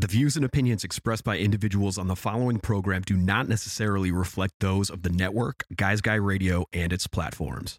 The 0.00 0.06
views 0.06 0.34
and 0.34 0.46
opinions 0.46 0.82
expressed 0.82 1.24
by 1.24 1.36
individuals 1.36 1.98
on 1.98 2.06
the 2.06 2.16
following 2.16 2.58
program 2.58 3.02
do 3.02 3.18
not 3.18 3.50
necessarily 3.50 4.10
reflect 4.10 4.54
those 4.60 4.88
of 4.88 5.02
the 5.02 5.10
network, 5.10 5.64
Guys 5.76 6.00
Guy 6.00 6.14
Radio, 6.14 6.64
and 6.72 6.90
its 6.90 7.06
platforms. 7.06 7.78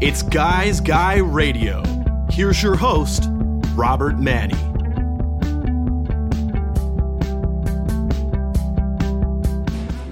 It's 0.00 0.22
Guys 0.22 0.80
Guy 0.80 1.18
Radio. 1.18 1.82
Here's 2.32 2.62
your 2.62 2.76
host, 2.76 3.24
Robert 3.74 4.18
Manni. 4.18 4.52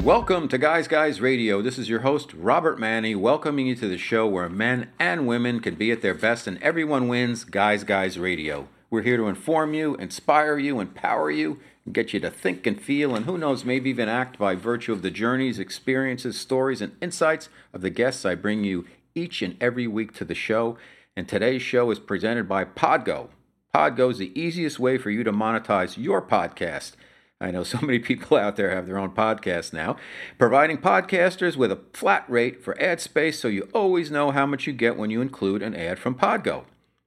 Welcome 0.03 0.49
to 0.49 0.57
Guys 0.57 0.89
Guys 0.89 1.21
Radio. 1.21 1.61
This 1.61 1.79
is 1.79 1.87
your 1.87 2.01
host, 2.01 2.33
Robert 2.33 2.79
Manni, 2.79 3.15
welcoming 3.15 3.67
you 3.67 3.75
to 3.75 3.87
the 3.87 3.99
show 3.99 4.27
where 4.27 4.49
men 4.49 4.89
and 4.99 5.27
women 5.27 5.61
can 5.61 5.75
be 5.75 5.91
at 5.93 6.01
their 6.01 6.15
best 6.15 6.47
and 6.47 6.61
everyone 6.63 7.07
wins 7.07 7.45
Guys 7.45 7.85
Guys 7.85 8.19
Radio. 8.19 8.67
We're 8.89 9.03
here 9.03 9.19
to 9.19 9.29
inform 9.29 9.75
you, 9.75 9.95
inspire 9.97 10.59
you, 10.59 10.81
empower 10.81 11.31
you, 11.31 11.61
and 11.85 11.95
get 11.95 12.15
you 12.15 12.21
to 12.21 12.31
think 12.31 12.67
and 12.67 12.81
feel, 12.81 13.15
and 13.15 13.27
who 13.27 13.37
knows, 13.37 13.63
maybe 13.63 13.91
even 13.91 14.09
act 14.09 14.39
by 14.39 14.55
virtue 14.55 14.93
of 14.93 15.03
the 15.03 15.11
journeys, 15.11 15.59
experiences, 15.59 16.41
stories, 16.41 16.81
and 16.81 16.97
insights 17.03 17.51
of 17.75 17.83
the 17.83 17.91
guests 17.91 18.25
I 18.25 18.37
bring 18.37 18.65
you 18.65 18.87
each 19.15 19.43
and 19.43 19.55
every 19.61 19.87
week 19.87 20.15
to 20.15 20.25
the 20.25 20.35
show. 20.35 20.79
And 21.15 21.29
today's 21.29 21.61
show 21.61 21.91
is 21.91 21.99
presented 21.99 22.49
by 22.49 22.65
Podgo. 22.65 23.29
Podgo 23.75 24.11
is 24.11 24.19
the 24.19 24.39
easiest 24.39 24.81
way 24.81 24.99
for 24.99 25.11
you 25.11 25.23
to 25.23 25.33
monetize 25.33 25.97
your 25.97 26.21
podcast. 26.21 26.93
I 27.41 27.53
know 27.53 27.63
so 27.65 27.79
many 27.81 28.01
people 28.01 28.37
out 28.37 28.57
there 28.57 28.75
have 28.75 28.87
their 28.87 28.99
own 28.99 29.11
podcast 29.11 29.73
now, 29.73 29.97
providing 30.39 30.79
podcasters 30.79 31.57
with 31.57 31.71
a 31.71 31.81
flat 31.93 32.25
rate 32.29 32.63
for 32.63 32.81
ad 32.83 33.01
space 33.01 33.39
so 33.39 33.47
you 33.47 33.69
always 33.73 34.11
know 34.11 34.33
how 34.33 34.45
much 34.45 34.67
you 34.67 34.73
get 34.73 34.97
when 34.97 35.11
you 35.11 35.21
include 35.21 35.63
an 35.63 35.77
ad 35.77 36.01
from 36.01 36.17
Podgo. 36.17 36.65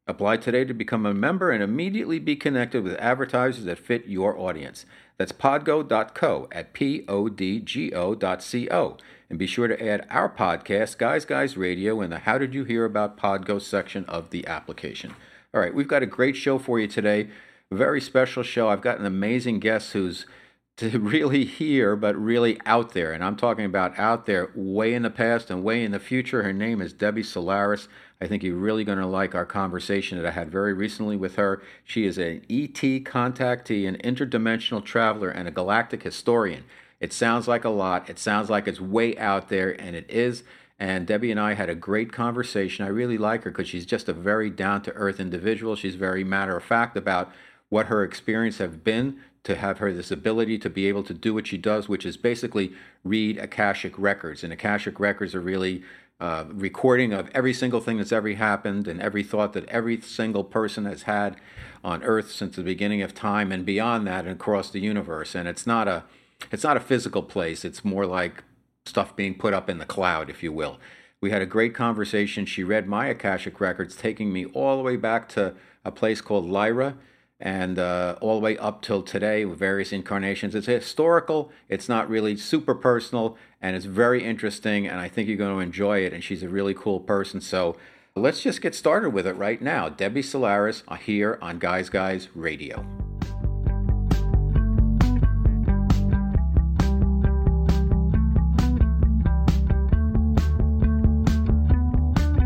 Apply 0.07 0.37
today 0.37 0.63
to 0.65 0.73
become 0.73 1.05
a 1.05 1.13
member 1.13 1.51
and 1.51 1.61
immediately 1.61 2.19
be 2.19 2.35
connected 2.35 2.83
with 2.83 2.95
advertisers 2.95 3.65
that 3.65 3.79
fit 3.79 4.05
your 4.05 4.37
audience. 4.37 4.85
That's 5.17 5.31
podgo.co 5.31 6.47
at 6.51 6.73
P 6.73 7.05
O 7.07 7.29
D 7.29 7.59
G 7.59 7.93
O 7.93 8.15
dot 8.15 8.41
C 8.41 8.69
O. 8.69 8.97
And 9.29 9.39
be 9.39 9.47
sure 9.47 9.67
to 9.67 9.85
add 9.85 10.05
our 10.09 10.29
podcast, 10.29 10.97
Guys 10.97 11.23
Guys 11.23 11.55
Radio, 11.55 12.01
in 12.01 12.09
the 12.09 12.19
How 12.19 12.37
Did 12.37 12.53
You 12.53 12.65
Hear 12.65 12.83
About 12.83 13.17
Podgo 13.17 13.61
section 13.61 14.03
of 14.05 14.29
the 14.31 14.45
application. 14.47 15.15
All 15.53 15.61
right, 15.61 15.73
we've 15.73 15.87
got 15.87 16.01
a 16.01 16.07
great 16.07 16.35
show 16.35 16.57
for 16.57 16.79
you 16.79 16.87
today. 16.87 17.29
Very 17.71 18.01
special 18.01 18.41
show. 18.41 18.69
I've 18.69 18.81
got 18.81 18.97
an 18.97 19.05
amazing 19.05 19.59
guest 19.59 19.93
who's 19.93 20.25
to 20.77 20.99
really 20.99 21.45
here, 21.45 21.95
but 21.95 22.15
really 22.15 22.59
out 22.65 22.93
there. 22.93 23.11
And 23.11 23.23
I'm 23.23 23.35
talking 23.35 23.65
about 23.65 23.97
out 23.99 24.25
there 24.25 24.49
way 24.55 24.95
in 24.95 25.03
the 25.03 25.11
past 25.11 25.51
and 25.51 25.63
way 25.63 25.83
in 25.83 25.91
the 25.91 25.99
future. 25.99 26.41
Her 26.41 26.53
name 26.53 26.81
is 26.81 26.91
Debbie 26.91 27.21
Solaris. 27.21 27.87
I 28.19 28.25
think 28.25 28.41
you're 28.41 28.55
really 28.55 28.83
going 28.83 28.97
to 28.97 29.05
like 29.05 29.35
our 29.35 29.45
conversation 29.45 30.17
that 30.17 30.25
I 30.25 30.31
had 30.31 30.51
very 30.51 30.73
recently 30.73 31.15
with 31.15 31.35
her. 31.35 31.61
She 31.83 32.07
is 32.07 32.17
an 32.17 32.41
ET 32.49 32.73
contactee, 32.73 33.87
an 33.87 33.97
interdimensional 33.97 34.83
traveler, 34.83 35.29
and 35.29 35.47
a 35.47 35.51
galactic 35.51 36.01
historian. 36.01 36.63
It 36.99 37.13
sounds 37.13 37.47
like 37.47 37.63
a 37.63 37.69
lot. 37.69 38.09
It 38.09 38.17
sounds 38.17 38.49
like 38.49 38.67
it's 38.67 38.81
way 38.81 39.15
out 39.19 39.49
there, 39.49 39.79
and 39.79 39.95
it 39.95 40.09
is. 40.09 40.43
And 40.83 41.07
Debbie 41.07 41.31
and 41.31 41.39
I 41.39 41.53
had 41.53 41.69
a 41.69 41.75
great 41.75 42.11
conversation. 42.11 42.83
I 42.83 42.89
really 42.89 43.17
like 43.17 43.45
her 43.45 43.51
because 43.51 43.69
she's 43.69 43.85
just 43.85 44.09
a 44.09 44.13
very 44.13 44.49
down 44.49 44.81
to 44.81 44.91
earth 44.91 45.17
individual. 45.17 45.77
She's 45.77 45.95
very 45.95 46.25
matter 46.25 46.57
of 46.57 46.63
fact 46.65 46.97
about 46.97 47.31
what 47.69 47.85
her 47.85 48.03
experience 48.03 48.57
have 48.57 48.83
been 48.83 49.15
to 49.45 49.55
have 49.55 49.77
her 49.77 49.93
this 49.93 50.11
ability 50.11 50.57
to 50.57 50.69
be 50.69 50.87
able 50.89 51.03
to 51.03 51.13
do 51.13 51.33
what 51.33 51.47
she 51.47 51.57
does, 51.57 51.87
which 51.87 52.05
is 52.05 52.17
basically 52.17 52.73
read 53.05 53.37
Akashic 53.37 53.97
records. 53.97 54.43
And 54.43 54.51
Akashic 54.51 54.99
records 54.99 55.33
are 55.33 55.39
really 55.39 55.83
uh, 56.19 56.43
recording 56.49 57.13
of 57.13 57.31
every 57.33 57.53
single 57.53 57.79
thing 57.79 57.95
that's 57.95 58.11
ever 58.11 58.33
happened 58.33 58.85
and 58.85 58.99
every 58.99 59.23
thought 59.23 59.53
that 59.53 59.69
every 59.69 60.01
single 60.01 60.43
person 60.43 60.83
has 60.83 61.03
had 61.03 61.37
on 61.81 62.03
Earth 62.03 62.29
since 62.29 62.57
the 62.57 62.61
beginning 62.61 63.01
of 63.01 63.15
time 63.15 63.53
and 63.53 63.65
beyond 63.65 64.05
that 64.07 64.25
and 64.25 64.33
across 64.33 64.69
the 64.69 64.81
universe. 64.81 65.33
And 65.33 65.47
it's 65.47 65.65
not 65.65 65.87
a 65.87 66.03
it's 66.51 66.63
not 66.65 66.75
a 66.75 66.81
physical 66.81 67.23
place. 67.23 67.63
It's 67.63 67.85
more 67.85 68.05
like 68.05 68.43
stuff 68.85 69.15
being 69.15 69.35
put 69.35 69.53
up 69.53 69.69
in 69.69 69.77
the 69.77 69.85
cloud, 69.85 70.29
if 70.29 70.43
you 70.43 70.51
will. 70.51 70.79
We 71.21 71.31
had 71.31 71.41
a 71.41 71.45
great 71.45 71.73
conversation. 71.73 72.45
She 72.45 72.63
read 72.63 72.87
my 72.87 73.07
Akashic 73.07 73.61
records, 73.61 73.95
taking 73.95 74.33
me 74.33 74.45
all 74.45 74.77
the 74.77 74.83
way 74.83 74.97
back 74.97 75.29
to 75.29 75.55
a 75.85 75.91
place 75.91 76.21
called 76.21 76.49
Lyra 76.49 76.97
and 77.39 77.77
uh, 77.77 78.15
all 78.21 78.35
the 78.35 78.43
way 78.43 78.57
up 78.57 78.81
till 78.81 79.01
today 79.01 79.45
with 79.45 79.59
various 79.59 79.91
incarnations. 79.91 80.55
It's 80.55 80.67
historical, 80.67 81.51
it's 81.67 81.89
not 81.89 82.09
really 82.09 82.37
super 82.37 82.73
personal, 82.73 83.37
and 83.61 83.75
it's 83.75 83.85
very 83.85 84.23
interesting, 84.23 84.87
and 84.87 84.99
I 84.99 85.09
think 85.09 85.27
you're 85.27 85.37
going 85.37 85.55
to 85.55 85.61
enjoy 85.61 85.99
it. 85.99 86.13
And 86.13 86.23
she's 86.23 86.43
a 86.43 86.49
really 86.49 86.73
cool 86.73 86.99
person. 86.99 87.41
So 87.41 87.75
let's 88.15 88.41
just 88.41 88.61
get 88.61 88.75
started 88.75 89.09
with 89.09 89.27
it 89.27 89.33
right 89.33 89.61
now. 89.61 89.89
Debbie 89.89 90.21
Solaris 90.21 90.83
uh, 90.87 90.95
here 90.95 91.37
on 91.41 91.59
Guys 91.59 91.89
Guys 91.89 92.29
Radio. 92.33 92.85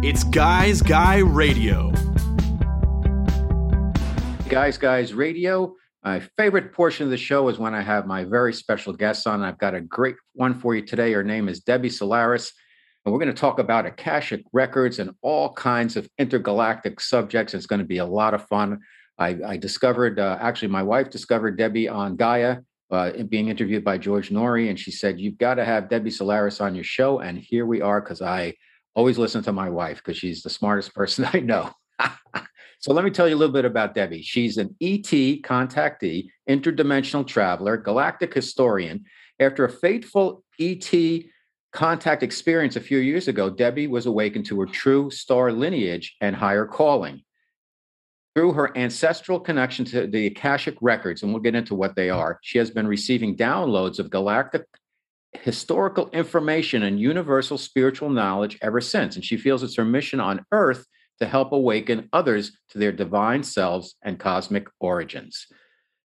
It's 0.09 0.23
Guys 0.23 0.81
Guy 0.81 1.17
Radio. 1.17 1.91
Guys 4.47 4.77
Guys 4.77 5.13
Radio. 5.13 5.75
My 6.01 6.21
favorite 6.37 6.71
portion 6.71 7.03
of 7.03 7.09
the 7.09 7.17
show 7.17 7.49
is 7.49 7.59
when 7.59 7.75
I 7.75 7.81
have 7.81 8.07
my 8.07 8.23
very 8.23 8.53
special 8.53 8.93
guests 8.93 9.27
on. 9.27 9.43
I've 9.43 9.57
got 9.57 9.75
a 9.75 9.81
great 9.81 10.15
one 10.31 10.57
for 10.61 10.73
you 10.73 10.81
today. 10.85 11.11
Her 11.11 11.25
name 11.25 11.49
is 11.49 11.59
Debbie 11.59 11.89
Solaris, 11.89 12.53
and 13.03 13.11
we're 13.11 13.19
going 13.19 13.35
to 13.35 13.37
talk 13.37 13.59
about 13.59 13.85
Akashic 13.85 14.45
records 14.53 14.99
and 14.99 15.11
all 15.21 15.51
kinds 15.51 15.97
of 15.97 16.07
intergalactic 16.17 17.01
subjects. 17.01 17.53
It's 17.53 17.65
going 17.65 17.81
to 17.81 17.85
be 17.85 17.97
a 17.97 18.05
lot 18.05 18.33
of 18.33 18.47
fun. 18.47 18.79
I, 19.17 19.37
I 19.45 19.57
discovered, 19.57 20.21
uh, 20.21 20.37
actually, 20.39 20.69
my 20.69 20.83
wife 20.83 21.09
discovered 21.09 21.57
Debbie 21.57 21.89
on 21.89 22.15
Gaia, 22.15 22.59
uh, 22.91 23.11
being 23.27 23.49
interviewed 23.49 23.83
by 23.83 23.97
George 23.97 24.29
Noory, 24.29 24.69
and 24.69 24.79
she 24.79 24.91
said, 24.91 25.19
You've 25.19 25.37
got 25.37 25.55
to 25.55 25.65
have 25.65 25.89
Debbie 25.89 26.11
Solaris 26.11 26.61
on 26.61 26.75
your 26.75 26.85
show. 26.85 27.19
And 27.19 27.37
here 27.37 27.65
we 27.65 27.81
are, 27.81 27.99
because 27.99 28.21
I 28.21 28.53
always 28.97 29.19
listen 29.19 29.43
to 29.43 29.53
my 29.53 29.69
wife 29.69 29.97
because 29.97 30.17
she's 30.17 30.41
the 30.41 30.49
smartest 30.49 30.93
person 30.95 31.29
I 31.31 31.39
know. 31.39 31.71
so 32.79 32.93
let 32.93 33.05
me 33.05 33.11
tell 33.11 33.29
you 33.29 33.35
a 33.35 33.37
little 33.37 33.53
bit 33.53 33.63
about 33.63 33.93
Debbie. 33.93 34.23
She's 34.23 34.57
an 34.57 34.75
ET 34.81 35.03
contactee, 35.03 36.27
interdimensional 36.49 37.25
traveler, 37.25 37.77
galactic 37.77 38.33
historian. 38.33 39.05
After 39.39 39.65
a 39.65 39.69
fateful 39.69 40.43
ET 40.59 40.91
contact 41.71 42.23
experience 42.23 42.75
a 42.75 42.81
few 42.81 42.97
years 42.97 43.27
ago, 43.27 43.51
Debbie 43.51 43.87
was 43.87 44.07
awakened 44.07 44.47
to 44.47 44.59
her 44.59 44.65
true 44.65 45.11
star 45.11 45.51
lineage 45.51 46.15
and 46.19 46.35
higher 46.35 46.65
calling. 46.65 47.21
Through 48.35 48.53
her 48.53 48.75
ancestral 48.77 49.39
connection 49.39 49.85
to 49.85 50.05
the 50.07 50.27
Akashic 50.27 50.75
records, 50.81 51.23
and 51.23 51.31
we'll 51.31 51.41
get 51.41 51.55
into 51.55 51.73
what 51.73 51.95
they 51.95 52.09
are, 52.11 52.39
she 52.43 52.59
has 52.59 52.69
been 52.69 52.87
receiving 52.87 53.35
downloads 53.35 53.97
of 53.97 54.11
galactic 54.11 54.63
historical 55.43 56.09
information 56.09 56.83
and 56.83 56.99
universal 56.99 57.57
spiritual 57.57 58.09
knowledge 58.09 58.57
ever 58.61 58.81
since. 58.81 59.15
And 59.15 59.23
she 59.23 59.37
feels 59.37 59.63
it's 59.63 59.75
her 59.75 59.85
mission 59.85 60.19
on 60.19 60.45
earth 60.51 60.85
to 61.19 61.25
help 61.25 61.51
awaken 61.51 62.09
others 62.13 62.51
to 62.69 62.77
their 62.77 62.91
divine 62.91 63.43
selves 63.43 63.95
and 64.03 64.19
cosmic 64.19 64.67
origins. 64.79 65.47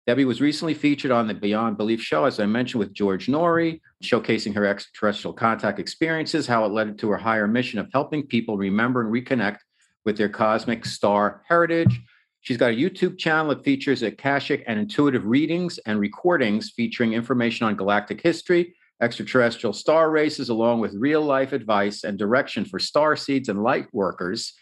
Debbie 0.07 0.25
was 0.25 0.41
recently 0.41 0.73
featured 0.73 1.11
on 1.11 1.27
the 1.27 1.35
Beyond 1.35 1.77
Belief 1.77 2.01
show, 2.01 2.25
as 2.25 2.41
I 2.41 2.47
mentioned, 2.47 2.79
with 2.79 2.95
George 2.95 3.27
Noory, 3.27 3.81
showcasing 4.03 4.55
her 4.55 4.65
extraterrestrial 4.65 5.35
contact 5.35 5.79
experiences, 5.79 6.47
how 6.47 6.65
it 6.65 6.73
led 6.73 6.99
to 6.99 7.11
her 7.11 7.19
higher 7.19 7.47
mission 7.47 7.79
of 7.79 7.91
helping 7.93 8.27
people 8.27 8.57
remember 8.57 9.03
and 9.03 9.13
reconnect 9.13 9.59
with 10.07 10.17
their 10.17 10.31
cosmic 10.31 10.87
star 10.87 11.43
heritage. 11.47 12.01
She's 12.41 12.57
got 12.57 12.71
a 12.71 12.75
YouTube 12.75 13.19
channel 13.19 13.51
that 13.51 13.65
features 13.65 14.03
Akashic 14.03 14.65
and 14.67 14.79
intuitive 14.79 15.27
readings 15.27 15.77
and 15.85 16.01
recordings 16.01 16.71
featuring 16.71 17.13
information 17.13 17.67
on 17.67 17.77
galactic 17.77 18.23
history, 18.23 18.75
extraterrestrial 19.01 19.73
star 19.73 20.11
races, 20.11 20.49
along 20.49 20.81
with 20.81 20.95
real 20.95 21.23
life 21.23 21.53
advice 21.53 22.05
and 22.05 22.19
direction 22.19 22.65
for 22.65 22.79
star 22.79 23.17
seeds 23.17 23.49
and 23.49 23.63
light 23.63 23.87
workers 23.93 24.55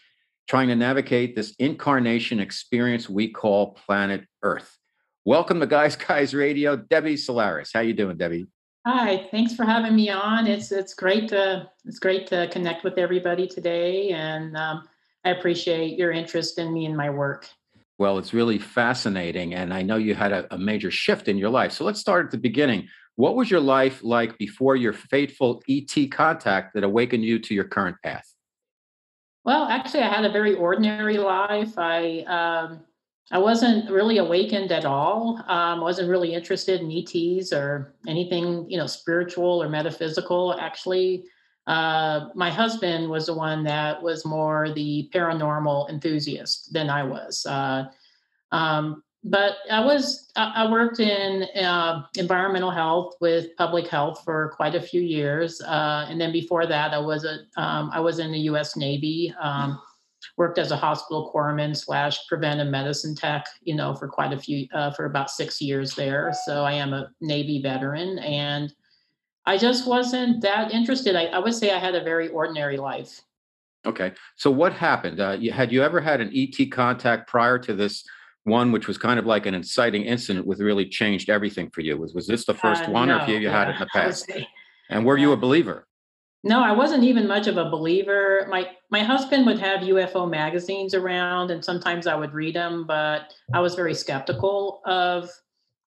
trying 0.47 0.67
to 0.69 0.75
navigate 0.75 1.35
this 1.35 1.53
incarnation 1.59 2.39
experience 2.39 3.09
we 3.09 3.29
call 3.29 3.73
planet 3.73 4.25
Earth. 4.43 4.77
Welcome 5.25 5.59
to 5.59 5.67
Guys 5.67 5.95
Guys 5.95 6.33
Radio, 6.33 6.77
Debbie 6.77 7.17
Solaris. 7.17 7.71
How 7.73 7.81
you 7.81 7.93
doing, 7.93 8.17
Debbie? 8.17 8.47
Hi, 8.85 9.27
thanks 9.31 9.53
for 9.53 9.65
having 9.65 9.95
me 9.95 10.09
on. 10.09 10.47
It's 10.47 10.71
it's 10.71 10.93
great 10.93 11.27
to 11.29 11.69
it's 11.83 11.99
great 11.99 12.27
to 12.27 12.47
connect 12.49 12.85
with 12.85 12.97
everybody 12.97 13.45
today, 13.45 14.11
and 14.11 14.55
um, 14.55 14.87
I 15.25 15.31
appreciate 15.31 15.97
your 15.97 16.11
interest 16.11 16.57
in 16.57 16.71
me 16.71 16.85
and 16.85 16.95
my 16.95 17.09
work. 17.09 17.49
Well, 17.97 18.17
it's 18.17 18.33
really 18.33 18.59
fascinating, 18.59 19.55
and 19.55 19.73
I 19.73 19.81
know 19.81 19.97
you 19.97 20.15
had 20.15 20.31
a, 20.31 20.53
a 20.53 20.57
major 20.57 20.91
shift 20.91 21.27
in 21.27 21.37
your 21.37 21.49
life. 21.49 21.73
So 21.73 21.83
let's 21.83 21.99
start 21.99 22.27
at 22.27 22.31
the 22.31 22.37
beginning. 22.37 22.87
What 23.17 23.35
was 23.35 23.49
your 23.49 23.59
life 23.59 24.03
like 24.03 24.37
before 24.37 24.75
your 24.75 24.93
fateful 24.93 25.63
ET 25.67 26.11
contact 26.11 26.75
that 26.75 26.83
awakened 26.83 27.25
you 27.25 27.39
to 27.39 27.53
your 27.53 27.63
current 27.63 27.97
path? 28.03 28.31
Well, 29.43 29.65
actually, 29.65 30.03
I 30.03 30.13
had 30.13 30.23
a 30.23 30.31
very 30.31 30.53
ordinary 30.53 31.17
life. 31.17 31.73
I 31.79 32.19
um, 32.27 32.81
I 33.31 33.39
wasn't 33.39 33.89
really 33.89 34.19
awakened 34.19 34.71
at 34.71 34.85
all. 34.85 35.43
Um, 35.47 35.81
wasn't 35.81 36.09
really 36.09 36.35
interested 36.35 36.79
in 36.79 36.91
ETs 36.91 37.51
or 37.51 37.95
anything, 38.07 38.69
you 38.69 38.77
know, 38.77 38.85
spiritual 38.85 39.63
or 39.63 39.67
metaphysical. 39.67 40.55
Actually, 40.59 41.23
uh, 41.65 42.29
my 42.35 42.51
husband 42.51 43.09
was 43.09 43.25
the 43.25 43.33
one 43.33 43.63
that 43.63 44.01
was 44.01 44.25
more 44.25 44.71
the 44.73 45.09
paranormal 45.11 45.89
enthusiast 45.89 46.71
than 46.71 46.89
I 46.89 47.03
was. 47.03 47.45
Uh, 47.47 47.85
um, 48.51 49.03
but 49.27 49.57
I 49.69 49.83
was 49.83 50.31
I 50.35 50.69
worked 50.69 50.99
in 50.99 51.43
uh, 51.63 52.03
environmental 52.17 52.71
health 52.71 53.15
with 53.19 53.55
public 53.57 53.87
health 53.87 54.21
for 54.23 54.53
quite 54.55 54.75
a 54.75 54.81
few 54.81 55.01
years, 55.01 55.61
uh, 55.61 56.05
and 56.09 56.19
then 56.19 56.31
before 56.31 56.65
that, 56.65 56.93
I 56.93 56.99
was 56.99 57.25
a 57.25 57.39
um, 57.61 57.89
I 57.93 57.99
was 57.99 58.19
in 58.19 58.31
the 58.31 58.39
U.S. 58.51 58.75
Navy. 58.75 59.33
Um, 59.41 59.79
worked 60.35 60.57
as 60.57 60.71
a 60.71 60.77
hospital 60.77 61.31
corpsman 61.33 61.75
slash 61.75 62.27
preventive 62.27 62.67
medicine 62.67 63.15
tech, 63.15 63.45
you 63.63 63.75
know, 63.75 63.93
for 63.95 64.07
quite 64.07 64.33
a 64.33 64.37
few 64.37 64.67
uh, 64.73 64.91
for 64.91 65.05
about 65.05 65.29
six 65.29 65.61
years 65.61 65.95
there. 65.95 66.31
So 66.45 66.63
I 66.63 66.73
am 66.73 66.93
a 66.93 67.09
Navy 67.21 67.61
veteran, 67.61 68.19
and 68.19 68.73
I 69.45 69.57
just 69.57 69.87
wasn't 69.87 70.41
that 70.41 70.71
interested. 70.71 71.15
I, 71.15 71.25
I 71.25 71.39
would 71.39 71.53
say 71.53 71.71
I 71.71 71.79
had 71.79 71.95
a 71.95 72.03
very 72.03 72.29
ordinary 72.29 72.77
life. 72.77 73.21
Okay, 73.85 74.13
so 74.35 74.51
what 74.51 74.73
happened? 74.73 75.19
Uh, 75.19 75.37
you, 75.39 75.51
had 75.51 75.71
you 75.71 75.81
ever 75.83 76.01
had 76.01 76.19
an 76.19 76.31
ET 76.33 76.71
contact 76.71 77.27
prior 77.27 77.57
to 77.59 77.73
this? 77.73 78.03
One 78.47 78.71
which 78.71 78.87
was 78.87 78.97
kind 78.97 79.19
of 79.19 79.25
like 79.25 79.45
an 79.45 79.53
inciting 79.53 80.03
incident 80.03 80.47
with 80.47 80.59
really 80.59 80.87
changed 80.87 81.29
everything 81.29 81.69
for 81.69 81.81
you. 81.81 81.97
Was 81.97 82.13
was 82.13 82.25
this 82.25 82.45
the 82.45 82.53
first 82.53 82.83
uh, 82.85 82.91
one 82.91 83.09
no, 83.09 83.15
or 83.15 83.19
have 83.19 83.29
you 83.29 83.39
yeah, 83.39 83.51
had 83.51 83.69
it 83.69 83.73
in 83.73 83.79
the 83.79 83.87
past? 83.87 84.31
and 84.89 85.05
were 85.05 85.17
you 85.17 85.33
a 85.33 85.37
believer? 85.37 85.85
No 86.43 86.63
i 86.63 86.71
wasn't 86.71 87.03
even 87.03 87.27
much 87.27 87.47
of 87.47 87.57
a 87.57 87.69
believer. 87.69 88.47
My 88.49 88.69
my 88.89 89.03
husband 89.03 89.45
would 89.45 89.59
have 89.59 89.81
ufo 89.81 90.29
magazines 90.29 90.93
around 90.93 91.51
and 91.51 91.63
sometimes 91.63 92.07
i 92.07 92.15
would 92.15 92.33
read 92.33 92.55
them 92.55 92.85
but 92.87 93.33
i 93.53 93.59
was 93.59 93.75
very 93.75 93.93
skeptical 93.93 94.81
of 94.85 95.29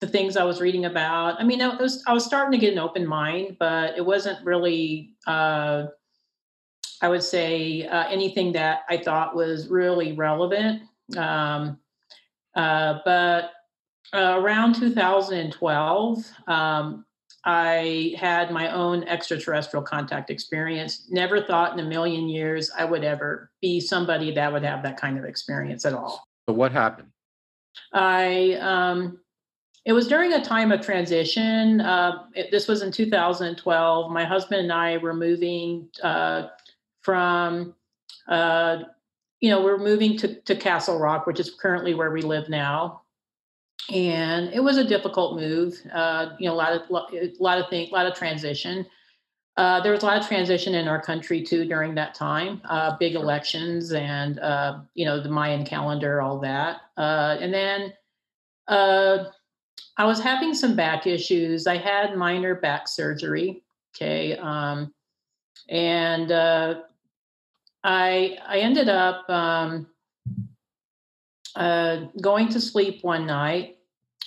the 0.00 0.06
things 0.06 0.36
i 0.36 0.44
was 0.44 0.60
reading 0.60 0.86
about. 0.86 1.40
I 1.40 1.44
mean 1.44 1.60
i 1.60 1.68
was, 1.76 2.02
I 2.06 2.12
was 2.12 2.24
starting 2.24 2.58
to 2.58 2.64
get 2.64 2.72
an 2.72 2.78
open 2.78 3.06
mind 3.06 3.56
but 3.58 3.96
it 3.96 4.04
wasn't 4.04 4.44
really 4.44 5.14
uh, 5.26 5.86
i 7.02 7.08
would 7.08 7.22
say 7.22 7.86
uh, 7.86 8.08
anything 8.08 8.52
that 8.52 8.80
i 8.88 8.96
thought 8.96 9.36
was 9.36 9.68
really 9.68 10.12
relevant. 10.12 10.82
Um, 11.16 11.78
uh, 12.56 13.00
but 13.04 13.52
uh, 14.12 14.40
around 14.40 14.74
2012, 14.74 16.24
um, 16.48 17.04
I 17.44 18.14
had 18.18 18.50
my 18.50 18.72
own 18.72 19.04
extraterrestrial 19.04 19.84
contact 19.84 20.30
experience. 20.30 21.06
Never 21.10 21.42
thought 21.42 21.72
in 21.72 21.84
a 21.84 21.88
million 21.88 22.28
years 22.28 22.70
I 22.76 22.84
would 22.84 23.04
ever 23.04 23.50
be 23.62 23.78
somebody 23.78 24.32
that 24.32 24.52
would 24.52 24.64
have 24.64 24.82
that 24.82 24.96
kind 24.96 25.18
of 25.18 25.24
experience 25.24 25.84
at 25.84 25.92
all. 25.92 26.26
So, 26.48 26.54
what 26.54 26.72
happened? 26.72 27.08
I, 27.92 28.54
um, 28.60 29.20
it 29.84 29.92
was 29.92 30.08
during 30.08 30.32
a 30.32 30.44
time 30.44 30.72
of 30.72 30.80
transition. 30.80 31.80
Uh, 31.80 32.24
it, 32.34 32.50
this 32.50 32.66
was 32.66 32.82
in 32.82 32.90
2012. 32.90 34.10
My 34.10 34.24
husband 34.24 34.62
and 34.62 34.72
I 34.72 34.96
were 34.96 35.14
moving 35.14 35.88
uh, 36.02 36.48
from 37.02 37.74
uh, 38.26 38.78
you 39.40 39.50
know, 39.50 39.62
we're 39.62 39.78
moving 39.78 40.16
to, 40.18 40.34
to 40.42 40.56
Castle 40.56 40.98
Rock, 40.98 41.26
which 41.26 41.40
is 41.40 41.50
currently 41.50 41.94
where 41.94 42.10
we 42.10 42.22
live 42.22 42.48
now. 42.48 43.02
And 43.92 44.52
it 44.52 44.60
was 44.60 44.78
a 44.78 44.84
difficult 44.84 45.36
move. 45.38 45.78
Uh, 45.92 46.30
you 46.38 46.48
know, 46.48 46.54
a 46.54 46.56
lot 46.56 46.72
of 46.72 46.82
a 46.90 47.30
lot 47.38 47.58
of 47.58 47.68
things, 47.68 47.90
a 47.90 47.94
lot 47.94 48.06
of 48.06 48.14
transition. 48.14 48.86
Uh, 49.56 49.80
there 49.80 49.92
was 49.92 50.02
a 50.02 50.06
lot 50.06 50.18
of 50.18 50.26
transition 50.26 50.74
in 50.74 50.86
our 50.88 51.00
country 51.00 51.42
too 51.42 51.64
during 51.64 51.94
that 51.94 52.14
time. 52.14 52.60
Uh, 52.64 52.96
big 52.98 53.14
elections 53.14 53.92
and 53.92 54.38
uh, 54.40 54.80
you 54.94 55.04
know 55.04 55.22
the 55.22 55.28
Mayan 55.28 55.64
calendar, 55.64 56.20
all 56.20 56.38
that. 56.40 56.80
Uh, 56.96 57.36
and 57.40 57.54
then 57.54 57.92
uh, 58.68 59.24
I 59.96 60.04
was 60.04 60.20
having 60.20 60.52
some 60.52 60.74
back 60.74 61.06
issues. 61.06 61.66
I 61.66 61.76
had 61.76 62.16
minor 62.16 62.54
back 62.54 62.88
surgery. 62.88 63.62
Okay, 63.94 64.36
um, 64.36 64.92
and 65.68 66.30
I 67.86 68.36
I 68.44 68.58
ended 68.58 68.88
up 68.88 69.30
um, 69.30 69.86
uh, 71.54 72.06
going 72.20 72.48
to 72.48 72.60
sleep 72.60 73.04
one 73.04 73.26
night, 73.26 73.78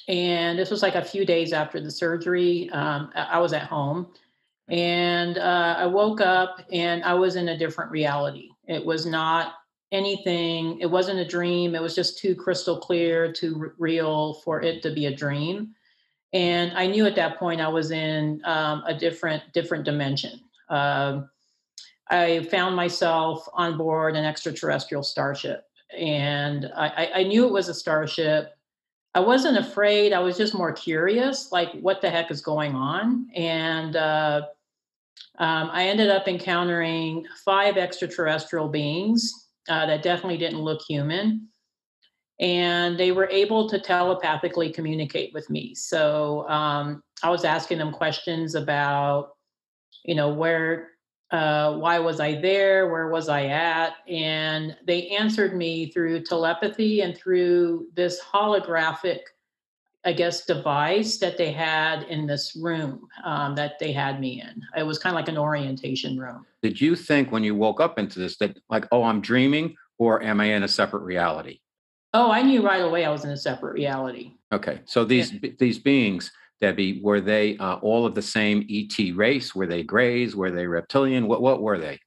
and 0.08 0.58
this 0.58 0.72
was 0.72 0.82
like 0.82 0.96
a 0.96 1.04
few 1.04 1.26
days 1.26 1.52
after 1.52 1.82
the 1.82 1.92
surgery. 1.92 2.70
Um, 2.72 3.12
I 3.14 3.38
was 3.40 3.52
at 3.52 3.64
home, 3.64 4.08
and 4.70 5.38
uh, 5.38 5.76
I 5.78 5.86
woke 5.88 6.22
up 6.22 6.62
and 6.72 7.04
I 7.04 7.14
was 7.14 7.36
in 7.36 7.50
a 7.50 7.58
different 7.58 7.92
reality. 7.92 8.50
It 8.68 8.86
was 8.86 9.06
not 9.06 9.56
anything. 9.92 10.80
It 10.80 10.86
wasn't 10.86 11.20
a 11.20 11.28
dream. 11.28 11.76
It 11.76 11.82
was 11.82 11.96
just 11.96 12.18
too 12.18 12.36
crystal 12.36 12.80
clear, 12.80 13.32
too 13.32 13.58
r- 13.60 13.74
real 13.78 14.36
for 14.46 14.62
it 14.62 14.82
to 14.84 14.92
be 14.92 15.08
a 15.08 15.16
dream. 15.16 15.76
And 16.32 16.72
I 16.78 16.88
knew 16.88 17.06
at 17.06 17.16
that 17.16 17.40
point 17.40 17.60
I 17.60 17.68
was 17.68 17.92
in 17.92 18.42
um, 18.46 18.84
a 18.86 18.94
different 18.94 19.44
different 19.52 19.84
dimension. 19.84 20.40
Uh, 20.70 21.24
I 22.10 22.48
found 22.52 22.76
myself 22.76 23.48
on 23.54 23.78
board 23.78 24.16
an 24.16 24.26
extraterrestrial 24.26 25.04
starship. 25.04 25.66
And 25.98 26.72
I, 26.76 27.10
I, 27.16 27.24
knew 27.24 27.48
it 27.48 27.52
was 27.52 27.68
a 27.68 27.74
starship. 27.74 28.54
I 29.16 29.20
wasn't 29.20 29.58
afraid. 29.58 30.14
I 30.14 30.20
was 30.20 30.38
just 30.38 30.54
more 30.54 30.72
curious, 30.72 31.52
like, 31.52 31.72
what 31.82 32.02
the 32.02 32.10
heck 32.10 32.30
is 32.30 32.42
going 32.42 32.76
on? 32.76 33.28
And 33.36 33.96
uh, 33.96 34.42
um, 35.40 35.70
I 35.72 35.88
ended 35.88 36.10
up 36.10 36.28
encountering 36.28 37.26
five 37.44 37.78
extraterrestrial 37.78 38.70
beings 38.70 39.50
uh, 39.68 39.86
that 39.88 40.04
definitely 40.04 40.38
didn't 40.38 40.62
look 40.62 40.82
human. 40.88 41.48
And 42.40 42.98
they 42.98 43.12
were 43.12 43.28
able 43.30 43.68
to 43.70 43.80
telepathically 43.80 44.72
communicate 44.72 45.34
with 45.34 45.50
me. 45.50 45.76
So 45.76 46.48
um, 46.48 47.04
I 47.24 47.30
was 47.30 47.44
asking 47.46 47.80
them 47.80 47.92
questions 47.92 48.56
about, 48.56 49.32
you 50.06 50.16
know, 50.16 50.30
where 50.30 50.90
uh, 51.32 51.76
why 51.76 52.00
was 52.00 52.20
I 52.20 52.40
there? 52.42 52.90
Where 52.90 53.10
was 53.10 53.30
I 53.30 53.46
at? 53.46 53.94
And 54.08 54.76
they 54.86 55.10
answered 55.10 55.56
me 55.56 55.92
through 55.92 56.24
telepathy 56.24 57.02
and 57.02 57.16
through 57.16 57.88
this 57.94 58.20
holographic, 58.20 59.20
I 60.04 60.14
guess, 60.14 60.46
device 60.46 61.18
that 61.20 61.38
they 61.38 61.52
had 61.52 62.04
in 62.04 62.26
this 62.26 62.56
room 62.60 63.08
um, 63.24 63.54
that 63.56 63.78
they 63.80 63.92
had 63.92 64.20
me 64.20 64.42
in. 64.42 64.62
It 64.76 64.84
was 64.84 64.98
kind 64.98 65.14
of 65.14 65.16
like 65.16 65.28
an 65.28 65.38
orientation 65.38 66.18
room. 66.18 66.46
Did 66.64 66.82
you 66.82 66.96
think 66.96 67.32
when 67.32 67.44
you 67.44 67.54
woke 67.54 67.80
up 67.80 68.00
into 68.00 68.18
this 68.20 68.38
that, 68.38 68.58
like, 68.70 68.88
oh, 68.92 69.04
I'm 69.04 69.22
dreaming, 69.22 69.76
or 70.00 70.24
am 70.24 70.42
I 70.42 70.46
in 70.46 70.64
a 70.64 70.68
separate 70.68 71.04
reality? 71.04 71.60
Oh, 72.14 72.32
I 72.32 72.42
knew 72.42 72.64
right 72.64 72.82
away 72.82 73.06
I 73.06 73.12
was 73.12 73.24
in 73.24 73.30
a 73.30 73.38
separate 73.38 73.74
reality. 73.74 74.34
Okay, 74.52 74.82
so 74.86 75.06
these 75.06 75.32
yeah. 75.32 75.52
these 75.60 75.78
beings 75.78 76.32
Debbie, 76.62 77.02
were 77.02 77.22
they 77.22 77.58
uh, 77.58 77.76
all 77.76 78.06
of 78.06 78.16
the 78.16 78.22
same 78.22 78.68
ET 78.70 79.16
race? 79.16 79.56
Were 79.56 79.68
they 79.68 79.84
grays? 79.84 80.36
Were 80.36 80.52
they 80.52 80.68
reptilian? 80.68 81.28
What 81.28 81.42
what 81.42 81.62
were 81.62 81.78
they? 81.78 82.00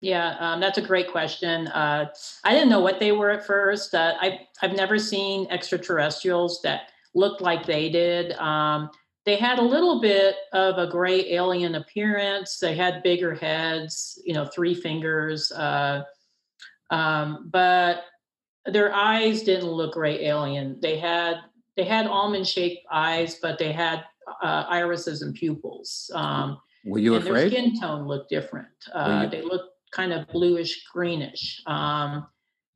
Yeah, 0.00 0.36
um, 0.40 0.60
that's 0.60 0.78
a 0.78 0.82
great 0.82 1.10
question. 1.10 1.68
Uh, 1.68 2.06
I 2.42 2.52
didn't 2.52 2.70
know 2.70 2.80
what 2.80 2.98
they 2.98 3.12
were 3.12 3.30
at 3.30 3.46
first. 3.46 3.94
Uh, 3.94 4.14
I 4.20 4.40
I've 4.62 4.72
never 4.74 4.98
seen 4.98 5.46
extraterrestrials 5.50 6.60
that 6.62 6.90
looked 7.14 7.40
like 7.40 7.66
they 7.66 7.90
did. 7.90 8.32
Um, 8.32 8.90
they 9.26 9.36
had 9.36 9.58
a 9.58 9.62
little 9.62 10.00
bit 10.00 10.36
of 10.52 10.78
a 10.78 10.90
gray 10.90 11.32
alien 11.32 11.74
appearance. 11.74 12.58
They 12.58 12.74
had 12.74 13.02
bigger 13.02 13.34
heads, 13.34 14.20
you 14.24 14.32
know, 14.32 14.46
three 14.46 14.74
fingers, 14.74 15.52
uh, 15.52 16.02
um, 16.90 17.48
but 17.52 18.04
their 18.64 18.92
eyes 18.94 19.42
didn't 19.42 19.70
look 19.70 19.94
gray 19.94 20.24
alien. 20.24 20.78
They 20.80 20.98
had 20.98 21.36
they 21.76 21.84
had 21.84 22.06
almond 22.06 22.46
shaped 22.46 22.84
eyes, 22.90 23.38
but 23.40 23.58
they 23.58 23.72
had 23.72 24.04
uh, 24.42 24.64
irises 24.68 25.22
and 25.22 25.34
pupils. 25.34 26.10
Um, 26.14 26.58
Were 26.84 26.98
you 26.98 27.14
and 27.14 27.26
afraid? 27.26 27.52
Their 27.52 27.60
skin 27.60 27.80
tone 27.80 28.06
looked 28.06 28.30
different. 28.30 28.68
Uh, 28.92 29.22
you... 29.24 29.30
They 29.30 29.42
looked 29.42 29.74
kind 29.92 30.12
of 30.12 30.28
bluish 30.28 30.84
greenish. 30.92 31.62
Um, 31.66 32.26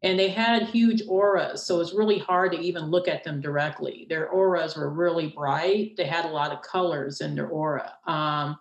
and 0.03 0.19
they 0.19 0.29
had 0.29 0.65
huge 0.65 1.03
auras, 1.09 1.65
so 1.65 1.81
it's 1.81 1.95
really 1.95 2.19
hard 2.19 2.53
to 2.53 2.59
even 2.59 2.91
look 2.91 3.09
at 3.09 3.25
them 3.25 3.41
directly. 3.41 4.07
Their 4.11 4.29
auras 4.29 4.77
were 4.77 4.91
really 4.91 5.29
bright. 5.29 5.97
They 5.97 6.05
had 6.05 6.27
a 6.27 6.29
lot 6.29 6.53
of 6.53 6.61
colors 6.61 7.23
in 7.23 7.35
their 7.35 7.49
aura. 7.49 7.91
Um, 8.07 8.59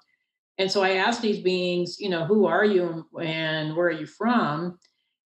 and 0.57 0.71
so 0.71 0.83
I 0.83 0.91
asked 0.91 1.21
these 1.21 1.41
beings, 1.41 1.99
you 1.99 2.09
know, 2.09 2.23
who 2.23 2.45
are 2.45 2.63
you 2.63 3.05
and 3.21 3.75
where 3.75 3.87
are 3.87 3.91
you 3.91 4.05
from? 4.05 4.79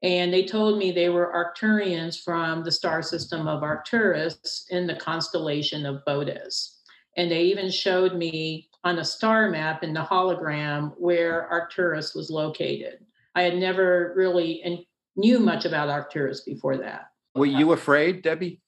And 0.05 0.31
they 0.31 0.45
told 0.45 0.77
me 0.77 0.93
they 0.93 1.09
were 1.09 1.33
Arcturians 1.33 2.23
from 2.23 2.63
the 2.63 2.71
star 2.71 3.01
system 3.01 3.49
of 3.49 3.63
Arcturus 3.63 4.67
in 4.69 4.87
the 4.87 4.97
constellation 4.97 5.87
of 5.87 6.05
Boötes. 6.07 6.81
And 7.17 7.31
they 7.31 7.45
even 7.45 7.71
showed 7.71 8.15
me 8.15 8.69
on 8.85 8.99
a 8.99 9.05
star 9.05 9.49
map 9.49 9.83
in 9.83 9.95
the 9.95 10.03
hologram 10.03 10.93
where 10.99 11.49
Arcturus 11.49 12.15
was 12.15 12.29
located. 12.29 12.99
I 13.35 13.45
had 13.45 13.57
never 13.57 14.13
really 14.15 14.61
and 14.63 14.81
knew 15.17 15.41
much 15.41 15.65
about 15.65 15.89
Arcturus 15.89 16.43
before 16.43 16.77
that. 16.77 17.07
Were 17.35 17.47
you 17.47 17.73
afraid, 17.73 18.21
Debbie? 18.21 18.61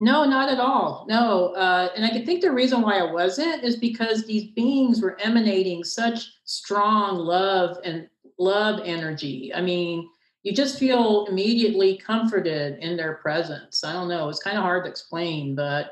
No, 0.00 0.24
not 0.24 0.48
at 0.48 0.58
all. 0.58 1.06
No. 1.08 1.54
Uh, 1.54 1.90
and 1.94 2.04
I 2.04 2.10
can 2.10 2.26
think 2.26 2.40
the 2.40 2.50
reason 2.50 2.82
why 2.82 2.98
I 2.98 3.12
wasn't 3.12 3.62
is 3.62 3.76
because 3.76 4.24
these 4.24 4.50
beings 4.50 5.00
were 5.00 5.20
emanating 5.20 5.84
such 5.84 6.32
strong 6.42 7.16
love 7.16 7.78
and 7.84 8.08
love 8.40 8.80
energy. 8.84 9.52
I 9.54 9.60
mean, 9.60 10.08
you 10.48 10.54
just 10.54 10.78
feel 10.78 11.26
immediately 11.26 11.98
comforted 11.98 12.78
in 12.78 12.96
their 12.96 13.16
presence. 13.16 13.84
I 13.84 13.92
don't 13.92 14.08
know. 14.08 14.30
It's 14.30 14.42
kind 14.42 14.56
of 14.56 14.62
hard 14.62 14.84
to 14.84 14.90
explain, 14.90 15.54
but 15.54 15.90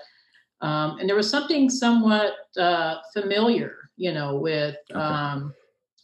um, 0.62 0.98
and 0.98 1.06
there 1.06 1.14
was 1.14 1.28
something 1.28 1.68
somewhat 1.68 2.32
uh, 2.56 2.96
familiar, 3.12 3.90
you 3.98 4.14
know, 4.14 4.36
with 4.36 4.76
okay. 4.90 4.98
um, 4.98 5.54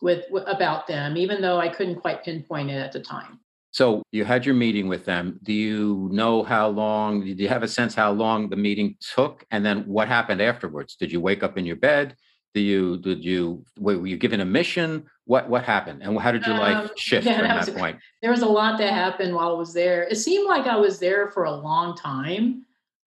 with 0.02 0.26
about 0.47 0.87
them, 0.87 1.16
even 1.16 1.40
though 1.40 1.59
I 1.59 1.71
couldn't 1.71 2.00
quite 2.00 2.23
pinpoint 2.23 2.71
it 2.71 2.75
at 2.75 2.92
the 2.92 3.00
time. 3.00 3.40
So 3.71 4.02
you 4.12 4.26
had 4.26 4.44
your 4.44 4.54
meeting 4.54 4.87
with 4.87 5.06
them. 5.06 5.40
Do 5.44 5.54
you 5.54 6.11
know 6.12 6.42
how 6.42 6.68
long? 6.68 7.25
Did 7.25 7.40
you 7.40 7.49
have 7.49 7.62
a 7.62 7.68
sense 7.68 7.94
how 7.94 8.12
long 8.12 8.50
the 8.50 8.56
meeting 8.56 8.97
took, 9.14 9.47
and 9.50 9.64
then 9.64 9.78
what 9.87 10.09
happened 10.09 10.42
afterwards? 10.42 10.94
Did 10.94 11.11
you 11.11 11.23
wake 11.23 11.42
up 11.42 11.56
in 11.56 11.64
your 11.64 11.76
bed? 11.76 12.16
Do 12.54 12.61
you 12.61 12.99
did 12.99 13.25
you 13.25 13.64
were 13.78 14.06
you 14.06 14.16
given 14.16 14.40
a 14.40 14.44
mission? 14.44 15.06
What 15.25 15.49
what 15.49 15.64
happened, 15.64 16.02
and 16.02 16.18
how 16.18 16.32
did 16.32 16.44
your 16.44 16.56
life 16.59 16.90
um, 16.90 16.90
shift 16.97 17.26
yeah, 17.26 17.38
from 17.38 17.49
that, 17.49 17.66
that 17.66 17.76
point? 17.76 17.99
There 18.21 18.30
was 18.30 18.42
a 18.42 18.47
lot 18.47 18.78
that 18.78 18.92
happened 18.92 19.35
while 19.35 19.50
I 19.50 19.59
was 19.59 19.73
there. 19.73 20.02
It 20.04 20.16
seemed 20.16 20.47
like 20.47 20.66
I 20.66 20.76
was 20.76 20.99
there 20.99 21.30
for 21.30 21.44
a 21.44 21.54
long 21.54 21.97
time. 21.97 22.66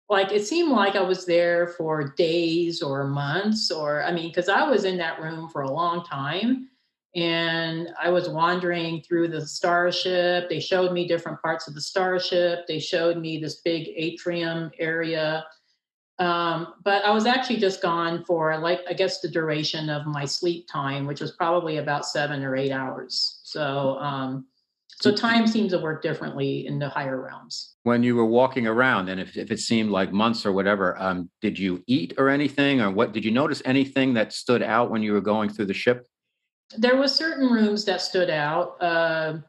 Like 0.09 0.31
it 0.31 0.45
seemed 0.45 0.71
like 0.71 0.95
I 0.95 1.01
was 1.01 1.25
there 1.25 1.69
for 1.69 2.13
days 2.17 2.81
or 2.81 3.07
months, 3.07 3.71
or 3.71 4.03
I 4.03 4.11
mean, 4.11 4.27
because 4.27 4.49
I 4.49 4.69
was 4.69 4.83
in 4.83 4.97
that 4.97 5.21
room 5.21 5.49
for 5.49 5.61
a 5.61 5.71
long 5.71 6.03
time 6.05 6.69
and 7.15 7.89
I 8.01 8.09
was 8.09 8.29
wandering 8.29 9.01
through 9.01 9.29
the 9.29 9.45
starship. 9.45 10.49
They 10.49 10.59
showed 10.59 10.93
me 10.93 11.07
different 11.07 11.41
parts 11.41 11.67
of 11.67 11.73
the 11.73 11.81
starship. 11.81 12.67
They 12.67 12.79
showed 12.79 13.17
me 13.17 13.37
this 13.37 13.61
big 13.61 13.89
atrium 13.95 14.71
area. 14.79 15.45
Um, 16.21 16.75
but 16.83 17.03
I 17.03 17.11
was 17.11 17.25
actually 17.25 17.57
just 17.57 17.81
gone 17.81 18.23
for 18.25 18.57
like 18.59 18.81
I 18.87 18.93
guess 18.93 19.21
the 19.21 19.27
duration 19.27 19.89
of 19.89 20.05
my 20.05 20.25
sleep 20.25 20.67
time, 20.71 21.07
which 21.07 21.19
was 21.19 21.31
probably 21.31 21.77
about 21.77 22.05
seven 22.05 22.43
or 22.43 22.55
eight 22.55 22.71
hours. 22.71 23.39
So 23.43 23.97
um, 23.99 24.45
so 25.01 25.11
time 25.11 25.47
seems 25.47 25.71
to 25.71 25.79
work 25.79 26.03
differently 26.03 26.67
in 26.67 26.77
the 26.77 26.89
higher 26.89 27.19
realms. 27.19 27.75
When 27.83 28.03
you 28.03 28.15
were 28.15 28.25
walking 28.25 28.67
around, 28.67 29.09
and 29.09 29.19
if, 29.19 29.35
if 29.35 29.49
it 29.49 29.59
seemed 29.59 29.89
like 29.89 30.13
months 30.13 30.45
or 30.45 30.51
whatever, 30.51 30.95
um, 31.01 31.31
did 31.41 31.57
you 31.57 31.83
eat 31.87 32.13
or 32.19 32.29
anything, 32.29 32.81
or 32.81 32.91
what? 32.91 33.11
Did 33.13 33.25
you 33.25 33.31
notice 33.31 33.63
anything 33.65 34.13
that 34.13 34.31
stood 34.31 34.61
out 34.61 34.91
when 34.91 35.01
you 35.01 35.13
were 35.13 35.21
going 35.21 35.49
through 35.49 35.65
the 35.65 35.73
ship? 35.73 36.05
there 36.77 36.95
was 36.95 37.13
certain 37.13 37.47
rooms 37.47 37.85
that 37.85 38.01
stood 38.01 38.29
out. 38.29 38.81
Uh, 38.81 39.39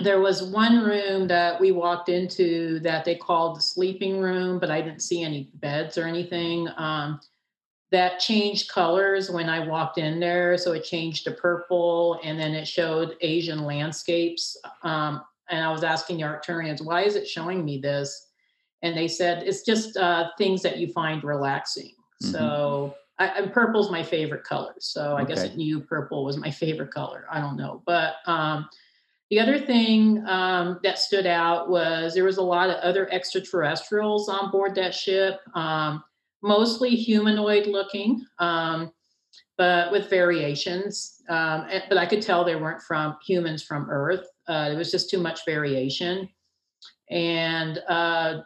there 0.00 0.20
was 0.20 0.42
one 0.42 0.84
room 0.84 1.26
that 1.28 1.60
we 1.60 1.72
walked 1.72 2.08
into 2.08 2.78
that 2.80 3.04
they 3.04 3.16
called 3.16 3.56
the 3.56 3.60
sleeping 3.60 4.20
room, 4.20 4.58
but 4.58 4.70
I 4.70 4.80
didn't 4.80 5.02
see 5.02 5.22
any 5.22 5.50
beds 5.54 5.98
or 5.98 6.04
anything. 6.04 6.68
Um, 6.76 7.20
that 7.90 8.20
changed 8.20 8.70
colors 8.70 9.30
when 9.30 9.48
I 9.48 9.66
walked 9.66 9.98
in 9.98 10.20
there. 10.20 10.58
So 10.58 10.72
it 10.72 10.84
changed 10.84 11.24
to 11.24 11.32
purple 11.32 12.20
and 12.22 12.38
then 12.38 12.54
it 12.54 12.68
showed 12.68 13.16
Asian 13.22 13.64
landscapes. 13.64 14.56
Um, 14.82 15.22
and 15.50 15.64
I 15.64 15.72
was 15.72 15.82
asking 15.82 16.18
the 16.18 16.24
Arcturians, 16.24 16.84
why 16.84 17.02
is 17.02 17.16
it 17.16 17.26
showing 17.26 17.64
me 17.64 17.78
this? 17.78 18.26
And 18.82 18.96
they 18.96 19.08
said, 19.08 19.42
it's 19.42 19.62
just 19.62 19.96
uh, 19.96 20.28
things 20.36 20.62
that 20.62 20.76
you 20.76 20.92
find 20.92 21.24
relaxing. 21.24 21.94
Mm-hmm. 22.22 22.32
So 22.32 22.94
I, 23.18 23.28
and 23.28 23.52
purple's 23.52 23.90
my 23.90 24.02
favorite 24.02 24.44
color. 24.44 24.74
So 24.78 25.16
I 25.16 25.22
okay. 25.22 25.34
guess 25.34 25.44
it 25.44 25.56
knew 25.56 25.80
purple 25.80 26.24
was 26.24 26.36
my 26.36 26.50
favorite 26.50 26.92
color. 26.92 27.24
I 27.30 27.40
don't 27.40 27.56
know. 27.56 27.82
But 27.86 28.16
um, 28.26 28.68
the 29.30 29.40
other 29.40 29.58
thing 29.58 30.24
um, 30.26 30.80
that 30.82 30.98
stood 30.98 31.26
out 31.26 31.68
was 31.68 32.14
there 32.14 32.24
was 32.24 32.38
a 32.38 32.42
lot 32.42 32.70
of 32.70 32.76
other 32.76 33.12
extraterrestrials 33.12 34.28
on 34.28 34.50
board 34.50 34.74
that 34.76 34.94
ship, 34.94 35.40
um, 35.54 36.02
mostly 36.42 36.90
humanoid 36.90 37.66
looking, 37.66 38.24
um, 38.38 38.90
but 39.58 39.92
with 39.92 40.08
variations. 40.08 41.22
Um, 41.28 41.66
and, 41.70 41.84
but 41.88 41.98
I 41.98 42.06
could 42.06 42.22
tell 42.22 42.44
they 42.44 42.56
weren't 42.56 42.82
from 42.82 43.16
humans 43.26 43.62
from 43.62 43.90
Earth. 43.90 44.26
Uh, 44.46 44.70
there 44.70 44.78
was 44.78 44.90
just 44.90 45.10
too 45.10 45.18
much 45.18 45.44
variation. 45.44 46.28
And 47.10 47.78
uh, 47.88 48.40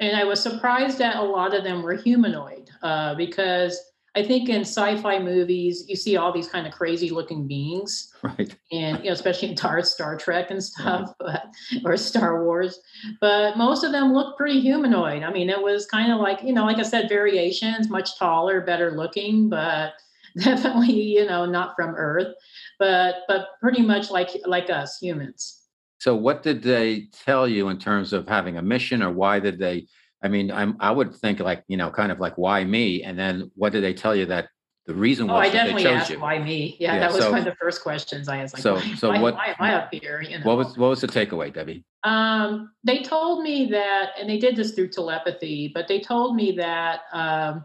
and 0.00 0.16
I 0.16 0.24
was 0.24 0.42
surprised 0.42 0.98
that 0.98 1.16
a 1.16 1.22
lot 1.22 1.54
of 1.54 1.64
them 1.64 1.82
were 1.82 1.94
humanoid 1.94 2.68
uh, 2.82 3.14
because 3.14 3.78
I 4.16 4.22
think 4.22 4.48
in 4.48 4.62
sci-fi 4.62 5.18
movies 5.18 5.84
you 5.88 5.94
see 5.94 6.16
all 6.16 6.32
these 6.32 6.48
kind 6.48 6.66
of 6.66 6.72
crazy 6.72 7.10
looking 7.10 7.46
beings, 7.46 8.14
right? 8.22 8.56
And 8.72 8.98
you 8.98 9.04
know, 9.04 9.12
especially 9.12 9.50
in 9.50 9.56
Star 9.56 9.82
Star 9.82 10.16
Trek 10.16 10.50
and 10.50 10.62
stuff, 10.64 11.12
but, 11.20 11.48
or 11.84 11.96
Star 11.98 12.42
Wars. 12.42 12.80
But 13.20 13.58
most 13.58 13.84
of 13.84 13.92
them 13.92 14.14
look 14.14 14.38
pretty 14.38 14.60
humanoid. 14.60 15.22
I 15.22 15.30
mean, 15.30 15.50
it 15.50 15.62
was 15.62 15.84
kind 15.84 16.10
of 16.10 16.18
like 16.18 16.42
you 16.42 16.54
know, 16.54 16.64
like 16.64 16.78
I 16.78 16.82
said, 16.82 17.10
variations, 17.10 17.90
much 17.90 18.18
taller, 18.18 18.62
better 18.62 18.92
looking, 18.92 19.50
but 19.50 19.92
definitely 20.38 20.92
you 20.92 21.26
know 21.26 21.44
not 21.44 21.74
from 21.76 21.94
Earth, 21.94 22.34
but 22.78 23.16
but 23.28 23.48
pretty 23.60 23.82
much 23.82 24.10
like 24.10 24.30
like 24.46 24.70
us 24.70 24.98
humans. 24.98 25.62
So, 25.98 26.14
what 26.14 26.42
did 26.42 26.62
they 26.62 27.08
tell 27.12 27.46
you 27.46 27.68
in 27.68 27.78
terms 27.78 28.12
of 28.12 28.28
having 28.28 28.56
a 28.56 28.62
mission, 28.62 29.02
or 29.02 29.10
why 29.10 29.40
did 29.40 29.58
they? 29.58 29.86
I 30.26 30.28
mean, 30.28 30.50
I'm 30.50 30.76
I 30.80 30.90
would 30.90 31.14
think 31.14 31.38
like 31.38 31.62
you 31.68 31.76
know, 31.76 31.88
kind 31.88 32.10
of 32.10 32.18
like 32.18 32.36
why 32.36 32.64
me, 32.64 33.04
and 33.04 33.16
then 33.16 33.52
what 33.54 33.72
did 33.72 33.84
they 33.84 33.94
tell 33.94 34.14
you 34.14 34.26
that 34.26 34.48
the 34.86 34.92
reason 34.94 35.30
oh, 35.30 35.34
was 35.34 35.48
I 35.48 35.52
definitely 35.52 35.84
they 35.84 35.90
chose 35.90 36.00
asked 36.00 36.10
you? 36.10 36.18
why 36.18 36.40
me. 36.40 36.76
Yeah, 36.80 36.94
yeah 36.94 37.00
that 37.00 37.12
was 37.12 37.22
so, 37.22 37.30
one 37.30 37.38
of 37.38 37.44
the 37.44 37.54
first 37.54 37.80
questions 37.80 38.28
I 38.28 38.38
asked. 38.38 38.54
Like, 38.54 38.62
so, 38.64 38.74
why, 38.74 38.94
so 38.96 39.08
why, 39.10 39.20
what? 39.20 39.34
Why 39.34 39.46
am 39.46 39.54
I 39.60 39.74
up 39.74 39.94
here? 39.94 40.20
You 40.20 40.40
know, 40.40 40.44
what 40.44 40.56
was 40.56 40.76
what 40.76 40.88
was 40.88 41.00
the 41.00 41.06
takeaway, 41.06 41.54
Debbie? 41.54 41.84
Um, 42.02 42.72
they 42.82 43.02
told 43.02 43.44
me 43.44 43.66
that, 43.66 44.10
and 44.18 44.28
they 44.28 44.38
did 44.38 44.56
this 44.56 44.72
through 44.72 44.88
telepathy, 44.88 45.70
but 45.72 45.86
they 45.86 46.00
told 46.00 46.34
me 46.34 46.50
that 46.56 47.02
um, 47.12 47.64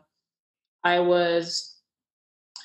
I 0.84 1.00
was 1.00 1.80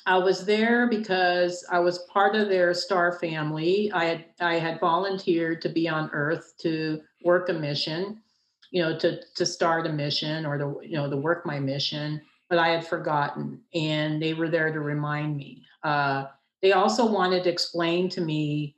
I 0.05 0.19
was 0.19 0.45
there 0.45 0.87
because 0.87 1.65
I 1.71 1.79
was 1.79 2.05
part 2.13 2.35
of 2.35 2.49
their 2.49 2.75
star 2.75 3.17
family. 3.19 3.91
I 3.95 4.05
had 4.05 4.25
I 4.39 4.59
had 4.59 4.79
volunteered 4.79 5.59
to 5.63 5.69
be 5.69 5.89
on 5.89 6.11
Earth 6.13 6.53
to 6.59 7.01
work 7.23 7.49
a 7.49 7.53
mission 7.53 8.21
you 8.71 8.81
know, 8.81 8.97
to 8.99 9.19
to 9.35 9.45
start 9.45 9.87
a 9.87 9.91
mission 9.91 10.45
or 10.45 10.57
to 10.57 10.79
you 10.83 10.95
know 10.95 11.09
to 11.09 11.17
work 11.17 11.45
my 11.45 11.59
mission, 11.59 12.21
but 12.49 12.59
I 12.59 12.69
had 12.69 12.85
forgotten, 12.85 13.61
and 13.73 14.21
they 14.21 14.33
were 14.33 14.49
there 14.49 14.71
to 14.71 14.79
remind 14.79 15.37
me. 15.37 15.63
Uh, 15.83 16.25
they 16.61 16.73
also 16.73 17.09
wanted 17.09 17.43
to 17.43 17.49
explain 17.49 18.09
to 18.09 18.21
me 18.21 18.75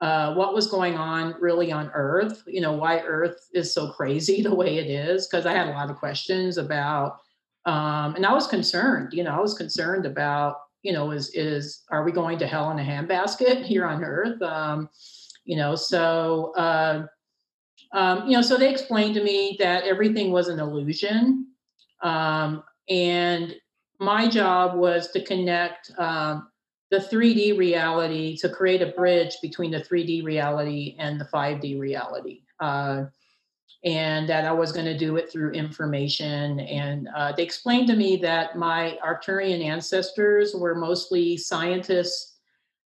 uh, 0.00 0.34
what 0.34 0.54
was 0.54 0.68
going 0.68 0.96
on 0.96 1.34
really 1.40 1.72
on 1.72 1.90
Earth. 1.94 2.42
You 2.46 2.60
know, 2.60 2.72
why 2.72 3.00
Earth 3.00 3.48
is 3.54 3.74
so 3.74 3.90
crazy 3.92 4.42
the 4.42 4.54
way 4.54 4.78
it 4.78 4.88
is, 4.88 5.26
because 5.26 5.46
I 5.46 5.52
had 5.52 5.68
a 5.68 5.72
lot 5.72 5.90
of 5.90 5.96
questions 5.96 6.58
about, 6.58 7.18
um, 7.64 8.14
and 8.14 8.24
I 8.24 8.32
was 8.32 8.46
concerned. 8.46 9.12
You 9.12 9.24
know, 9.24 9.34
I 9.34 9.40
was 9.40 9.54
concerned 9.54 10.06
about 10.06 10.56
you 10.82 10.92
know 10.92 11.10
is 11.10 11.30
is 11.34 11.82
are 11.90 12.04
we 12.04 12.12
going 12.12 12.38
to 12.38 12.46
hell 12.46 12.70
in 12.70 12.78
a 12.78 12.82
handbasket 12.82 13.64
here 13.66 13.84
on 13.84 14.02
Earth? 14.02 14.40
Um, 14.40 14.88
you 15.44 15.56
know, 15.56 15.74
so. 15.74 16.52
Uh, 16.56 17.06
um, 17.92 18.26
you 18.26 18.36
know, 18.36 18.42
so 18.42 18.56
they 18.56 18.70
explained 18.70 19.14
to 19.14 19.22
me 19.22 19.56
that 19.58 19.84
everything 19.84 20.30
was 20.30 20.48
an 20.48 20.60
illusion. 20.60 21.48
Um, 22.02 22.62
and 22.88 23.54
my 23.98 24.28
job 24.28 24.76
was 24.76 25.10
to 25.12 25.24
connect 25.24 25.90
um, 25.98 26.48
the 26.90 26.98
3D 26.98 27.58
reality 27.58 28.36
to 28.38 28.48
create 28.48 28.82
a 28.82 28.92
bridge 28.92 29.36
between 29.42 29.70
the 29.70 29.80
3D 29.80 30.24
reality 30.24 30.96
and 30.98 31.20
the 31.20 31.24
5D 31.26 31.80
reality. 31.80 32.42
Uh, 32.60 33.04
and 33.84 34.28
that 34.28 34.44
I 34.44 34.52
was 34.52 34.72
going 34.72 34.86
to 34.86 34.98
do 34.98 35.16
it 35.16 35.30
through 35.30 35.52
information. 35.52 36.60
And 36.60 37.08
uh, 37.14 37.32
they 37.32 37.42
explained 37.42 37.86
to 37.88 37.96
me 37.96 38.16
that 38.16 38.56
my 38.56 38.98
Arcturian 39.04 39.64
ancestors 39.64 40.54
were 40.54 40.74
mostly 40.74 41.36
scientists, 41.36 42.34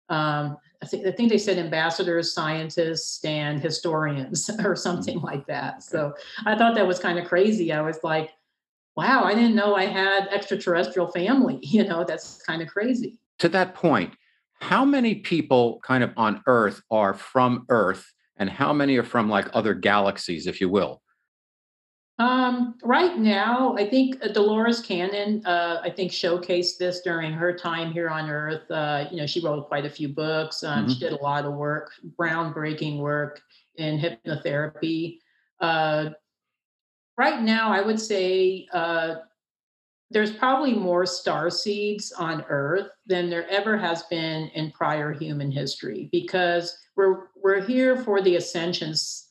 um, 0.10 0.58
I 0.86 0.88
think, 0.88 1.08
I 1.08 1.12
think 1.12 1.30
they 1.32 1.40
said 1.40 1.58
ambassadors, 1.58 2.32
scientists, 2.32 3.26
and 3.26 3.60
historians 3.60 4.52
or 4.64 4.76
something 4.76 5.18
mm-hmm. 5.18 5.26
like 5.26 5.48
that. 5.48 5.82
So 5.82 6.14
I 6.46 6.56
thought 6.56 6.76
that 6.76 6.86
was 6.86 7.00
kind 7.00 7.18
of 7.18 7.26
crazy. 7.26 7.74
I 7.74 7.82
was 7.82 8.04
like, 8.04 8.30
wow, 8.96 9.24
I 9.24 9.34
didn't 9.34 9.56
know 9.56 9.76
I 9.76 9.86
had 9.86 10.28
extraterrestrial 10.28 11.12
family. 11.12 11.60
You 11.64 11.86
know, 11.86 12.04
that's 12.04 12.42
kind 12.44 12.62
of 12.62 12.68
crazy. 12.68 13.18
To 13.40 13.50
that 13.50 13.74
point, 13.74 14.14
how 14.62 14.86
many 14.86 15.16
people 15.16 15.82
kind 15.84 16.04
of 16.04 16.14
on 16.16 16.42
Earth 16.46 16.82
are 16.92 17.14
from 17.16 17.66
Earth 17.70 18.14
and 18.38 18.50
how 18.50 18.72
many 18.72 18.96
are 18.98 19.04
from 19.04 19.28
like 19.28 19.48
other 19.54 19.74
galaxies, 19.74 20.46
if 20.46 20.62
you 20.62 20.70
will? 20.70 21.02
Um, 22.18 22.76
right 22.82 23.18
now, 23.18 23.76
I 23.76 23.90
think 23.90 24.24
uh, 24.24 24.30
Dolores 24.30 24.80
Cannon, 24.80 25.46
uh, 25.46 25.82
I 25.84 25.90
think 25.90 26.12
showcased 26.12 26.78
this 26.78 27.02
during 27.02 27.34
her 27.34 27.54
time 27.54 27.92
here 27.92 28.10
on 28.10 28.30
Earth. 28.30 28.70
Uh, 28.72 29.06
you 29.12 29.18
know, 29.18 29.26
she 29.26 29.42
wrote 29.42 29.68
quite 29.68 29.86
a 29.86 29.90
few 29.90 30.08
books. 30.08 30.64
Um, 30.64 30.84
mm-hmm. 30.84 30.94
She 30.94 31.00
did 31.00 31.12
a 31.12 31.22
lot 31.22 31.46
of 31.46 31.54
work, 31.54 31.92
groundbreaking 32.18 33.00
work 33.00 33.42
in 33.76 34.00
hypnotherapy. 34.00 35.20
Uh, 35.60 36.12
right 37.18 37.42
now, 37.42 37.70
I 37.74 37.82
would 37.82 38.00
say 38.00 38.68
uh, 38.72 39.16
there's 40.10 40.32
probably 40.32 40.74
more 40.74 41.06
star 41.06 41.50
seeds 41.50 42.14
on 42.14 42.46
Earth 42.48 42.88
than 43.08 43.30
there 43.30 43.50
ever 43.50 43.78
has 43.78 44.04
been 44.04 44.48
in 44.50 44.72
prior 44.72 45.12
human 45.12 45.52
history 45.52 46.08
because 46.14 46.78
we're 46.96 47.28
we're 47.44 47.62
here 47.62 47.98
for 47.98 48.22
the 48.22 48.38
ascensions 48.38 49.25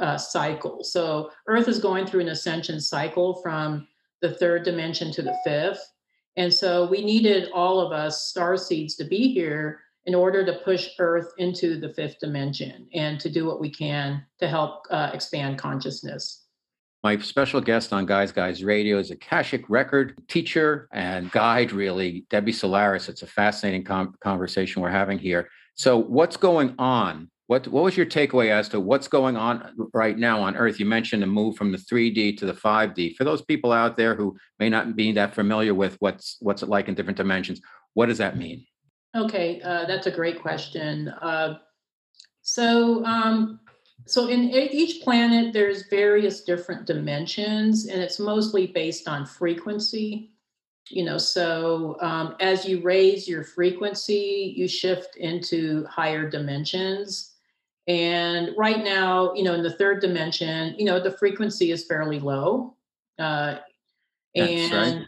uh, 0.00 0.18
cycle. 0.18 0.82
So 0.84 1.30
Earth 1.46 1.68
is 1.68 1.78
going 1.78 2.06
through 2.06 2.20
an 2.20 2.28
ascension 2.28 2.80
cycle 2.80 3.40
from 3.42 3.86
the 4.22 4.34
third 4.34 4.64
dimension 4.64 5.12
to 5.12 5.22
the 5.22 5.36
fifth. 5.44 5.92
And 6.36 6.52
so 6.52 6.86
we 6.86 7.04
needed 7.04 7.50
all 7.52 7.80
of 7.80 7.92
us 7.92 8.26
star 8.26 8.56
seeds 8.56 8.94
to 8.96 9.04
be 9.04 9.32
here 9.32 9.80
in 10.04 10.14
order 10.14 10.44
to 10.44 10.60
push 10.64 10.88
Earth 10.98 11.32
into 11.38 11.80
the 11.80 11.92
fifth 11.94 12.18
dimension 12.20 12.88
and 12.94 13.18
to 13.20 13.28
do 13.28 13.46
what 13.46 13.60
we 13.60 13.70
can 13.70 14.24
to 14.38 14.48
help 14.48 14.84
uh, 14.90 15.10
expand 15.12 15.58
consciousness. 15.58 16.44
My 17.02 17.18
special 17.18 17.60
guest 17.60 17.92
on 17.92 18.06
Guys 18.06 18.32
Guys 18.32 18.64
Radio 18.64 18.98
is 18.98 19.10
a 19.10 19.14
Akashic 19.14 19.68
record 19.68 20.20
teacher 20.28 20.88
and 20.92 21.30
guide, 21.30 21.72
really, 21.72 22.26
Debbie 22.30 22.52
Solaris. 22.52 23.08
It's 23.08 23.22
a 23.22 23.26
fascinating 23.26 23.84
com- 23.84 24.14
conversation 24.20 24.82
we're 24.82 24.90
having 24.90 25.18
here. 25.18 25.48
So, 25.74 25.98
what's 25.98 26.36
going 26.36 26.74
on? 26.78 27.30
What 27.48 27.68
what 27.68 27.84
was 27.84 27.96
your 27.96 28.06
takeaway 28.06 28.50
as 28.50 28.68
to 28.70 28.80
what's 28.80 29.06
going 29.06 29.36
on 29.36 29.72
right 29.94 30.18
now 30.18 30.42
on 30.42 30.56
Earth? 30.56 30.80
You 30.80 30.86
mentioned 30.86 31.22
a 31.22 31.26
move 31.28 31.56
from 31.56 31.70
the 31.70 31.78
3D 31.78 32.36
to 32.38 32.46
the 32.46 32.52
5D. 32.52 33.14
For 33.14 33.22
those 33.22 33.42
people 33.42 33.70
out 33.70 33.96
there 33.96 34.16
who 34.16 34.36
may 34.58 34.68
not 34.68 34.96
be 34.96 35.12
that 35.12 35.34
familiar 35.34 35.72
with 35.72 35.96
what's 36.00 36.38
what's 36.40 36.62
it 36.62 36.68
like 36.68 36.88
in 36.88 36.94
different 36.94 37.16
dimensions, 37.16 37.60
what 37.94 38.06
does 38.06 38.18
that 38.18 38.36
mean? 38.36 38.66
Okay, 39.16 39.60
uh, 39.62 39.86
that's 39.86 40.06
a 40.06 40.10
great 40.10 40.42
question. 40.42 41.08
Uh, 41.08 41.58
so, 42.42 43.04
um, 43.04 43.60
so 44.04 44.28
in 44.28 44.50
each 44.50 45.02
planet, 45.02 45.52
there's 45.52 45.88
various 45.88 46.42
different 46.42 46.86
dimensions, 46.86 47.86
and 47.86 48.02
it's 48.02 48.18
mostly 48.18 48.66
based 48.66 49.08
on 49.08 49.24
frequency. 49.24 50.32
You 50.90 51.04
know, 51.04 51.18
so 51.18 51.96
um, 52.00 52.36
as 52.40 52.66
you 52.66 52.82
raise 52.82 53.26
your 53.26 53.42
frequency, 53.42 54.54
you 54.56 54.68
shift 54.68 55.16
into 55.16 55.84
higher 55.86 56.28
dimensions. 56.28 57.35
And 57.88 58.50
right 58.56 58.82
now, 58.82 59.32
you 59.34 59.44
know, 59.44 59.54
in 59.54 59.62
the 59.62 59.72
third 59.72 60.00
dimension, 60.00 60.74
you 60.78 60.84
know, 60.84 61.00
the 61.00 61.12
frequency 61.12 61.70
is 61.70 61.86
fairly 61.86 62.18
low. 62.18 62.74
Uh, 63.18 63.58
and 64.34 64.72
right. 64.72 65.06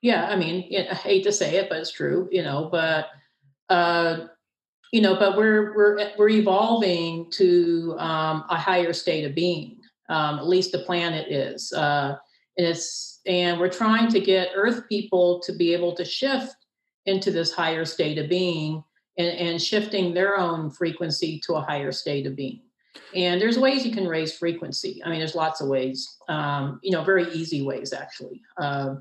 yeah, 0.00 0.28
I 0.28 0.36
mean, 0.36 0.72
I 0.90 0.94
hate 0.94 1.24
to 1.24 1.32
say 1.32 1.56
it, 1.56 1.68
but 1.68 1.78
it's 1.78 1.92
true, 1.92 2.28
you 2.30 2.42
know, 2.42 2.68
but 2.70 3.08
uh, 3.68 4.26
you 4.92 5.00
know, 5.00 5.16
but 5.16 5.36
we're 5.36 5.74
we're 5.76 6.10
we're 6.18 6.28
evolving 6.28 7.30
to 7.32 7.94
um, 7.98 8.44
a 8.48 8.56
higher 8.56 8.92
state 8.92 9.24
of 9.24 9.34
being. 9.34 9.78
Um, 10.08 10.40
at 10.40 10.48
least 10.48 10.72
the 10.72 10.80
planet 10.80 11.30
is, 11.30 11.72
uh, 11.72 12.16
and 12.58 12.66
it's 12.66 13.20
and 13.26 13.60
we're 13.60 13.68
trying 13.68 14.08
to 14.08 14.20
get 14.20 14.48
Earth 14.54 14.88
people 14.88 15.40
to 15.40 15.52
be 15.52 15.72
able 15.72 15.94
to 15.94 16.04
shift 16.04 16.56
into 17.06 17.30
this 17.30 17.52
higher 17.52 17.84
state 17.84 18.18
of 18.18 18.28
being 18.28 18.82
and, 19.20 19.48
and 19.48 19.62
shifting 19.62 20.14
their 20.14 20.38
own 20.38 20.70
frequency 20.70 21.40
to 21.40 21.54
a 21.54 21.60
higher 21.60 21.92
state 21.92 22.26
of 22.26 22.34
being. 22.34 22.62
And 23.14 23.40
there's 23.40 23.58
ways 23.58 23.84
you 23.84 23.92
can 23.92 24.06
raise 24.06 24.36
frequency. 24.36 25.02
I 25.04 25.10
mean, 25.10 25.18
there's 25.18 25.34
lots 25.34 25.60
of 25.60 25.68
ways. 25.68 26.16
Um, 26.28 26.80
you 26.82 26.90
know, 26.90 27.04
very 27.04 27.30
easy 27.32 27.62
ways 27.62 27.92
actually. 27.92 28.40
Uh, 28.56 28.96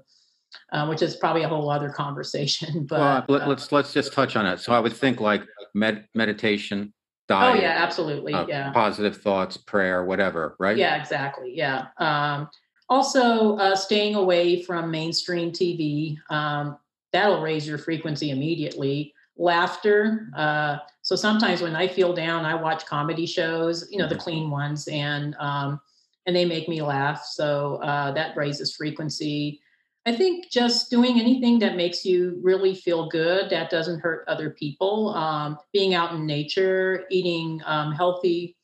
uh, 0.71 0.88
which 0.88 1.03
is 1.03 1.15
probably 1.15 1.43
a 1.43 1.47
whole 1.47 1.69
other 1.69 1.89
conversation. 1.95 2.85
But 2.85 3.29
well, 3.29 3.39
let, 3.39 3.47
us 3.47 3.71
uh, 3.71 3.75
let's 3.75 3.93
just 3.93 4.13
touch 4.13 4.35
on 4.35 4.45
it. 4.45 4.59
So 4.59 4.73
I 4.73 4.79
would 4.79 4.93
think 4.93 5.21
like 5.21 5.43
med- 5.73 6.07
meditation, 6.15 6.93
diet. 7.27 7.57
Oh 7.57 7.61
yeah, 7.61 7.75
absolutely. 7.77 8.33
Uh, 8.33 8.47
yeah. 8.47 8.71
Positive 8.71 9.15
thoughts, 9.15 9.57
prayer, 9.57 10.03
whatever. 10.03 10.55
Right. 10.59 10.77
Yeah, 10.77 10.99
exactly. 10.99 11.53
Yeah. 11.55 11.88
Um, 11.97 12.49
also, 12.89 13.57
uh, 13.57 13.75
staying 13.75 14.15
away 14.15 14.63
from 14.63 14.89
mainstream 14.89 15.51
TV. 15.51 16.17
Um, 16.31 16.79
that'll 17.13 17.41
raise 17.41 17.67
your 17.67 17.77
frequency 17.77 18.31
immediately. 18.31 19.13
Laughter. 19.39 20.29
Uh, 20.36 20.77
so 21.01 21.15
sometimes 21.15 21.62
when 21.62 21.75
I 21.75 21.88
feel 21.88 22.13
down, 22.13 22.46
I 22.46 22.53
watch 22.53 22.86
comedy 22.86 23.25
shows. 23.25 23.88
You 23.89 23.98
know, 23.98 24.08
the 24.08 24.13
mm-hmm. 24.13 24.24
clean 24.24 24.50
ones, 24.51 24.88
and 24.88 25.36
um, 25.39 25.81
and 26.27 26.36
they 26.36 26.46
make 26.46 26.69
me 26.69 26.84
laugh. 26.84 27.24
So 27.24 27.77
uh, 27.77 28.12
that 28.12 28.38
raises 28.38 28.75
frequency 28.75 29.60
I 30.05 30.15
think 30.15 30.50
just 30.50 30.89
doing 30.89 31.19
anything 31.19 31.60
that 31.60 31.75
makes 31.75 32.05
you 32.05 32.39
really 32.41 32.74
feel 32.74 33.10
good, 33.10 33.50
that 33.51 33.69
doesn't 33.69 34.00
hurt 34.00 34.25
other 34.27 34.50
people, 34.50 35.10
um, 35.10 35.58
being 35.74 35.93
out 35.93 36.13
in 36.13 36.25
nature, 36.25 37.05
eating 37.12 37.62
um, 37.65 37.91
healthy, 37.91 38.55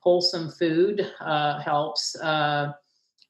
wholesome 0.00 0.50
food 0.50 1.10
uh, 1.20 1.60
helps. 1.60 2.14
Uh, 2.16 2.72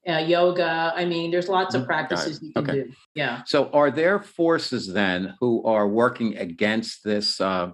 uh, 0.09 0.19
yoga. 0.19 0.93
I 0.95 1.05
mean, 1.05 1.31
there's 1.31 1.49
lots 1.49 1.75
of 1.75 1.83
mm-hmm. 1.83 1.89
practices 1.89 2.41
you 2.43 2.53
can 2.53 2.65
okay. 2.65 2.73
do. 2.85 2.93
Yeah. 3.15 3.43
So, 3.47 3.71
are 3.71 3.91
there 3.91 4.21
forces 4.21 4.93
then 4.93 5.35
who 5.41 5.65
are 5.65 5.89
working 5.89 6.37
against 6.37 7.05
this 7.05 7.41
uh, 7.41 7.71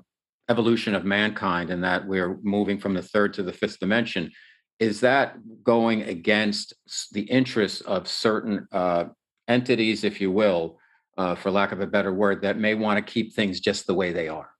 evolution 0.48 0.94
of 0.94 1.04
mankind 1.04 1.70
and 1.70 1.82
that 1.84 2.06
we're 2.06 2.38
moving 2.42 2.78
from 2.78 2.94
the 2.94 3.02
third 3.02 3.34
to 3.34 3.42
the 3.42 3.52
fifth 3.52 3.78
dimension? 3.78 4.30
Is 4.78 5.00
that 5.00 5.36
going 5.64 6.02
against 6.02 6.74
the 7.12 7.22
interests 7.22 7.80
of 7.80 8.06
certain 8.06 8.68
uh, 8.70 9.04
entities, 9.48 10.04
if 10.04 10.20
you 10.20 10.30
will, 10.30 10.78
uh, 11.16 11.34
for 11.34 11.50
lack 11.50 11.72
of 11.72 11.80
a 11.80 11.86
better 11.86 12.12
word, 12.12 12.42
that 12.42 12.58
may 12.58 12.74
want 12.74 13.04
to 13.04 13.12
keep 13.12 13.34
things 13.34 13.58
just 13.58 13.86
the 13.86 13.94
way 13.94 14.12
they 14.12 14.28
are? 14.28 14.50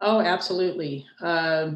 Oh, 0.00 0.20
absolutely. 0.20 1.06
Uh, 1.20 1.72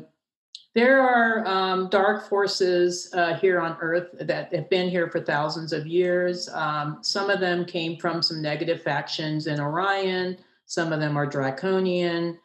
there 0.74 1.00
are 1.00 1.46
um, 1.46 1.88
dark 1.90 2.28
forces 2.28 3.10
uh, 3.12 3.34
here 3.34 3.60
on 3.60 3.76
Earth 3.80 4.08
that 4.20 4.54
have 4.54 4.70
been 4.70 4.88
here 4.88 5.10
for 5.10 5.20
thousands 5.20 5.72
of 5.72 5.86
years. 5.86 6.48
Um, 6.48 6.98
some 7.02 7.28
of 7.28 7.40
them 7.40 7.64
came 7.64 7.98
from 7.98 8.22
some 8.22 8.40
negative 8.40 8.82
factions 8.82 9.46
in 9.46 9.60
Orion. 9.60 10.38
Some 10.66 10.92
of 10.92 11.00
them 11.00 11.16
are 11.18 11.26
draconian. 11.26 12.38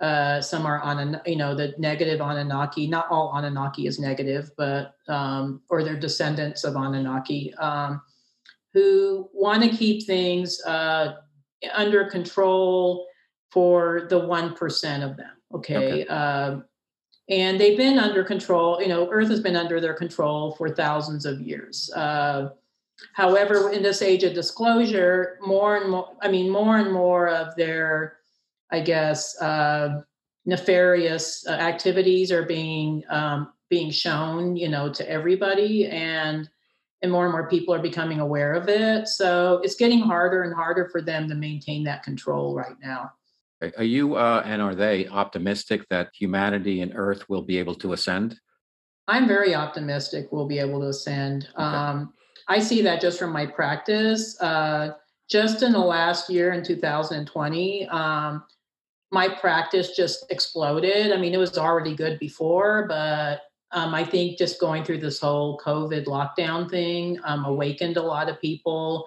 Uh, 0.00 0.40
some 0.40 0.66
are 0.66 0.80
on, 0.80 1.20
you 1.26 1.36
know, 1.36 1.54
the 1.54 1.74
negative 1.78 2.20
Anunnaki. 2.20 2.86
Not 2.86 3.06
all 3.10 3.32
Anunnaki 3.34 3.86
is 3.86 3.98
negative, 3.98 4.50
but 4.56 4.94
um, 5.08 5.62
or 5.70 5.82
they're 5.82 5.98
descendants 5.98 6.64
of 6.64 6.74
Anunnaki. 6.74 7.54
Um, 7.54 8.02
who 8.72 9.28
want 9.32 9.62
to 9.62 9.76
keep 9.76 10.06
things 10.06 10.62
uh, 10.64 11.14
under 11.74 12.04
control 12.04 13.06
for 13.50 14.06
the 14.08 14.20
1% 14.20 15.10
of 15.10 15.16
them. 15.16 15.30
Okay. 15.52 15.76
okay. 15.76 16.06
Uh, 16.06 16.60
and 17.30 17.60
they've 17.60 17.76
been 17.76 17.98
under 17.98 18.24
control, 18.24 18.82
you 18.82 18.88
know, 18.88 19.08
Earth 19.10 19.28
has 19.28 19.40
been 19.40 19.56
under 19.56 19.80
their 19.80 19.94
control 19.94 20.52
for 20.56 20.68
thousands 20.68 21.24
of 21.24 21.40
years. 21.40 21.90
Uh, 21.94 22.50
however, 23.14 23.70
in 23.70 23.82
this 23.82 24.02
age 24.02 24.24
of 24.24 24.34
disclosure, 24.34 25.38
more 25.40 25.76
and 25.76 25.90
more, 25.90 26.16
I 26.20 26.28
mean, 26.28 26.50
more 26.50 26.78
and 26.78 26.92
more 26.92 27.28
of 27.28 27.54
their, 27.54 28.16
I 28.70 28.80
guess, 28.80 29.40
uh, 29.40 30.02
nefarious 30.44 31.46
uh, 31.46 31.52
activities 31.52 32.32
are 32.32 32.44
being 32.44 33.04
um, 33.10 33.52
being 33.68 33.90
shown, 33.90 34.56
you 34.56 34.68
know, 34.68 34.92
to 34.92 35.08
everybody. 35.08 35.86
And 35.86 36.50
and 37.02 37.10
more 37.10 37.24
and 37.24 37.32
more 37.32 37.48
people 37.48 37.72
are 37.72 37.80
becoming 37.80 38.20
aware 38.20 38.52
of 38.52 38.68
it. 38.68 39.08
So 39.08 39.60
it's 39.64 39.76
getting 39.76 40.00
harder 40.00 40.42
and 40.42 40.54
harder 40.54 40.88
for 40.90 41.00
them 41.00 41.28
to 41.28 41.34
maintain 41.34 41.84
that 41.84 42.02
control 42.02 42.54
right 42.54 42.76
now. 42.82 43.12
Are 43.76 43.84
you 43.84 44.14
uh, 44.14 44.42
and 44.44 44.62
are 44.62 44.74
they 44.74 45.06
optimistic 45.08 45.86
that 45.90 46.10
humanity 46.14 46.80
and 46.80 46.92
Earth 46.94 47.28
will 47.28 47.42
be 47.42 47.58
able 47.58 47.74
to 47.76 47.92
ascend? 47.92 48.38
I'm 49.06 49.26
very 49.26 49.54
optimistic 49.54 50.28
we'll 50.30 50.46
be 50.46 50.58
able 50.58 50.80
to 50.80 50.88
ascend. 50.88 51.48
Okay. 51.54 51.62
Um, 51.62 52.14
I 52.48 52.58
see 52.60 52.80
that 52.82 53.00
just 53.00 53.18
from 53.18 53.32
my 53.32 53.46
practice. 53.46 54.40
Uh, 54.40 54.92
just 55.28 55.62
in 55.62 55.72
the 55.72 55.78
last 55.78 56.28
year 56.30 56.52
in 56.52 56.64
2020, 56.64 57.88
um, 57.88 58.42
my 59.12 59.28
practice 59.28 59.96
just 59.96 60.24
exploded. 60.30 61.12
I 61.12 61.16
mean, 61.16 61.34
it 61.34 61.38
was 61.38 61.58
already 61.58 61.94
good 61.94 62.18
before, 62.18 62.86
but 62.88 63.42
um, 63.72 63.94
I 63.94 64.04
think 64.04 64.38
just 64.38 64.60
going 64.60 64.84
through 64.84 64.98
this 64.98 65.20
whole 65.20 65.58
COVID 65.58 66.06
lockdown 66.06 66.68
thing 66.68 67.18
um, 67.24 67.44
awakened 67.44 67.96
a 67.96 68.02
lot 68.02 68.28
of 68.28 68.40
people, 68.40 69.06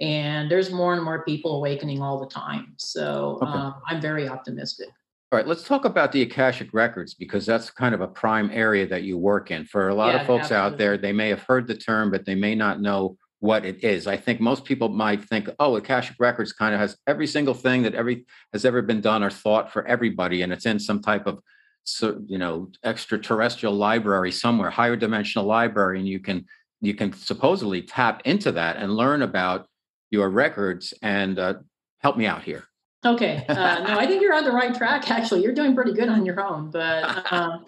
and 0.00 0.50
there's 0.50 0.70
more 0.70 0.94
and 0.94 1.04
more 1.04 1.24
people 1.24 1.56
awakening 1.56 2.00
all 2.00 2.18
the 2.18 2.26
time. 2.26 2.74
So 2.78 3.38
okay. 3.42 3.50
um, 3.50 3.74
I'm 3.86 4.00
very 4.00 4.28
optimistic. 4.28 4.88
All 5.32 5.36
right, 5.36 5.46
let's 5.46 5.62
talk 5.62 5.84
about 5.84 6.10
the 6.10 6.22
Akashic 6.22 6.72
Records 6.72 7.14
because 7.14 7.46
that's 7.46 7.70
kind 7.70 7.94
of 7.94 8.00
a 8.00 8.08
prime 8.08 8.50
area 8.52 8.86
that 8.88 9.04
you 9.04 9.16
work 9.16 9.52
in. 9.52 9.64
For 9.64 9.88
a 9.88 9.94
lot 9.94 10.14
yeah, 10.14 10.22
of 10.22 10.26
folks 10.26 10.44
absolutely. 10.44 10.72
out 10.72 10.78
there, 10.78 10.98
they 10.98 11.12
may 11.12 11.28
have 11.28 11.42
heard 11.42 11.68
the 11.68 11.76
term, 11.76 12.10
but 12.10 12.24
they 12.24 12.34
may 12.34 12.56
not 12.56 12.80
know 12.80 13.16
what 13.38 13.64
it 13.64 13.84
is. 13.84 14.06
I 14.06 14.16
think 14.16 14.40
most 14.40 14.64
people 14.64 14.88
might 14.88 15.22
think, 15.22 15.48
oh, 15.60 15.76
Akashic 15.76 16.16
Records 16.18 16.52
kind 16.52 16.74
of 16.74 16.80
has 16.80 16.96
every 17.06 17.28
single 17.28 17.54
thing 17.54 17.82
that 17.82 17.94
every 17.94 18.26
has 18.52 18.64
ever 18.64 18.82
been 18.82 19.00
done 19.00 19.22
or 19.22 19.30
thought 19.30 19.72
for 19.72 19.86
everybody, 19.86 20.42
and 20.42 20.52
it's 20.52 20.66
in 20.66 20.80
some 20.80 21.00
type 21.00 21.26
of 21.26 21.40
so 21.84 22.20
you 22.26 22.38
know 22.38 22.68
extraterrestrial 22.84 23.74
library 23.74 24.30
somewhere 24.30 24.68
higher 24.68 24.96
dimensional 24.96 25.46
library 25.46 25.98
and 25.98 26.06
you 26.06 26.20
can 26.20 26.44
you 26.82 26.94
can 26.94 27.10
supposedly 27.12 27.80
tap 27.80 28.20
into 28.26 28.52
that 28.52 28.76
and 28.76 28.94
learn 28.94 29.22
about 29.22 29.66
your 30.10 30.28
records 30.30 30.94
and 31.02 31.38
uh, 31.38 31.54
help 31.98 32.16
me 32.16 32.26
out 32.26 32.42
here 32.42 32.64
okay 33.04 33.44
uh, 33.48 33.80
no 33.80 33.98
i 33.98 34.06
think 34.06 34.20
you're 34.22 34.34
on 34.34 34.44
the 34.44 34.52
right 34.52 34.74
track 34.74 35.10
actually 35.10 35.42
you're 35.42 35.54
doing 35.54 35.74
pretty 35.74 35.92
good 35.92 36.08
on 36.08 36.26
your 36.26 36.40
own 36.40 36.70
but 36.70 37.32
um, 37.32 37.64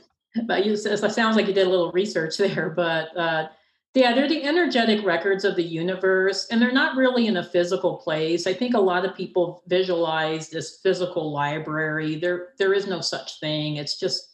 but 0.47 0.65
you, 0.65 0.73
it 0.73 1.13
sounds 1.13 1.37
like 1.37 1.47
you 1.47 1.55
did 1.55 1.67
a 1.67 1.71
little 1.71 1.93
research 1.93 2.37
there 2.39 2.71
but 2.71 3.17
uh, 3.17 3.49
yeah, 3.95 4.15
they're 4.15 4.29
the 4.29 4.45
energetic 4.45 5.05
records 5.05 5.45
of 5.45 5.55
the 5.55 5.63
universe, 5.63 6.47
and 6.51 6.63
they're 6.63 6.73
not 6.73 6.97
really 6.97 7.27
in 7.27 7.37
a 7.37 7.45
physical 7.45 7.97
place. 7.99 8.47
I 8.47 8.55
think 8.55 8.75
a 8.75 8.81
lot 8.81 9.05
of 9.05 9.15
people 9.15 9.63
visualize 9.67 10.49
this 10.49 10.79
physical 10.83 11.31
library. 11.31 12.17
There, 12.17 12.49
there 12.59 12.73
is 12.73 12.87
no 12.87 13.03
such 13.03 13.39
thing. 13.39 13.77
It's 13.77 14.01
just, 14.01 14.31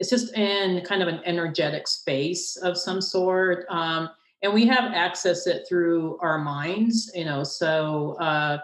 it's 0.00 0.08
just 0.08 0.34
in 0.34 0.82
kind 0.84 1.02
of 1.02 1.08
an 1.08 1.20
energetic 1.26 1.88
space 1.88 2.56
of 2.56 2.78
some 2.78 3.02
sort, 3.02 3.66
um, 3.68 4.08
and 4.42 4.52
we 4.52 4.66
have 4.66 4.92
access 4.92 5.46
it 5.46 5.66
through 5.68 6.18
our 6.20 6.38
minds. 6.38 7.10
You 7.14 7.24
know, 7.24 7.44
so 7.44 8.16
uh, 8.20 8.58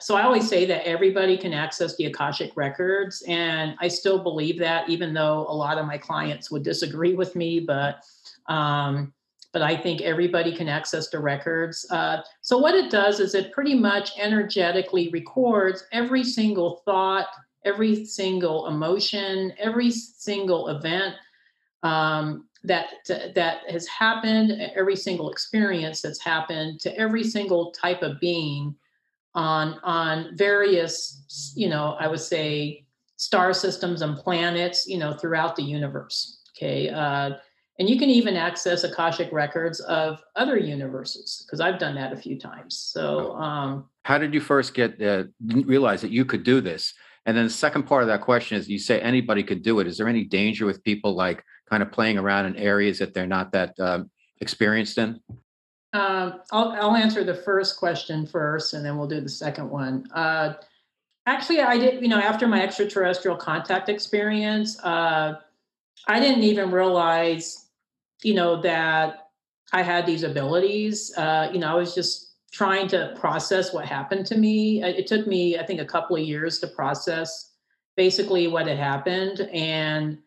so 0.00 0.16
I 0.16 0.22
always 0.22 0.48
say 0.48 0.66
that 0.66 0.86
everybody 0.86 1.36
can 1.36 1.52
access 1.52 1.96
the 1.96 2.06
Akashic 2.06 2.52
records, 2.56 3.22
and 3.26 3.74
I 3.80 3.88
still 3.88 4.22
believe 4.22 4.58
that, 4.58 4.88
even 4.88 5.14
though 5.14 5.46
a 5.48 5.54
lot 5.54 5.78
of 5.78 5.86
my 5.86 5.98
clients 5.98 6.50
would 6.50 6.62
disagree 6.62 7.14
with 7.14 7.36
me. 7.36 7.60
But 7.60 8.04
um, 8.46 9.12
but 9.52 9.62
I 9.62 9.76
think 9.76 10.00
everybody 10.00 10.54
can 10.54 10.68
access 10.68 11.08
the 11.08 11.20
records. 11.20 11.86
Uh, 11.88 12.22
so 12.40 12.58
what 12.58 12.74
it 12.74 12.90
does 12.90 13.20
is 13.20 13.36
it 13.36 13.52
pretty 13.52 13.74
much 13.74 14.10
energetically 14.18 15.10
records 15.10 15.84
every 15.92 16.24
single 16.24 16.82
thought, 16.84 17.28
every 17.64 18.04
single 18.04 18.66
emotion, 18.66 19.52
every 19.58 19.92
single 19.92 20.68
event 20.68 21.14
um, 21.84 22.48
that 22.64 22.86
that 23.34 23.58
has 23.68 23.86
happened, 23.86 24.52
every 24.74 24.96
single 24.96 25.30
experience 25.30 26.00
that's 26.00 26.20
happened 26.20 26.80
to 26.80 26.96
every 26.98 27.22
single 27.22 27.70
type 27.72 28.02
of 28.02 28.18
being 28.20 28.74
on 29.34 29.78
on 29.84 30.36
various, 30.36 31.52
you 31.56 31.68
know, 31.68 31.96
I 32.00 32.08
would 32.08 32.20
say 32.20 32.84
star 33.16 33.52
systems 33.52 34.02
and 34.02 34.16
planets, 34.16 34.86
you 34.86 34.98
know, 34.98 35.12
throughout 35.12 35.56
the 35.56 35.62
universe. 35.62 36.40
Okay. 36.56 36.88
Uh, 36.88 37.32
and 37.78 37.88
you 37.90 37.98
can 37.98 38.08
even 38.08 38.36
access 38.36 38.84
Akashic 38.84 39.32
records 39.32 39.80
of 39.80 40.22
other 40.36 40.56
universes 40.56 41.44
because 41.44 41.60
I've 41.60 41.80
done 41.80 41.96
that 41.96 42.12
a 42.12 42.16
few 42.16 42.38
times. 42.38 42.76
So, 42.76 43.34
um, 43.34 43.88
how 44.04 44.18
did 44.18 44.32
you 44.32 44.40
first 44.40 44.74
get 44.74 45.00
uh, 45.02 45.24
realize 45.42 46.00
that 46.02 46.12
you 46.12 46.24
could 46.24 46.44
do 46.44 46.60
this? 46.60 46.94
And 47.26 47.36
then 47.36 47.44
the 47.44 47.50
second 47.50 47.84
part 47.84 48.02
of 48.02 48.08
that 48.08 48.20
question 48.20 48.56
is 48.56 48.68
you 48.68 48.78
say 48.78 49.00
anybody 49.00 49.42
could 49.42 49.62
do 49.62 49.80
it. 49.80 49.86
Is 49.86 49.98
there 49.98 50.08
any 50.08 50.24
danger 50.24 50.66
with 50.66 50.84
people 50.84 51.14
like 51.14 51.42
kind 51.68 51.82
of 51.82 51.90
playing 51.90 52.18
around 52.18 52.46
in 52.46 52.56
areas 52.56 52.98
that 52.98 53.14
they're 53.14 53.26
not 53.26 53.52
that 53.52 53.78
um, 53.80 54.10
experienced 54.40 54.98
in? 54.98 55.20
Uh, 55.92 56.38
I'll, 56.50 56.72
I'll 56.72 56.96
answer 56.96 57.22
the 57.22 57.34
first 57.34 57.76
question 57.76 58.26
first, 58.26 58.74
and 58.74 58.84
then 58.84 58.98
we'll 58.98 59.06
do 59.06 59.20
the 59.20 59.28
second 59.28 59.70
one. 59.70 60.06
Uh, 60.12 60.54
actually, 61.26 61.60
I 61.60 61.78
did, 61.78 62.02
you 62.02 62.08
know, 62.08 62.18
after 62.18 62.48
my 62.48 62.62
extraterrestrial 62.62 63.36
contact 63.36 63.88
experience, 63.88 64.78
uh, 64.82 65.34
I 66.08 66.20
didn't 66.20 66.42
even 66.42 66.70
realize, 66.72 67.68
you 68.22 68.34
know, 68.34 68.60
that 68.62 69.28
I 69.72 69.82
had 69.82 70.04
these 70.04 70.24
abilities. 70.24 71.16
Uh, 71.16 71.50
you 71.52 71.60
know, 71.60 71.68
I 71.68 71.74
was 71.74 71.94
just 71.94 72.34
trying 72.52 72.88
to 72.88 73.14
process 73.18 73.72
what 73.72 73.84
happened 73.84 74.26
to 74.26 74.36
me. 74.36 74.82
It 74.82 75.06
took 75.06 75.26
me, 75.26 75.58
I 75.58 75.64
think, 75.64 75.80
a 75.80 75.84
couple 75.84 76.16
of 76.16 76.22
years 76.22 76.58
to 76.60 76.66
process 76.66 77.52
basically 77.96 78.48
what 78.48 78.66
had 78.66 78.78
happened. 78.78 79.48
And 79.52 80.18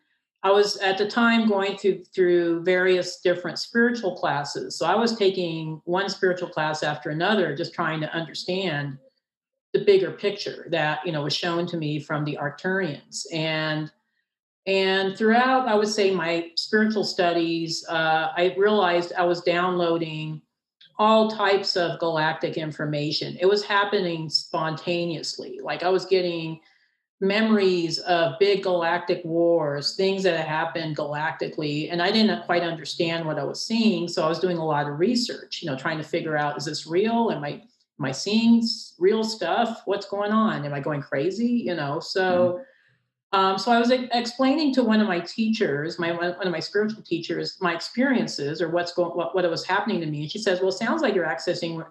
I 0.42 0.52
was 0.52 0.76
at 0.76 0.98
the 0.98 1.08
time 1.08 1.48
going 1.48 1.76
through 1.76 2.04
through 2.04 2.62
various 2.62 3.20
different 3.20 3.58
spiritual 3.58 4.16
classes. 4.16 4.76
So 4.76 4.86
I 4.86 4.94
was 4.94 5.16
taking 5.16 5.80
one 5.84 6.08
spiritual 6.08 6.48
class 6.48 6.82
after 6.82 7.10
another, 7.10 7.56
just 7.56 7.74
trying 7.74 8.00
to 8.02 8.14
understand 8.14 8.98
the 9.72 9.84
bigger 9.84 10.12
picture 10.12 10.66
that 10.70 11.04
you 11.04 11.12
know 11.12 11.22
was 11.22 11.34
shown 11.34 11.66
to 11.66 11.76
me 11.76 11.98
from 11.98 12.24
the 12.24 12.38
Arcturians. 12.40 13.24
And 13.32 13.90
and 14.66 15.16
throughout, 15.16 15.66
I 15.66 15.74
would 15.74 15.88
say 15.88 16.10
my 16.10 16.50
spiritual 16.56 17.02
studies, 17.02 17.84
uh, 17.88 18.32
I 18.36 18.54
realized 18.58 19.14
I 19.14 19.24
was 19.24 19.40
downloading 19.40 20.42
all 20.98 21.30
types 21.30 21.76
of 21.76 21.98
galactic 21.98 22.56
information. 22.56 23.36
It 23.40 23.46
was 23.46 23.64
happening 23.64 24.28
spontaneously. 24.28 25.60
Like 25.62 25.82
I 25.82 25.88
was 25.88 26.04
getting 26.04 26.60
memories 27.20 27.98
of 28.00 28.38
big 28.38 28.62
galactic 28.62 29.24
wars, 29.24 29.96
things 29.96 30.22
that 30.22 30.36
had 30.36 30.46
happened 30.46 30.96
galactically, 30.96 31.90
and 31.90 32.00
I 32.00 32.10
didn't 32.10 32.44
quite 32.44 32.62
understand 32.62 33.26
what 33.26 33.38
I 33.38 33.44
was 33.44 33.64
seeing. 33.64 34.06
So 34.06 34.24
I 34.24 34.28
was 34.28 34.38
doing 34.38 34.58
a 34.58 34.64
lot 34.64 34.88
of 34.88 34.98
research, 34.98 35.60
you 35.62 35.70
know, 35.70 35.76
trying 35.76 35.98
to 35.98 36.04
figure 36.04 36.36
out 36.36 36.56
is 36.56 36.64
this 36.64 36.86
real? 36.86 37.30
Am 37.32 37.42
I 37.42 37.62
am 37.98 38.04
I 38.04 38.12
seeing 38.12 38.62
real 38.98 39.24
stuff? 39.24 39.82
What's 39.84 40.06
going 40.06 40.30
on? 40.30 40.64
Am 40.64 40.72
I 40.72 40.80
going 40.80 41.02
crazy? 41.02 41.62
You 41.66 41.74
know, 41.74 42.00
so. 42.00 42.52
Mm-hmm 42.52 42.62
um, 43.32 43.58
so 43.58 43.70
I 43.70 43.78
was 43.78 43.90
explaining 43.90 44.72
to 44.74 44.82
one 44.82 45.00
of 45.00 45.06
my 45.06 45.20
teachers, 45.20 45.98
my 45.98 46.12
one 46.12 46.46
of 46.46 46.52
my 46.52 46.60
spiritual 46.60 47.02
teachers, 47.02 47.58
my 47.60 47.74
experiences 47.74 48.62
or 48.62 48.70
what's 48.70 48.92
going, 48.92 49.10
what, 49.10 49.34
what 49.34 49.48
was 49.50 49.66
happening 49.66 50.00
to 50.00 50.06
me. 50.06 50.22
And 50.22 50.30
she 50.30 50.38
says, 50.38 50.62
"Well, 50.62 50.72
sounds 50.72 51.02
like 51.02 51.14
you're 51.14 51.26
accessing 51.26 51.84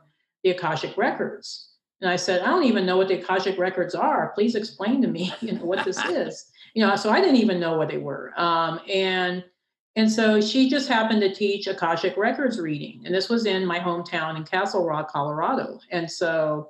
the 0.44 0.50
akashic 0.50 0.98
records." 0.98 1.66
And 2.01 2.10
I 2.10 2.15
said, 2.15 2.41
"I 2.41 2.47
don't 2.47 2.65
even 2.65 2.86
know 2.86 2.97
what 2.97 3.07
the 3.07 3.19
akashic 3.19 3.57
records 3.57 3.95
are. 3.95 4.31
Please 4.36 4.55
explain 4.55 5.01
to 5.01 5.07
me, 5.07 5.33
you 5.41 5.53
know, 5.53 5.65
what 5.65 5.86
this 5.86 6.03
is." 6.05 6.45
You 6.73 6.86
know, 6.86 6.95
so 6.95 7.10
I 7.10 7.21
didn't 7.21 7.38
even 7.38 7.60
know 7.60 7.77
what 7.77 7.89
they 7.89 7.97
were. 7.97 8.33
Um, 8.38 8.79
and 8.88 9.43
and 9.95 10.12
so 10.12 10.39
she 10.39 10.69
just 10.69 10.88
happened 10.88 11.21
to 11.21 11.33
teach 11.33 11.65
akashic 11.65 12.15
records 12.17 12.60
reading, 12.60 13.01
and 13.05 13.13
this 13.13 13.29
was 13.29 13.45
in 13.45 13.65
my 13.65 13.79
hometown 13.79 14.38
in 14.38 14.43
Castle 14.43 14.86
Rock, 14.86 15.12
Colorado. 15.12 15.79
And 15.89 16.10
so, 16.10 16.69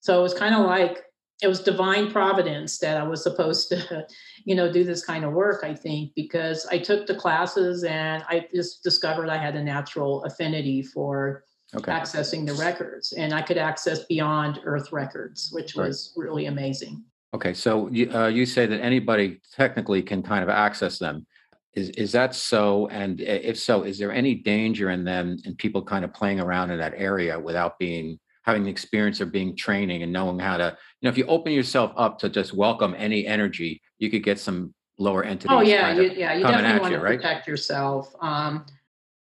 so 0.00 0.18
it 0.18 0.22
was 0.22 0.32
kind 0.32 0.54
of 0.54 0.64
like 0.64 1.04
it 1.42 1.46
was 1.46 1.60
divine 1.60 2.10
providence 2.10 2.78
that 2.78 2.96
I 2.96 3.04
was 3.04 3.22
supposed 3.22 3.68
to, 3.68 4.06
you 4.44 4.54
know, 4.54 4.72
do 4.72 4.82
this 4.82 5.04
kind 5.04 5.24
of 5.24 5.32
work, 5.32 5.62
I 5.62 5.74
think, 5.74 6.12
because 6.16 6.66
I 6.66 6.78
took 6.78 7.06
the 7.06 7.14
classes 7.14 7.84
and 7.84 8.24
I 8.28 8.48
just 8.52 8.82
discovered 8.82 9.28
I 9.28 9.36
had 9.36 9.54
a 9.54 9.62
natural 9.62 10.24
affinity 10.24 10.82
for 10.82 11.44
okay. 11.74 11.92
accessing 11.92 12.46
the 12.46 12.54
records 12.54 13.12
and 13.12 13.32
I 13.32 13.42
could 13.42 13.58
access 13.58 14.04
beyond 14.04 14.60
earth 14.64 14.92
records, 14.92 15.50
which 15.52 15.76
right. 15.76 15.88
was 15.88 16.12
really 16.16 16.46
amazing. 16.46 17.04
Okay. 17.34 17.52
So 17.54 17.86
uh, 17.86 18.28
you 18.28 18.46
say 18.46 18.66
that 18.66 18.80
anybody 18.80 19.40
technically 19.54 20.02
can 20.02 20.22
kind 20.22 20.42
of 20.42 20.48
access 20.48 20.98
them. 20.98 21.26
Is, 21.74 21.90
is 21.90 22.12
that 22.12 22.34
so? 22.34 22.88
And 22.88 23.20
if 23.20 23.58
so, 23.58 23.82
is 23.82 23.98
there 23.98 24.10
any 24.10 24.34
danger 24.34 24.90
in 24.90 25.04
them 25.04 25.36
and 25.44 25.56
people 25.58 25.82
kind 25.82 26.04
of 26.04 26.12
playing 26.12 26.40
around 26.40 26.70
in 26.70 26.78
that 26.78 26.94
area 26.96 27.38
without 27.38 27.78
being 27.78 28.18
having 28.44 28.64
the 28.64 28.70
experience 28.70 29.20
of 29.20 29.30
being 29.30 29.54
training 29.54 30.02
and 30.02 30.10
knowing 30.10 30.38
how 30.38 30.56
to, 30.56 30.74
you 31.00 31.06
know, 31.06 31.10
if 31.10 31.18
you 31.18 31.26
open 31.26 31.52
yourself 31.52 31.92
up 31.98 32.18
to 32.18 32.30
just 32.30 32.54
welcome 32.54 32.94
any 32.96 33.26
energy, 33.26 33.82
you 33.98 34.08
could 34.10 34.22
get 34.22 34.40
some 34.40 34.72
lower 34.98 35.22
entities. 35.22 35.54
Oh 35.54 35.60
yeah, 35.60 35.92
you, 35.92 36.10
yeah, 36.16 36.32
you 36.32 36.42
definitely 36.44 36.80
want 36.80 36.92
you, 36.92 36.98
to 36.98 37.04
right? 37.04 37.20
protect 37.20 37.46
yourself. 37.46 38.14
Um, 38.22 38.64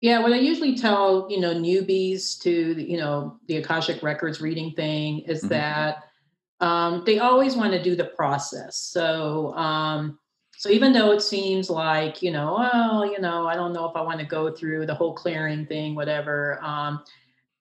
yeah, 0.03 0.19
what 0.19 0.33
I 0.33 0.37
usually 0.37 0.77
tell 0.77 1.29
you 1.31 1.41
know 1.41 1.55
newbies 1.55 2.39
to 2.41 2.75
the, 2.75 2.83
you 2.83 2.99
know 2.99 3.39
the 3.47 3.57
akashic 3.57 4.03
records 4.03 4.41
reading 4.41 4.73
thing 4.73 5.21
is 5.21 5.39
mm-hmm. 5.39 5.49
that 5.49 6.05
um, 6.61 7.05
they 7.07 7.21
always 7.21 7.57
want 7.57 7.73
to 7.73 7.83
do 7.83 7.97
the 7.97 8.05
process. 8.05 8.77
So 8.77 9.55
um, 9.55 10.19
so 10.59 10.69
even 10.71 10.93
though 10.93 11.13
it 11.13 11.23
seems 11.23 11.71
like 11.71 12.21
you 12.21 12.33
know, 12.33 12.57
well, 12.59 13.07
you 13.07 13.21
know, 13.21 13.47
I 13.47 13.55
don't 13.55 13.73
know 13.73 13.89
if 13.89 13.97
I 13.97 14.03
want 14.03 14.19
to 14.19 14.27
go 14.27 14.53
through 14.53 14.87
the 14.87 14.95
whole 14.95 15.15
clearing 15.15 15.67
thing, 15.67 15.95
whatever. 15.95 16.59
Um, 16.63 17.05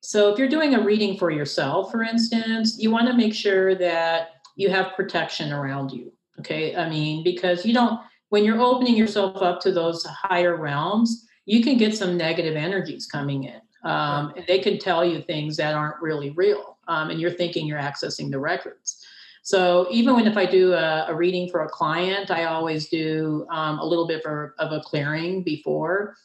so 0.01 0.33
if 0.33 0.39
you're 0.39 0.49
doing 0.49 0.73
a 0.73 0.83
reading 0.83 1.17
for 1.17 1.29
yourself, 1.29 1.91
for 1.91 2.01
instance, 2.01 2.77
you 2.79 2.89
want 2.89 3.07
to 3.07 3.13
make 3.13 3.35
sure 3.35 3.75
that 3.75 4.29
you 4.55 4.69
have 4.71 4.95
protection 4.95 5.53
around 5.53 5.91
you. 5.91 6.11
Okay. 6.39 6.75
I 6.75 6.89
mean, 6.89 7.23
because 7.23 7.67
you 7.67 7.73
don't, 7.73 7.99
when 8.29 8.43
you're 8.43 8.59
opening 8.59 8.97
yourself 8.97 9.43
up 9.43 9.61
to 9.61 9.71
those 9.71 10.03
higher 10.05 10.55
realms, 10.55 11.27
you 11.45 11.63
can 11.63 11.77
get 11.77 11.95
some 11.95 12.17
negative 12.17 12.55
energies 12.55 13.05
coming 13.05 13.45
in. 13.45 13.61
Um, 13.83 14.33
and 14.35 14.45
they 14.47 14.59
can 14.59 14.77
tell 14.77 15.03
you 15.03 15.21
things 15.21 15.57
that 15.57 15.73
aren't 15.73 16.01
really 16.01 16.29
real. 16.31 16.77
Um, 16.87 17.09
and 17.09 17.19
you're 17.19 17.31
thinking 17.31 17.65
you're 17.65 17.79
accessing 17.79 18.29
the 18.29 18.39
records. 18.39 19.03
So 19.43 19.87
even 19.89 20.15
when 20.15 20.27
if 20.27 20.37
I 20.37 20.45
do 20.45 20.73
a, 20.73 21.07
a 21.07 21.15
reading 21.15 21.49
for 21.49 21.63
a 21.63 21.69
client, 21.69 22.29
I 22.29 22.45
always 22.45 22.89
do 22.89 23.47
um, 23.49 23.79
a 23.79 23.85
little 23.85 24.07
bit 24.07 24.23
of, 24.23 24.51
of 24.59 24.71
a 24.71 24.81
clearing 24.81 25.41
before. 25.41 26.15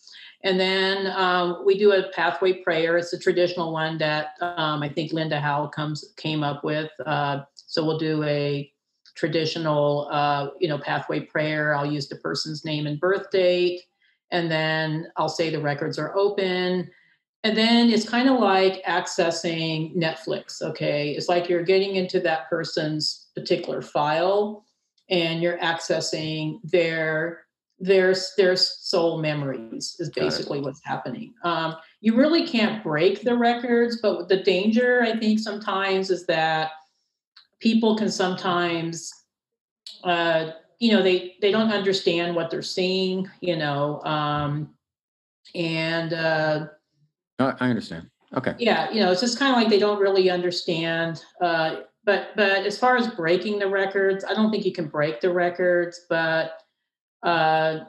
And 0.45 0.61
then 0.61 1.07
um, 1.17 1.63
we 1.65 1.79
do 1.79 1.93
a 1.93 2.11
pathway 2.11 2.53
prayer. 2.63 2.99
It's 2.99 3.13
a 3.13 3.19
traditional 3.19 3.73
one 3.73 3.97
that 3.99 4.35
um, 4.41 4.83
I 4.83 4.89
think 4.89 5.13
Linda 5.13 5.41
Howe 5.41 5.67
comes 5.69 6.13
came 6.17 6.43
up 6.43 6.63
with. 6.63 6.91
Uh, 7.05 7.41
so 7.55 7.85
we'll 7.85 7.99
do 7.99 8.23
a 8.23 8.71
traditional, 9.15 10.09
uh, 10.13 10.51
you 10.61 10.69
know, 10.69 10.79
pathway 10.79 11.21
prayer. 11.21 11.75
I'll 11.75 11.91
use 11.91 12.09
the 12.09 12.17
person's 12.17 12.65
name 12.65 12.87
and 12.87 13.01
birth 13.01 13.31
date, 13.31 13.81
and 14.31 14.51
then 14.51 15.09
I'll 15.17 15.29
say 15.29 15.51
the 15.51 15.61
records 15.61 15.99
are 15.99 16.17
open. 16.17 16.91
And 17.45 17.57
then 17.57 17.91
it's 17.91 18.09
kind 18.09 18.29
of 18.29 18.41
like 18.41 18.85
accessing 18.85 19.97
Netflix. 19.97 20.63
Okay, 20.63 21.11
it's 21.11 21.29
like 21.29 21.49
you're 21.49 21.63
getting 21.63 21.97
into 21.97 22.19
that 22.21 22.49
person's 22.51 23.29
particular 23.37 23.83
file, 23.83 24.65
and 25.09 25.41
you're 25.41 25.59
accessing 25.59 26.59
their 26.65 27.47
their 27.79 28.15
their 28.37 28.57
soul 28.57 29.21
memories 29.21 29.97
is 29.99 30.11
basically 30.11 30.61
what's 30.61 30.81
happening. 30.83 31.35
Um, 31.45 31.77
you 32.01 32.17
really 32.17 32.47
can't 32.47 32.83
break 32.83 33.23
the 33.23 33.37
records, 33.37 34.01
but 34.01 34.29
the 34.29 34.43
danger 34.43 35.03
I 35.03 35.17
think 35.19 35.39
sometimes 35.39 36.11
is 36.11 36.27
that 36.27 36.71
people 37.61 37.97
can 37.97 38.11
sometimes, 38.11 39.13
uh, 40.05 40.51
you 40.79 40.93
know, 40.93 41.03
they 41.03 41.37
they 41.41 41.51
don't 41.51 41.73
understand 41.73 42.35
what 42.35 42.51
they're 42.51 42.63
seeing, 42.63 43.31
you 43.41 43.57
know, 43.57 44.03
um, 44.03 44.75
and 45.55 46.13
uh, 46.13 46.67
I 47.39 47.69
understand. 47.69 48.11
Okay. 48.37 48.55
Yeah, 48.59 48.91
you 48.91 49.01
know, 49.01 49.13
it's 49.13 49.21
just 49.21 49.39
kind 49.39 49.55
of 49.55 49.61
like 49.61 49.71
they 49.71 49.79
don't 49.79 50.01
really 50.01 50.31
understand. 50.31 51.23
Uh, 51.41 51.83
but 52.05 52.31
but 52.37 52.67
as 52.67 52.79
far 52.79 52.97
as 52.97 53.09
breaking 53.09 53.59
the 53.59 53.69
records, 53.69 54.25
I 54.25 54.35
don't 54.35 54.51
think 54.51 54.65
you 54.65 54.73
can 54.73 54.89
break 54.89 55.21
the 55.21 55.33
records, 55.33 56.07
but 56.09 56.61
uh, 57.23 57.81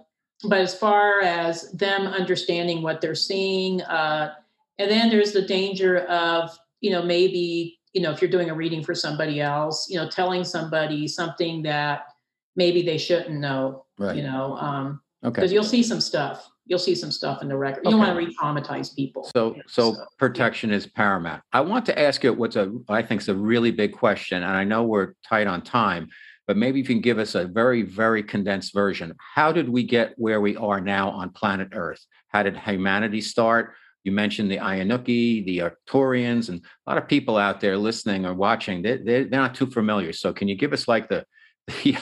but 0.43 0.59
as 0.59 0.77
far 0.77 1.21
as 1.21 1.71
them 1.71 2.07
understanding 2.07 2.81
what 2.81 3.01
they're 3.01 3.15
seeing, 3.15 3.81
uh, 3.83 4.33
and 4.77 4.89
then 4.89 5.09
there's 5.09 5.33
the 5.33 5.41
danger 5.41 5.99
of, 6.05 6.57
you 6.81 6.91
know, 6.91 7.01
maybe 7.01 7.79
you 7.93 8.01
know, 8.01 8.11
if 8.11 8.21
you're 8.21 8.29
doing 8.29 8.51
a 8.51 8.53
reading 8.53 8.83
for 8.83 8.93
somebody 8.93 9.41
else, 9.41 9.87
you 9.89 9.97
know, 9.97 10.07
telling 10.07 10.43
somebody 10.43 11.07
something 11.07 11.63
that 11.63 12.13
maybe 12.57 12.81
they 12.81 12.97
shouldn't 12.97 13.39
know, 13.39 13.85
Right. 13.97 14.17
you 14.17 14.23
know, 14.23 14.57
um, 14.57 14.99
Okay. 15.23 15.35
because 15.35 15.53
you'll 15.53 15.63
see 15.63 15.83
some 15.83 16.01
stuff. 16.01 16.49
You'll 16.65 16.79
see 16.79 16.95
some 16.95 17.11
stuff 17.11 17.41
in 17.41 17.47
the 17.47 17.55
record. 17.57 17.85
You 17.85 17.91
don't 17.91 17.99
want 18.01 18.11
to 18.11 18.17
re-traumatize 18.17 18.93
people. 18.93 19.29
So, 19.33 19.55
Yeah, 19.55 19.61
so 19.67 19.95
protection 20.19 20.71
is 20.71 20.85
paramount. 20.85 21.41
I 21.53 21.61
want 21.61 21.85
to 21.85 21.97
ask 21.97 22.23
you 22.23 22.33
what's 22.33 22.57
a, 22.57 22.73
I 22.89 23.01
think 23.01 23.21
is 23.21 23.29
a 23.29 23.35
really 23.35 23.71
big 23.71 23.93
question, 23.93 24.43
and 24.43 24.51
I 24.51 24.65
know 24.65 24.83
we're 24.83 25.13
tight 25.25 25.47
on 25.47 25.61
time, 25.61 26.09
but 26.45 26.57
maybe 26.57 26.81
if 26.81 26.89
you 26.89 26.95
can 26.95 27.01
give 27.01 27.19
us 27.19 27.35
a 27.35 27.45
very, 27.45 27.83
very 27.83 28.21
condensed 28.21 28.73
version. 28.73 29.13
How 29.35 29.51
did 29.53 29.69
we 29.69 29.83
get 29.83 30.13
where 30.17 30.41
we 30.41 30.57
are 30.57 30.81
now 30.81 31.09
on 31.09 31.29
planet 31.29 31.69
Earth? 31.73 32.05
How 32.29 32.43
did 32.43 32.57
humanity 32.57 33.21
start? 33.21 33.73
You 34.03 34.11
mentioned 34.11 34.51
the 34.51 34.57
Anunnaki, 34.57 35.43
the 35.43 35.59
Arcturians, 35.59 36.49
and 36.49 36.61
a 36.85 36.89
lot 36.89 36.97
of 36.97 37.07
people 37.07 37.37
out 37.37 37.59
there 37.61 37.77
listening 37.77 38.25
or 38.25 38.33
watching, 38.33 38.81
they, 38.81 38.97
they, 38.97 39.23
they're 39.23 39.39
not 39.41 39.55
too 39.55 39.67
familiar. 39.67 40.11
So 40.13 40.33
can 40.33 40.47
you 40.47 40.55
give 40.55 40.73
us 40.73 40.87
like 40.87 41.09
the, 41.09 41.25
the, 41.83 41.97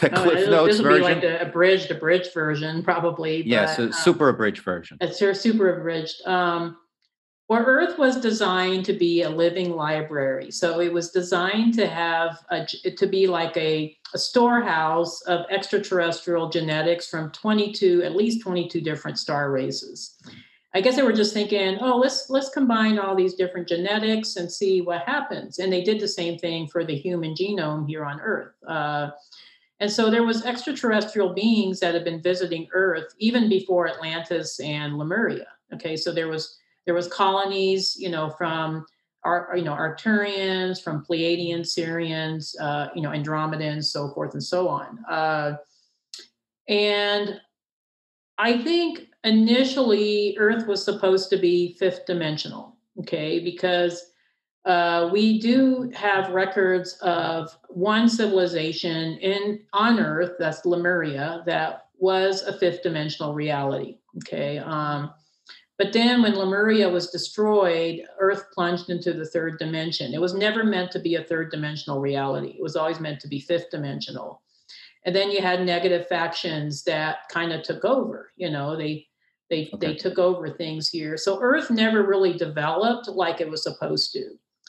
the 0.00 0.18
Oh, 0.18 0.22
Cliff 0.22 0.48
Notes 0.48 0.76
this 0.76 0.82
will 0.82 0.92
be 0.92 1.00
version? 1.00 1.12
like 1.12 1.20
the 1.20 1.42
abridged, 1.42 1.90
abridged 1.90 2.32
version, 2.32 2.82
probably. 2.82 3.42
But, 3.42 3.48
a 3.78 3.82
um, 3.84 3.92
super 3.92 4.28
abridged 4.28 4.62
version. 4.62 4.98
It's 5.00 5.20
your 5.20 5.34
super 5.34 5.78
abridged. 5.78 6.26
Um, 6.26 6.76
well, 7.48 7.64
Earth 7.64 7.98
was 7.98 8.20
designed 8.20 8.84
to 8.84 8.92
be 8.92 9.22
a 9.22 9.30
living 9.30 9.74
library, 9.74 10.50
so 10.50 10.80
it 10.80 10.92
was 10.92 11.10
designed 11.10 11.72
to 11.74 11.86
have 11.86 12.44
a, 12.50 12.66
to 12.66 13.06
be 13.06 13.26
like 13.26 13.56
a, 13.56 13.96
a 14.12 14.18
storehouse 14.18 15.22
of 15.22 15.46
extraterrestrial 15.50 16.50
genetics 16.50 17.08
from 17.08 17.30
22, 17.30 18.02
at 18.04 18.14
least 18.14 18.42
22 18.42 18.82
different 18.82 19.18
star 19.18 19.50
races. 19.50 20.20
I 20.74 20.82
guess 20.82 20.96
they 20.96 21.02
were 21.02 21.14
just 21.14 21.32
thinking, 21.32 21.78
oh, 21.80 21.96
let's 21.96 22.28
let's 22.28 22.50
combine 22.50 22.98
all 22.98 23.16
these 23.16 23.34
different 23.34 23.68
genetics 23.68 24.36
and 24.36 24.50
see 24.50 24.82
what 24.82 25.02
happens. 25.02 25.58
And 25.58 25.72
they 25.72 25.82
did 25.82 25.98
the 25.98 26.08
same 26.08 26.38
thing 26.38 26.68
for 26.68 26.84
the 26.84 26.94
human 26.94 27.34
genome 27.34 27.88
here 27.88 28.04
on 28.04 28.20
Earth. 28.20 28.52
Uh, 28.66 29.10
and 29.80 29.90
so 29.90 30.10
there 30.10 30.24
was 30.24 30.44
extraterrestrial 30.44 31.32
beings 31.32 31.80
that 31.80 31.94
had 31.94 32.04
been 32.04 32.20
visiting 32.20 32.68
Earth 32.72 33.14
even 33.18 33.48
before 33.48 33.88
Atlantis 33.88 34.60
and 34.60 34.98
Lemuria. 34.98 35.46
Okay, 35.74 35.96
so 35.96 36.12
there 36.12 36.28
was 36.28 36.58
there 36.84 36.94
was 36.94 37.08
colonies, 37.08 37.96
you 37.98 38.10
know, 38.10 38.30
from 38.30 38.84
our 39.24 39.54
you 39.56 39.64
know 39.64 39.72
Arcturians, 39.72 40.82
from 40.82 41.04
Pleiadians, 41.04 41.68
Sirians, 41.76 42.54
uh, 42.60 42.88
you 42.94 43.02
know, 43.02 43.10
Andromedans, 43.10 43.84
so 43.84 44.10
forth 44.10 44.34
and 44.34 44.42
so 44.42 44.68
on. 44.68 44.98
Uh, 45.08 45.56
and 46.68 47.40
I 48.38 48.62
think 48.62 49.08
initially 49.24 50.36
Earth 50.38 50.66
was 50.66 50.84
supposed 50.84 51.28
to 51.30 51.36
be 51.36 51.74
fifth 51.78 52.06
dimensional. 52.06 52.76
Okay, 53.00 53.38
because 53.38 54.12
uh, 54.64 55.08
we 55.12 55.38
do 55.38 55.90
have 55.94 56.30
records 56.30 56.98
of 57.00 57.56
one 57.68 58.08
civilization 58.08 59.18
in 59.18 59.60
on 59.72 59.98
Earth, 59.98 60.32
that's 60.38 60.64
Lemuria, 60.64 61.42
that 61.46 61.86
was 61.98 62.42
a 62.42 62.58
fifth 62.58 62.82
dimensional 62.82 63.34
reality. 63.34 63.98
Okay. 64.18 64.58
Um, 64.58 65.12
but 65.78 65.92
then 65.92 66.22
when 66.22 66.34
Lemuria 66.34 66.88
was 66.88 67.10
destroyed, 67.10 68.02
Earth 68.18 68.46
plunged 68.52 68.90
into 68.90 69.12
the 69.12 69.24
third 69.24 69.58
dimension. 69.58 70.12
It 70.12 70.20
was 70.20 70.34
never 70.34 70.64
meant 70.64 70.90
to 70.92 70.98
be 70.98 71.14
a 71.14 71.22
third 71.22 71.52
dimensional 71.52 72.00
reality. 72.00 72.48
It 72.48 72.62
was 72.62 72.74
always 72.74 72.98
meant 72.98 73.20
to 73.20 73.28
be 73.28 73.38
fifth 73.38 73.70
dimensional. 73.70 74.42
And 75.04 75.14
then 75.14 75.30
you 75.30 75.40
had 75.40 75.64
negative 75.64 76.06
factions 76.08 76.82
that 76.84 77.18
kind 77.30 77.52
of 77.52 77.62
took 77.62 77.84
over. 77.84 78.32
You 78.36 78.50
know, 78.50 78.76
they 78.76 79.06
they 79.50 79.70
Okay. 79.72 79.86
they 79.88 79.94
took 79.94 80.18
over 80.18 80.50
things 80.50 80.88
here. 80.90 81.16
So 81.16 81.38
Earth 81.40 81.70
never 81.70 82.02
really 82.02 82.34
developed 82.34 83.08
like 83.08 83.40
it 83.40 83.48
was 83.48 83.62
supposed 83.62 84.12
to 84.12 84.24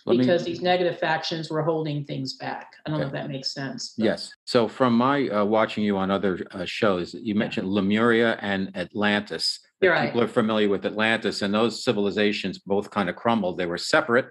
Let 0.06 0.14
me- 0.14 0.18
because 0.20 0.46
these 0.46 0.62
negative 0.62 0.98
factions 1.00 1.50
were 1.50 1.62
holding 1.62 2.06
things 2.06 2.34
back. 2.38 2.72
I 2.86 2.90
don't 2.90 3.02
know 3.02 3.08
if 3.08 3.12
that 3.12 3.28
makes 3.30 3.54
sense. 3.54 3.94
but- 3.98 4.06
Yes. 4.06 4.32
So 4.46 4.70
from 4.70 4.94
my 4.94 5.28
uh, 5.28 5.44
watching 5.44 5.84
you 5.84 5.98
on 5.98 6.10
other 6.10 6.40
uh, 6.52 6.64
shows, 6.64 7.14
you 7.14 7.36
mentioned 7.36 7.68
Lemuria 7.68 8.38
and 8.42 8.72
Atlantis. 8.78 9.60
Right. 9.82 10.06
People 10.08 10.22
are 10.22 10.28
familiar 10.30 10.70
with 10.70 10.86
Atlantis, 10.86 11.42
and 11.42 11.54
those 11.54 11.84
civilizations 11.84 12.58
both 12.60 12.90
kind 12.92 13.10
of 13.10 13.16
crumbled. 13.18 13.58
They 13.58 13.66
were 13.66 13.78
separate, 13.78 14.28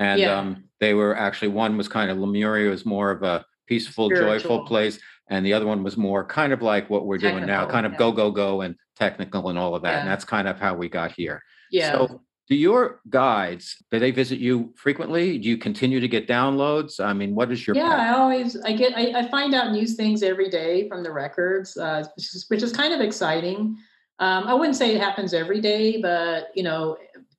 and 0.00 0.20
Yeah. 0.20 0.36
um, 0.38 0.64
they 0.80 0.94
were 0.94 1.16
actually 1.16 1.48
one 1.48 1.76
was 1.76 1.86
kind 1.88 2.10
of 2.10 2.18
Lemuria 2.18 2.70
was 2.70 2.84
more 2.84 3.10
of 3.12 3.22
a 3.22 3.44
peaceful, 3.68 4.10
joyful 4.10 4.64
place, 4.66 4.98
and 5.28 5.44
the 5.46 5.52
other 5.52 5.66
one 5.66 5.82
was 5.82 5.96
more 5.96 6.24
kind 6.24 6.52
of 6.52 6.62
like 6.62 6.90
what 6.90 7.06
we're 7.06 7.18
doing 7.18 7.46
now, 7.46 7.66
kind 7.66 7.86
of 7.86 7.92
yeah. 7.92 7.98
go 7.98 8.12
go 8.12 8.30
go 8.30 8.60
and 8.60 8.76
technical 8.96 9.48
and 9.48 9.58
all 9.58 9.74
of 9.74 9.82
that. 9.82 10.00
And 10.00 10.08
that's 10.08 10.24
kind 10.24 10.48
of 10.48 10.58
how 10.58 10.74
we 10.74 10.88
got 10.88 11.12
here. 11.12 11.42
Yeah. 11.70 11.92
So 11.92 12.22
do 12.48 12.56
your 12.56 13.00
guides, 13.08 13.76
do 13.90 13.98
they 13.98 14.10
visit 14.10 14.38
you 14.38 14.74
frequently? 14.76 15.38
Do 15.38 15.48
you 15.48 15.56
continue 15.56 16.00
to 16.00 16.08
get 16.08 16.28
downloads? 16.28 17.02
I 17.02 17.12
mean, 17.12 17.34
what 17.34 17.50
is 17.50 17.66
your 17.66 17.76
yeah? 17.76 18.10
I 18.10 18.18
always 18.18 18.60
I 18.60 18.72
get 18.72 18.96
I, 18.96 19.20
I 19.20 19.28
find 19.28 19.54
out 19.54 19.72
new 19.72 19.86
things 19.86 20.22
every 20.22 20.50
day 20.50 20.88
from 20.88 21.02
the 21.02 21.10
records, 21.12 21.76
uh, 21.76 22.04
which, 22.16 22.34
is, 22.34 22.44
which 22.48 22.62
is 22.62 22.72
kind 22.72 22.92
of 22.92 23.00
exciting. 23.00 23.76
Um, 24.18 24.44
I 24.46 24.54
wouldn't 24.54 24.76
say 24.76 24.94
it 24.94 25.00
happens 25.00 25.32
every 25.34 25.60
day, 25.60 26.00
but 26.00 26.48
you 26.54 26.62
know, 26.62 26.96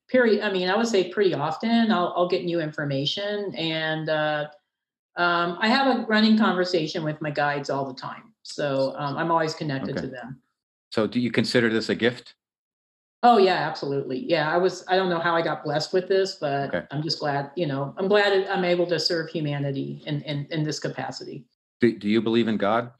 period. 0.08 0.42
I 0.42 0.52
mean, 0.52 0.68
I 0.68 0.76
would 0.76 0.88
say 0.88 1.10
pretty 1.10 1.34
often 1.34 1.92
I'll, 1.92 2.12
I'll 2.16 2.28
get 2.28 2.44
new 2.44 2.60
information, 2.60 3.54
and 3.54 4.08
uh, 4.08 4.48
um, 5.16 5.58
I 5.60 5.68
have 5.68 5.96
a 5.96 6.02
running 6.06 6.36
conversation 6.38 7.04
with 7.04 7.20
my 7.20 7.30
guides 7.30 7.70
all 7.70 7.84
the 7.86 7.94
time. 7.94 8.32
So 8.42 8.94
um, 8.98 9.16
I'm 9.16 9.30
always 9.30 9.54
connected 9.54 9.96
Okay. 9.96 10.06
to 10.06 10.12
them. 10.12 10.40
So 10.90 11.06
do 11.06 11.18
you 11.20 11.30
consider 11.30 11.70
this 11.70 11.88
a 11.88 11.94
gift? 11.94 12.34
Oh 13.22 13.38
yeah, 13.38 13.54
absolutely. 13.54 14.18
Yeah, 14.28 14.52
I 14.52 14.58
was. 14.58 14.84
I 14.86 14.96
don't 14.96 15.08
know 15.08 15.18
how 15.18 15.34
I 15.34 15.40
got 15.40 15.64
blessed 15.64 15.94
with 15.94 16.08
this, 16.08 16.36
but 16.36 16.68
Okay. 16.74 16.86
I'm 16.90 17.02
just 17.02 17.20
glad. 17.20 17.50
You 17.56 17.66
know, 17.66 17.94
I'm 17.96 18.06
glad 18.06 18.46
I'm 18.48 18.64
able 18.64 18.86
to 18.86 19.00
serve 19.00 19.30
humanity 19.30 20.02
in 20.06 20.20
in, 20.22 20.46
in 20.50 20.62
this 20.62 20.78
capacity. 20.78 21.46
Do, 21.80 21.98
do 21.98 22.08
you 22.08 22.20
believe 22.20 22.48
in 22.48 22.58
God? 22.58 22.90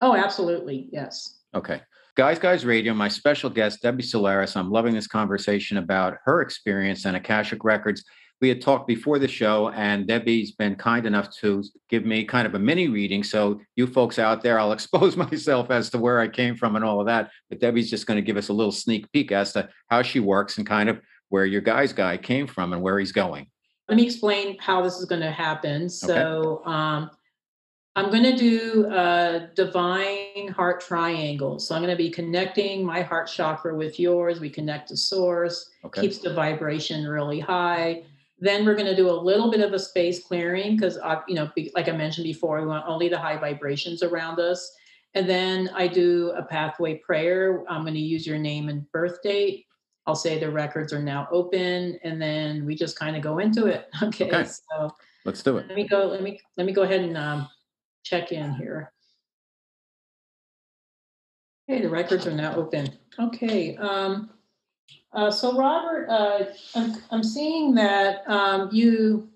Oh, 0.00 0.16
absolutely. 0.16 0.88
Yes. 0.90 1.40
Okay. 1.54 1.82
Guys, 2.16 2.38
Guys 2.38 2.64
Radio, 2.64 2.94
my 2.94 3.08
special 3.08 3.50
guest, 3.50 3.82
Debbie 3.82 4.02
Solaris. 4.02 4.56
I'm 4.56 4.70
loving 4.70 4.94
this 4.94 5.06
conversation 5.06 5.76
about 5.76 6.16
her 6.24 6.40
experience 6.40 7.04
and 7.04 7.16
Akashic 7.16 7.62
Records. 7.62 8.04
We 8.40 8.48
had 8.48 8.60
talked 8.60 8.86
before 8.86 9.18
the 9.18 9.26
show, 9.26 9.70
and 9.70 10.06
Debbie's 10.06 10.52
been 10.52 10.76
kind 10.76 11.06
enough 11.06 11.28
to 11.40 11.64
give 11.88 12.04
me 12.04 12.24
kind 12.24 12.46
of 12.46 12.54
a 12.54 12.58
mini 12.58 12.86
reading. 12.88 13.24
So, 13.24 13.60
you 13.74 13.86
folks 13.86 14.18
out 14.18 14.42
there, 14.42 14.60
I'll 14.60 14.72
expose 14.78 15.16
myself 15.16 15.70
as 15.70 15.90
to 15.90 15.98
where 15.98 16.20
I 16.20 16.28
came 16.28 16.56
from 16.56 16.76
and 16.76 16.84
all 16.84 17.00
of 17.00 17.06
that. 17.06 17.30
But 17.48 17.60
Debbie's 17.60 17.90
just 17.90 18.06
going 18.06 18.16
to 18.16 18.22
give 18.22 18.36
us 18.36 18.48
a 18.48 18.52
little 18.52 18.72
sneak 18.72 19.10
peek 19.12 19.32
as 19.32 19.52
to 19.54 19.68
how 19.88 20.02
she 20.02 20.20
works 20.20 20.58
and 20.58 20.66
kind 20.66 20.88
of 20.88 21.00
where 21.30 21.46
your 21.46 21.60
guy's 21.60 21.92
guy 21.92 22.16
came 22.16 22.46
from 22.46 22.72
and 22.72 22.80
where 22.80 22.98
he's 22.98 23.12
going. 23.12 23.48
Let 23.88 23.96
me 23.96 24.04
explain 24.04 24.56
how 24.58 24.82
this 24.82 24.96
is 24.96 25.04
going 25.06 25.22
to 25.22 25.30
happen. 25.30 25.88
So, 25.88 26.62
um, 26.64 27.10
I'm 27.96 28.10
going 28.10 28.22
to 28.22 28.36
do 28.36 28.86
a 28.92 29.48
divine 29.56 30.46
heart 30.54 30.80
triangle. 30.80 31.58
So, 31.58 31.74
I'm 31.74 31.82
going 31.82 31.92
to 31.92 32.00
be 32.00 32.10
connecting 32.10 32.84
my 32.84 33.02
heart 33.02 33.26
chakra 33.26 33.74
with 33.74 33.98
yours. 33.98 34.38
We 34.38 34.48
connect 34.48 34.90
to 34.90 34.96
source. 34.96 35.70
Okay. 35.84 36.02
keeps 36.02 36.18
the 36.18 36.32
vibration 36.32 37.04
really 37.04 37.40
high. 37.40 38.04
Then 38.40 38.64
we're 38.64 38.74
going 38.76 38.86
to 38.86 38.94
do 38.96 39.10
a 39.10 39.12
little 39.12 39.50
bit 39.50 39.60
of 39.60 39.72
a 39.72 39.78
space 39.78 40.22
clearing 40.22 40.76
because, 40.76 40.96
you 41.26 41.34
know, 41.34 41.50
like 41.74 41.88
I 41.88 41.92
mentioned 41.92 42.24
before, 42.24 42.60
we 42.60 42.66
want 42.68 42.84
only 42.86 43.08
the 43.08 43.18
high 43.18 43.36
vibrations 43.36 44.02
around 44.02 44.38
us. 44.38 44.70
And 45.14 45.28
then 45.28 45.70
I 45.74 45.88
do 45.88 46.32
a 46.36 46.42
pathway 46.44 46.96
prayer. 46.98 47.64
I'm 47.68 47.82
going 47.82 47.94
to 47.94 48.00
use 48.00 48.26
your 48.26 48.38
name 48.38 48.68
and 48.68 48.90
birth 48.92 49.22
date. 49.22 49.66
I'll 50.06 50.14
say 50.14 50.38
the 50.38 50.50
records 50.50 50.92
are 50.92 51.02
now 51.02 51.28
open, 51.30 51.98
and 52.02 52.22
then 52.22 52.64
we 52.64 52.74
just 52.74 52.98
kind 52.98 53.14
of 53.16 53.22
go 53.22 53.38
into 53.40 53.66
it. 53.66 53.88
Okay, 54.02 54.26
Okay. 54.26 54.44
so 54.44 54.90
Let's 55.24 55.42
do 55.42 55.58
it. 55.58 55.66
let 55.68 55.76
me 55.76 55.86
go. 55.86 56.06
Let 56.06 56.22
me 56.22 56.40
let 56.56 56.66
me 56.66 56.72
go 56.72 56.82
ahead 56.82 57.00
and 57.00 57.16
um, 57.16 57.48
check 58.04 58.32
in 58.32 58.54
here. 58.54 58.92
Okay, 61.68 61.82
the 61.82 61.90
records 61.90 62.26
are 62.26 62.32
now 62.32 62.54
open. 62.54 62.88
Okay. 63.18 63.76
Um, 63.76 64.30
uh, 65.12 65.30
so 65.30 65.56
Robert, 65.56 66.06
uh, 66.08 66.44
I'm, 66.74 66.96
I'm 67.10 67.24
seeing 67.24 67.74
that 67.74 68.28
um, 68.28 68.68
you 68.72 69.28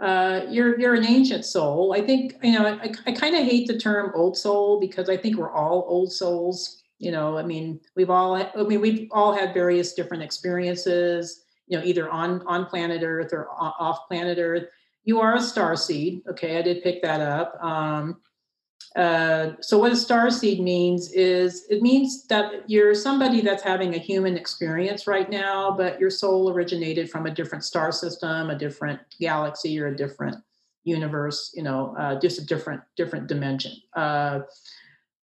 uh, 0.00 0.42
you're 0.50 0.78
you're 0.78 0.94
an 0.94 1.06
ancient 1.06 1.44
soul. 1.44 1.94
I 1.94 2.00
think 2.00 2.36
you 2.42 2.52
know. 2.52 2.66
I, 2.66 2.92
I 3.06 3.12
kind 3.12 3.36
of 3.36 3.44
hate 3.44 3.68
the 3.68 3.78
term 3.78 4.12
old 4.14 4.36
soul 4.36 4.80
because 4.80 5.08
I 5.08 5.16
think 5.16 5.36
we're 5.36 5.52
all 5.52 5.84
old 5.88 6.12
souls. 6.12 6.82
You 6.98 7.12
know, 7.12 7.38
I 7.38 7.42
mean, 7.42 7.80
we've 7.96 8.10
all 8.10 8.34
I 8.34 8.50
mean 8.64 8.80
we've 8.80 9.08
all 9.12 9.32
had 9.32 9.54
various 9.54 9.94
different 9.94 10.22
experiences. 10.22 11.44
You 11.68 11.78
know, 11.78 11.84
either 11.84 12.10
on 12.10 12.42
on 12.46 12.66
planet 12.66 13.02
Earth 13.02 13.32
or 13.32 13.48
off 13.50 14.08
planet 14.08 14.38
Earth. 14.38 14.64
You 15.04 15.20
are 15.20 15.36
a 15.36 15.40
star 15.40 15.76
seed. 15.76 16.22
Okay, 16.28 16.58
I 16.58 16.62
did 16.62 16.82
pick 16.82 17.02
that 17.02 17.20
up. 17.20 17.62
Um, 17.62 18.20
uh, 18.96 19.52
so 19.60 19.78
what 19.78 19.92
a 19.92 19.96
star 19.96 20.30
seed 20.30 20.60
means 20.60 21.12
is 21.12 21.66
it 21.68 21.82
means 21.82 22.26
that 22.28 22.68
you're 22.68 22.94
somebody 22.94 23.40
that's 23.40 23.62
having 23.62 23.94
a 23.94 23.98
human 23.98 24.36
experience 24.36 25.06
right 25.06 25.30
now, 25.30 25.70
but 25.76 25.98
your 25.98 26.10
soul 26.10 26.50
originated 26.50 27.10
from 27.10 27.26
a 27.26 27.30
different 27.30 27.64
star 27.64 27.90
system, 27.92 28.50
a 28.50 28.58
different 28.58 29.00
galaxy, 29.18 29.80
or 29.80 29.88
a 29.88 29.96
different 29.96 30.36
universe. 30.84 31.52
You 31.56 31.64
know, 31.64 31.94
uh, 31.98 32.20
just 32.20 32.38
a 32.38 32.46
different 32.46 32.82
different 32.96 33.26
dimension. 33.26 33.72
Uh, 33.94 34.40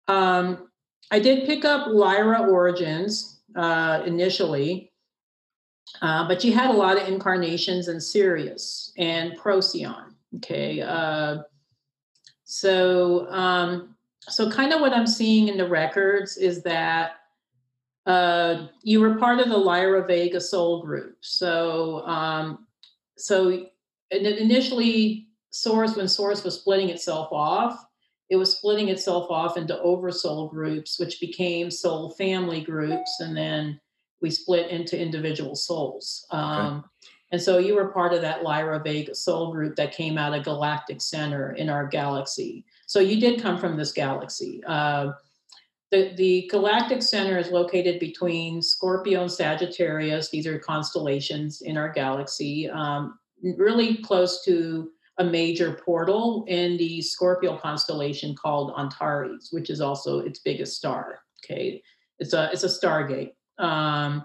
um, 0.09 0.69
I 1.11 1.21
did 1.21 1.47
pick 1.47 1.65
up 1.65 1.89
Lyra 1.89 2.51
Origins 2.51 3.41
uh, 3.57 4.03
initially, 4.07 4.93
Uh, 6.03 6.27
but 6.29 6.45
you 6.45 6.53
had 6.53 6.71
a 6.71 6.73
lot 6.73 6.97
of 6.97 7.09
incarnations 7.09 7.89
in 7.89 8.01
Sirius 8.01 8.93
and 8.97 9.37
Procyon. 9.37 10.15
Okay. 10.37 10.81
So, 12.51 13.31
um, 13.31 13.95
so 14.23 14.51
kind 14.51 14.73
of 14.73 14.81
what 14.81 14.93
I'm 14.93 15.07
seeing 15.07 15.47
in 15.47 15.57
the 15.57 15.69
records 15.69 16.37
is 16.37 16.65
that 16.65 17.13
uh, 18.07 18.67
you 18.83 19.01
were 19.01 19.15
part 19.15 19.39
of 19.39 19.49
the 19.49 19.57
Lyra 19.57 20.05
Vega 20.05 20.41
Soul 20.41 20.83
group. 20.83 21.19
So, 21.21 22.05
um, 22.07 22.67
so 23.17 23.67
initially, 24.11 25.29
Source, 25.51 25.95
when 25.95 26.09
Source 26.09 26.43
was 26.43 26.59
splitting 26.59 26.89
itself 26.89 27.29
off, 27.31 27.87
it 28.31 28.37
was 28.37 28.57
splitting 28.57 28.89
itself 28.89 29.31
off 29.31 29.57
into 29.57 29.81
oversoul 29.81 30.49
groups, 30.49 30.99
which 30.99 31.21
became 31.21 31.71
soul 31.71 32.11
family 32.11 32.63
groups, 32.63 33.21
and 33.21 33.37
then 33.37 33.81
we 34.21 34.29
split 34.29 34.71
into 34.71 35.01
individual 35.01 35.55
souls. 35.55 36.27
Um, 36.33 36.79
okay. 36.79 36.87
And 37.33 37.41
so 37.41 37.59
you 37.59 37.77
were 37.77 37.89
part 37.89 38.13
of 38.13 38.23
that 38.23 38.43
Lyra 38.43 38.81
Vega 38.83 39.15
soul 39.15 39.53
group 39.53 39.77
that 39.77 39.93
came 39.93 40.19
out 40.19 40.35
of 40.35 40.45
Galactic 40.45 41.01
Center 41.01 41.53
in 41.53 41.69
our 41.69 41.87
galaxy. 41.87 42.65
So 42.87 42.99
you 42.99 43.21
did 43.21 43.41
come 43.41 43.59
from 43.59 43.77
this 43.77 43.93
galaxy. 43.93 44.63
Uh, 44.67 45.13
the, 45.91 46.13
the 46.17 46.49
Galactic 46.51 47.03
Center 47.03 47.39
is 47.39 47.51
located 47.51 47.99
between 48.01 48.63
Scorpio 48.63 49.23
and 49.23 49.31
Sagittarius. 49.31 50.31
These 50.31 50.47
are 50.47 50.59
constellations 50.59 51.63
in 51.63 51.77
our 51.77 51.89
galaxy, 51.89 52.69
um, 52.71 53.19
really 53.43 53.97
close 53.97 54.45
to 54.45 54.91
a 55.19 55.25
major 55.25 55.81
portal 55.85 56.45
in 56.49 56.77
the 56.79 57.03
Scorpio 57.03 57.57
constellation 57.57 58.35
called 58.35 58.73
Antares, 58.79 59.49
which 59.51 59.69
is 59.69 59.81
also 59.81 60.21
its 60.21 60.39
biggest 60.39 60.77
star. 60.77 61.21
Okay, 61.45 61.83
it's 62.19 62.33
a 62.33 62.51
it's 62.53 62.65
a 62.65 62.69
stargate. 62.69 63.33
Um, 63.59 64.25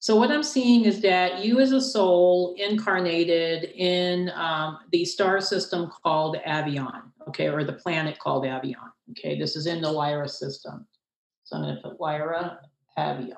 so 0.00 0.14
what 0.14 0.30
I'm 0.30 0.44
seeing 0.44 0.84
is 0.84 1.00
that 1.02 1.44
you 1.44 1.58
as 1.58 1.72
a 1.72 1.80
soul 1.80 2.54
incarnated 2.56 3.72
in 3.74 4.30
um, 4.30 4.78
the 4.92 5.04
star 5.04 5.40
system 5.40 5.90
called 6.02 6.36
Avion, 6.46 7.02
okay, 7.28 7.48
or 7.48 7.64
the 7.64 7.72
planet 7.72 8.18
called 8.18 8.44
Avion. 8.44 8.90
Okay, 9.10 9.38
this 9.38 9.56
is 9.56 9.66
in 9.66 9.80
the 9.80 9.90
Lyra 9.90 10.28
system. 10.28 10.86
So 11.42 11.56
I'm 11.56 11.62
going 11.62 11.76
to 11.76 11.82
put 11.82 12.00
Lyra 12.00 12.60
Avion. 12.96 13.34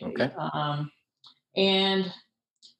Okay. 0.00 0.24
okay. 0.24 0.34
Um, 0.36 0.90
and 1.56 2.12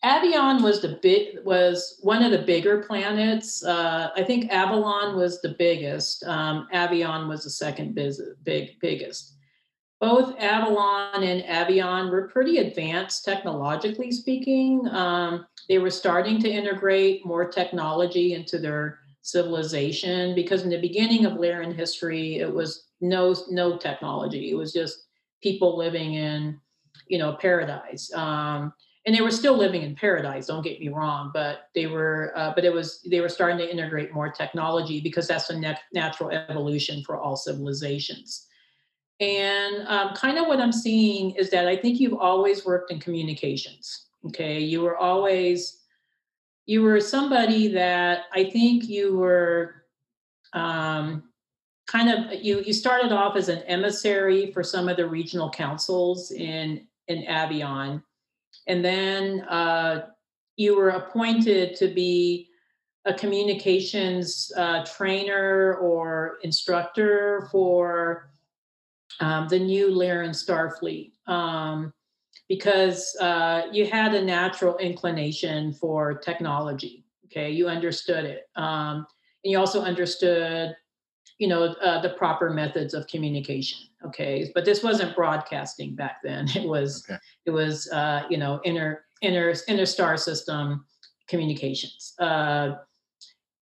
Avion 0.04 0.62
was 0.62 0.80
the 0.80 0.98
big 1.02 1.38
was 1.44 1.98
one 2.02 2.22
of 2.22 2.30
the 2.30 2.42
bigger 2.42 2.82
planets. 2.82 3.64
Uh, 3.64 4.10
I 4.14 4.22
think 4.22 4.52
Avalon 4.52 5.16
was 5.16 5.40
the 5.40 5.56
biggest. 5.58 6.22
Um, 6.24 6.68
Avion 6.72 7.28
was 7.28 7.42
the 7.42 7.50
second 7.50 7.94
biz- 7.94 8.22
big 8.44 8.78
biggest 8.80 9.35
both 10.00 10.38
Avalon 10.38 11.22
and 11.22 11.42
Avion 11.44 12.10
were 12.10 12.28
pretty 12.28 12.58
advanced 12.58 13.24
technologically 13.24 14.12
speaking. 14.12 14.86
Um, 14.88 15.46
they 15.68 15.78
were 15.78 15.90
starting 15.90 16.40
to 16.42 16.50
integrate 16.50 17.24
more 17.24 17.48
technology 17.48 18.34
into 18.34 18.58
their 18.58 18.98
civilization 19.22 20.34
because 20.34 20.62
in 20.62 20.70
the 20.70 20.80
beginning 20.80 21.24
of 21.24 21.34
Lyran 21.34 21.74
history, 21.74 22.38
it 22.38 22.52
was 22.52 22.88
no 23.00 23.34
no 23.50 23.76
technology. 23.76 24.50
It 24.50 24.54
was 24.54 24.72
just 24.72 25.06
people 25.42 25.76
living 25.76 26.14
in, 26.14 26.60
you 27.08 27.18
know, 27.18 27.32
paradise. 27.34 28.12
Um, 28.14 28.72
and 29.06 29.14
they 29.14 29.20
were 29.20 29.30
still 29.30 29.56
living 29.56 29.82
in 29.82 29.94
paradise. 29.94 30.46
Don't 30.46 30.62
get 30.62 30.80
me 30.80 30.88
wrong, 30.88 31.30
but 31.32 31.68
they 31.74 31.86
were, 31.86 32.32
uh, 32.36 32.52
but 32.54 32.64
it 32.64 32.72
was 32.72 33.00
they 33.08 33.20
were 33.20 33.28
starting 33.28 33.58
to 33.58 33.70
integrate 33.70 34.12
more 34.12 34.30
technology 34.30 35.00
because 35.00 35.28
that's 35.28 35.48
a 35.48 35.58
nat- 35.58 35.80
natural 35.92 36.30
evolution 36.30 37.02
for 37.04 37.16
all 37.16 37.36
civilizations. 37.36 38.46
And 39.20 39.86
um, 39.88 40.14
kind 40.14 40.38
of 40.38 40.46
what 40.46 40.60
I'm 40.60 40.72
seeing 40.72 41.30
is 41.32 41.50
that 41.50 41.66
I 41.66 41.76
think 41.76 42.00
you've 42.00 42.18
always 42.18 42.66
worked 42.66 42.90
in 42.90 43.00
communications. 43.00 44.06
Okay. 44.26 44.58
You 44.58 44.82
were 44.82 44.96
always, 44.96 45.82
you 46.66 46.82
were 46.82 47.00
somebody 47.00 47.68
that 47.68 48.24
I 48.34 48.50
think 48.50 48.88
you 48.88 49.16
were 49.16 49.84
um, 50.52 51.24
kind 51.86 52.10
of, 52.10 52.44
you, 52.44 52.60
you 52.60 52.72
started 52.72 53.12
off 53.12 53.36
as 53.36 53.48
an 53.48 53.60
emissary 53.60 54.52
for 54.52 54.62
some 54.62 54.88
of 54.88 54.96
the 54.96 55.08
regional 55.08 55.50
councils 55.50 56.32
in, 56.32 56.86
in 57.08 57.22
Avion. 57.22 58.02
And 58.66 58.84
then 58.84 59.42
uh, 59.42 60.08
you 60.56 60.76
were 60.76 60.90
appointed 60.90 61.76
to 61.76 61.88
be 61.88 62.48
a 63.04 63.14
communications 63.14 64.50
uh, 64.56 64.84
trainer 64.84 65.76
or 65.76 66.38
instructor 66.42 67.48
for 67.52 68.30
um, 69.20 69.48
the 69.48 69.58
new 69.58 69.88
Lyran 69.88 70.30
Starfleet 70.30 71.12
um, 71.30 71.92
because 72.48 73.16
uh, 73.20 73.62
you 73.72 73.86
had 73.86 74.14
a 74.14 74.24
natural 74.24 74.76
inclination 74.78 75.72
for 75.72 76.14
technology. 76.14 77.04
Okay, 77.26 77.50
you 77.50 77.68
understood 77.68 78.24
it, 78.24 78.48
um, 78.54 79.06
and 79.44 79.50
you 79.50 79.58
also 79.58 79.82
understood, 79.82 80.76
you 81.38 81.48
know, 81.48 81.64
uh, 81.64 82.00
the 82.00 82.10
proper 82.10 82.50
methods 82.50 82.94
of 82.94 83.06
communication. 83.08 83.78
Okay, 84.04 84.50
but 84.54 84.64
this 84.64 84.82
wasn't 84.84 85.16
broadcasting 85.16 85.96
back 85.96 86.18
then. 86.22 86.46
It 86.54 86.68
was, 86.68 87.04
okay. 87.08 87.18
it 87.46 87.50
was, 87.50 87.90
uh, 87.90 88.22
you 88.30 88.36
know, 88.36 88.60
inner 88.64 89.04
inner 89.22 89.54
inner 89.66 89.86
star 89.86 90.16
system 90.16 90.84
communications. 91.28 92.14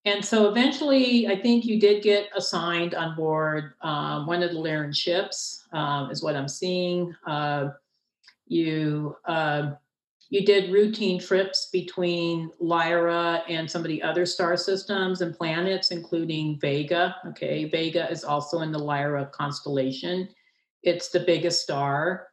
And 0.07 0.23
so 0.23 0.49
eventually, 0.49 1.29
I 1.29 1.41
think 1.41 1.65
you 1.65 1.81
did 1.81 2.03
get 2.03 2.29
assigned 2.37 2.95
on 2.95 3.17
board 3.17 3.73
um, 3.81 4.27
one 4.27 4.43
of 4.43 4.51
the 4.51 4.59
Lyran 4.59 4.95
ships, 4.95 5.67
um, 5.73 6.11
is 6.11 6.23
what 6.23 6.37
I'm 6.37 6.49
seeing. 6.49 7.15
Uh, 7.27 7.71
you 8.47 9.17
uh, 9.25 9.73
you 10.29 10.45
did 10.45 10.73
routine 10.73 11.21
trips 11.21 11.69
between 11.73 12.51
Lyra 12.59 13.43
and 13.49 13.71
some 13.71 13.83
of 13.83 13.89
the 13.89 14.03
other 14.03 14.27
star 14.27 14.57
systems 14.57 15.21
and 15.21 15.35
planets, 15.35 15.91
including 15.91 16.59
Vega. 16.61 17.17
Okay, 17.29 17.65
Vega 17.67 18.11
is 18.11 18.25
also 18.25 18.61
in 18.61 18.73
the 18.73 18.79
Lyra 18.79 19.27
constellation. 19.27 20.29
It's 20.83 21.09
the 21.09 21.21
biggest 21.21 21.63
star. 21.63 22.29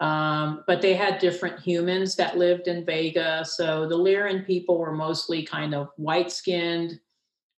Um, 0.00 0.64
but 0.66 0.80
they 0.80 0.94
had 0.94 1.18
different 1.18 1.60
humans 1.60 2.16
that 2.16 2.38
lived 2.38 2.68
in 2.68 2.86
Vega. 2.86 3.44
So 3.44 3.86
the 3.86 3.98
Lyran 3.98 4.46
people 4.46 4.78
were 4.78 4.94
mostly 4.94 5.42
kind 5.42 5.74
of 5.74 5.88
white 5.96 6.32
skinned, 6.32 6.98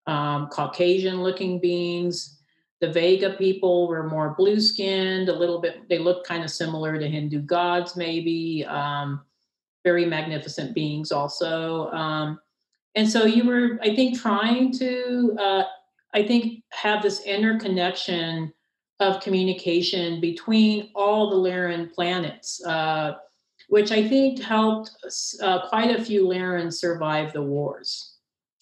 um, 0.07 0.49
Caucasian 0.49 1.23
looking 1.23 1.61
beings. 1.61 2.39
The 2.81 2.91
Vega 2.91 3.35
people 3.35 3.89
were 3.89 4.09
more 4.09 4.35
blue 4.37 4.59
skinned, 4.61 5.29
a 5.29 5.39
little 5.39 5.61
bit, 5.61 5.89
they 5.89 5.99
looked 5.99 6.27
kind 6.27 6.43
of 6.43 6.51
similar 6.51 6.99
to 6.99 7.09
Hindu 7.09 7.43
gods, 7.43 7.97
maybe. 7.97 8.65
Um, 8.67 9.21
very 9.85 10.05
magnificent 10.05 10.75
beings, 10.75 11.13
also. 11.13 11.91
Um, 11.91 12.41
and 12.95 13.09
so 13.09 13.25
you 13.25 13.45
were, 13.45 13.79
I 13.83 13.95
think, 13.95 14.21
trying 14.21 14.73
to, 14.75 15.37
uh, 15.39 15.63
I 16.13 16.23
think, 16.23 16.65
have 16.71 17.03
this 17.03 17.23
interconnection 17.23 18.53
of 18.99 19.23
communication 19.23 20.21
between 20.21 20.91
all 20.95 21.31
the 21.31 21.37
Lyran 21.37 21.93
planets, 21.93 22.63
uh, 22.67 23.13
which 23.69 23.93
I 23.93 24.07
think 24.07 24.43
helped 24.43 24.91
uh, 25.43 25.67
quite 25.69 25.99
a 25.99 26.05
few 26.05 26.27
Lyrans 26.27 26.75
survive 26.75 27.33
the 27.33 27.43
wars 27.43 28.17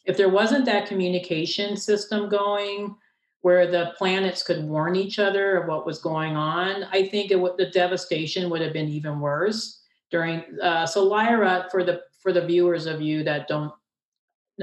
if 0.09 0.17
there 0.17 0.31
wasn't 0.31 0.65
that 0.65 0.87
communication 0.87 1.77
system 1.77 2.31
going 2.31 2.97
where 3.43 3.71
the 3.71 3.93
planets 3.97 4.43
could 4.43 4.65
warn 4.65 4.97
each 4.97 5.19
other 5.19 5.59
of 5.59 5.69
what 5.69 5.87
was 5.87 6.01
going 6.01 6.35
on, 6.35 6.85
I 6.91 7.07
think 7.07 7.31
would, 7.31 7.59
the 7.59 7.71
devastation 7.71 8.51
would 8.51 8.63
have 8.63 8.73
been 8.73 8.89
even 8.89 9.21
worse 9.21 9.83
during. 10.11 10.43
Uh, 10.61 10.87
so 10.87 11.05
Lyra, 11.05 11.69
for 11.71 11.85
the 11.85 12.01
for 12.21 12.33
the 12.33 12.45
viewers 12.45 12.87
of 12.87 13.01
you 13.01 13.23
that 13.23 13.47
don't 13.47 13.73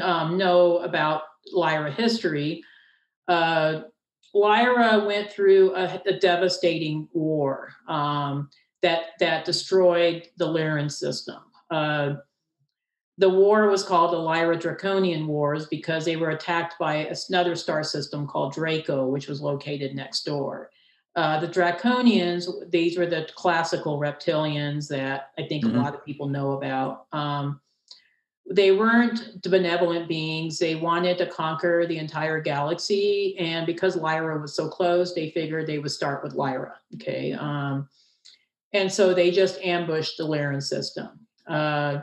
um, 0.02 0.38
know 0.38 0.80
about 0.80 1.22
Lyra 1.54 1.92
history, 1.92 2.64
uh, 3.28 3.82
Lyra 4.34 5.06
went 5.06 5.32
through 5.32 5.74
a, 5.76 6.02
a 6.08 6.20
devastating 6.20 7.08
war 7.14 7.72
um, 7.88 8.50
that 8.82 9.12
that 9.20 9.46
destroyed 9.46 10.28
the 10.38 10.48
Lyran 10.48 10.92
system. 10.92 11.40
Uh, 11.70 12.16
the 13.18 13.30
war 13.30 13.70
was 13.70 13.84
called 13.84 14.12
the 14.12 14.18
Lyra 14.18 14.58
Draconian 14.58 15.26
Wars 15.28 15.68
because 15.68 16.04
they 16.04 16.18
were 16.18 16.32
attacked 16.32 16.76
by 16.78 17.10
another 17.30 17.56
star 17.56 17.84
system 17.84 18.28
called 18.28 18.54
Draco, 18.54 19.08
which 19.08 19.28
was 19.28 19.42
located 19.42 19.96
next 19.96 20.26
door. 20.26 20.70
Uh, 21.16 21.40
the 21.40 21.48
Draconians, 21.48 22.50
these 22.72 22.98
were 22.98 23.06
the 23.06 23.28
classical 23.36 24.00
reptilians 24.00 24.90
that 24.90 25.32
I 25.38 25.48
think 25.48 25.64
mm-hmm. 25.64 25.78
a 25.78 25.82
lot 25.82 25.96
of 25.96 26.04
people 26.04 26.28
know 26.28 26.54
about. 26.54 27.06
Um, 27.14 27.62
they 28.52 28.74
weren't 28.74 29.42
benevolent 29.50 30.10
beings. 30.10 30.60
They 30.60 30.76
wanted 30.76 31.18
to 31.20 31.26
conquer 31.26 31.86
the 31.88 31.98
entire 31.98 32.42
galaxy. 32.42 33.36
And 33.40 33.66
because 33.66 33.96
Lyra 33.96 34.40
was 34.40 34.56
so 34.56 34.68
close, 34.68 35.16
they 35.16 35.32
figured 35.32 35.66
they 35.66 35.80
would 35.80 35.92
start 35.92 36.22
with 36.22 36.34
Lyra. 36.34 36.76
Okay. 36.96 37.32
Um, 37.32 37.88
and 38.74 38.92
so 38.92 39.14
they 39.14 39.32
just 39.32 39.60
ambushed 39.62 40.18
the 40.18 40.26
Lyran 40.26 40.62
system. 40.62 41.22
Uh, 41.48 42.02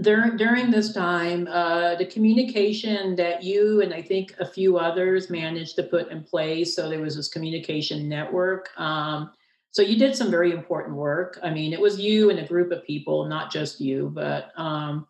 during 0.00 0.36
during 0.36 0.70
this 0.70 0.92
time, 0.92 1.46
uh, 1.50 1.94
the 1.96 2.06
communication 2.06 3.14
that 3.16 3.42
you 3.42 3.82
and 3.82 3.92
I 3.92 4.02
think 4.02 4.34
a 4.38 4.46
few 4.46 4.78
others 4.78 5.30
managed 5.30 5.76
to 5.76 5.82
put 5.82 6.10
in 6.10 6.22
place. 6.22 6.74
So 6.74 6.88
there 6.88 7.00
was 7.00 7.16
this 7.16 7.28
communication 7.28 8.08
network. 8.08 8.70
Um, 8.78 9.30
so 9.70 9.80
you 9.80 9.98
did 9.98 10.14
some 10.14 10.30
very 10.30 10.52
important 10.52 10.96
work. 10.96 11.38
I 11.42 11.50
mean, 11.50 11.72
it 11.72 11.80
was 11.80 11.98
you 11.98 12.30
and 12.30 12.38
a 12.38 12.46
group 12.46 12.72
of 12.72 12.84
people, 12.84 13.26
not 13.26 13.50
just 13.50 13.80
you, 13.80 14.10
but 14.14 14.50
um, 14.56 15.06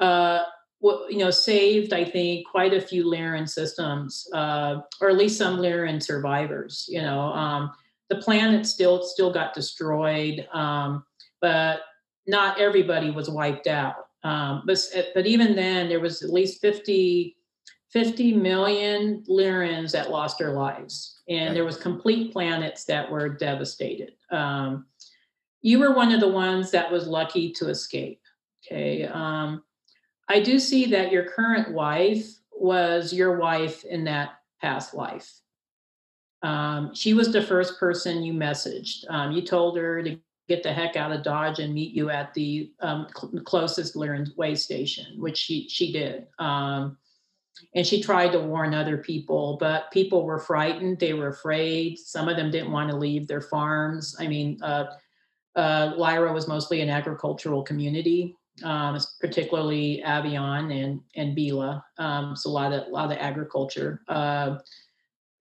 uh, 0.00 0.44
you 0.82 1.18
know 1.18 1.30
saved 1.30 1.92
I 1.92 2.04
think 2.04 2.46
quite 2.46 2.74
a 2.74 2.80
few 2.80 3.04
Lyran 3.04 3.48
systems, 3.48 4.28
uh, 4.32 4.80
or 5.00 5.08
at 5.08 5.16
least 5.16 5.38
some 5.38 5.58
Lyran 5.58 6.02
survivors. 6.02 6.86
You 6.88 7.02
know, 7.02 7.20
um, 7.32 7.72
the 8.08 8.16
planet 8.16 8.66
still 8.66 9.02
still 9.02 9.32
got 9.32 9.54
destroyed, 9.54 10.46
um, 10.52 11.04
but 11.40 11.80
not 12.26 12.60
everybody 12.60 13.10
was 13.10 13.30
wiped 13.30 13.66
out. 13.66 13.94
Um, 14.24 14.62
but 14.66 14.78
but 15.14 15.26
even 15.26 15.54
then, 15.54 15.88
there 15.88 16.00
was 16.00 16.22
at 16.22 16.32
least 16.32 16.60
50, 16.60 17.36
50 17.90 18.32
million 18.34 19.22
Lyrans 19.28 19.92
that 19.92 20.10
lost 20.10 20.38
their 20.38 20.52
lives, 20.52 21.20
and 21.28 21.54
there 21.54 21.64
was 21.64 21.76
complete 21.76 22.32
planets 22.32 22.84
that 22.84 23.10
were 23.10 23.28
devastated. 23.28 24.12
Um, 24.30 24.86
you 25.62 25.78
were 25.78 25.94
one 25.94 26.12
of 26.12 26.20
the 26.20 26.28
ones 26.28 26.70
that 26.72 26.90
was 26.90 27.06
lucky 27.06 27.52
to 27.52 27.68
escape. 27.68 28.20
Okay. 28.64 29.04
Um, 29.04 29.62
I 30.28 30.40
do 30.40 30.58
see 30.58 30.86
that 30.86 31.12
your 31.12 31.24
current 31.24 31.72
wife 31.72 32.26
was 32.52 33.12
your 33.12 33.38
wife 33.38 33.84
in 33.84 34.04
that 34.04 34.40
past 34.60 34.94
life. 34.94 35.40
Um, 36.42 36.94
she 36.94 37.14
was 37.14 37.32
the 37.32 37.42
first 37.42 37.78
person 37.78 38.22
you 38.22 38.32
messaged. 38.32 39.04
Um, 39.08 39.32
you 39.32 39.42
told 39.42 39.76
her 39.78 40.02
to 40.02 40.18
get 40.48 40.62
the 40.62 40.72
heck 40.72 40.96
out 40.96 41.12
of 41.12 41.22
Dodge 41.22 41.58
and 41.58 41.74
meet 41.74 41.92
you 41.92 42.10
at 42.10 42.32
the 42.34 42.70
um, 42.80 43.06
cl- 43.14 43.42
closest 43.44 43.96
way 43.96 44.54
station, 44.54 45.18
which 45.18 45.36
she 45.36 45.68
she 45.68 45.92
did. 45.92 46.26
Um, 46.38 46.98
and 47.74 47.86
she 47.86 48.02
tried 48.02 48.32
to 48.32 48.40
warn 48.40 48.74
other 48.74 48.98
people, 48.98 49.56
but 49.58 49.90
people 49.90 50.24
were 50.24 50.38
frightened. 50.38 50.98
They 50.98 51.14
were 51.14 51.28
afraid. 51.28 51.98
Some 51.98 52.28
of 52.28 52.36
them 52.36 52.50
didn't 52.50 52.70
want 52.70 52.90
to 52.90 52.96
leave 52.96 53.26
their 53.26 53.40
farms. 53.40 54.14
I 54.18 54.26
mean, 54.26 54.62
uh, 54.62 54.86
uh, 55.54 55.92
Lyra 55.96 56.32
was 56.32 56.48
mostly 56.48 56.82
an 56.82 56.90
agricultural 56.90 57.62
community, 57.62 58.36
um, 58.62 58.98
particularly 59.20 60.02
Avion 60.06 60.84
and 60.84 61.00
and 61.16 61.36
Bila. 61.36 61.82
Um, 61.98 62.36
so 62.36 62.50
a 62.50 62.52
lot 62.52 62.72
of 62.72 62.86
a 62.86 62.90
lot 62.90 63.10
of 63.10 63.18
agriculture. 63.18 64.02
Uh, 64.08 64.58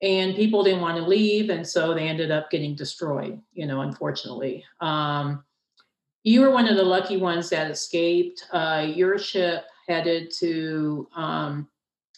and 0.06 0.36
people 0.36 0.64
didn't 0.64 0.82
want 0.82 0.98
to 0.98 1.04
leave 1.04 1.50
and 1.50 1.68
so 1.68 1.94
they 1.94 2.08
ended 2.08 2.30
up 2.30 2.52
getting 2.52 2.76
destroyed 2.76 3.42
you 3.54 3.66
know 3.66 3.82
unfortunately. 3.82 4.64
Um, 4.80 5.44
you 6.24 6.42
were 6.42 6.50
one 6.50 6.68
of 6.68 6.76
the 6.76 6.84
lucky 6.84 7.18
ones 7.18 7.50
that 7.50 7.70
escaped. 7.70 8.48
Uh, 8.52 8.88
your 8.94 9.20
ship 9.20 9.66
headed 9.88 10.32
to 10.40 11.08
um, 11.16 11.68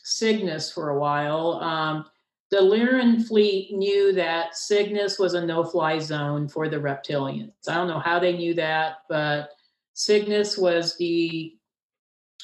cygnus 0.02 0.72
for 0.72 0.90
a 0.90 1.00
while. 1.00 1.60
Um, 1.62 2.06
the 2.50 2.58
lyran 2.58 3.28
fleet 3.28 3.74
knew 3.74 4.14
that 4.14 4.56
cygnus 4.56 5.20
was 5.20 5.34
a 5.34 5.46
no-fly 5.46 6.00
zone 6.00 6.48
for 6.48 6.70
the 6.70 6.78
reptilians. 6.78 7.52
I 7.68 7.76
don't 7.76 7.90
know 7.90 8.00
how 8.00 8.18
they 8.18 8.32
knew 8.32 8.54
that 8.54 9.00
but 9.10 9.50
cygnus 9.94 10.58
was 10.58 10.96
the 10.98 11.58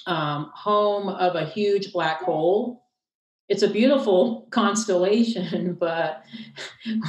um, 0.05 0.51
home 0.53 1.07
of 1.07 1.35
a 1.35 1.45
huge 1.45 1.93
black 1.93 2.21
hole 2.23 2.82
it's 3.53 3.61
a 3.61 3.69
beautiful 3.69 4.47
constellation, 4.49 5.73
but 5.79 6.23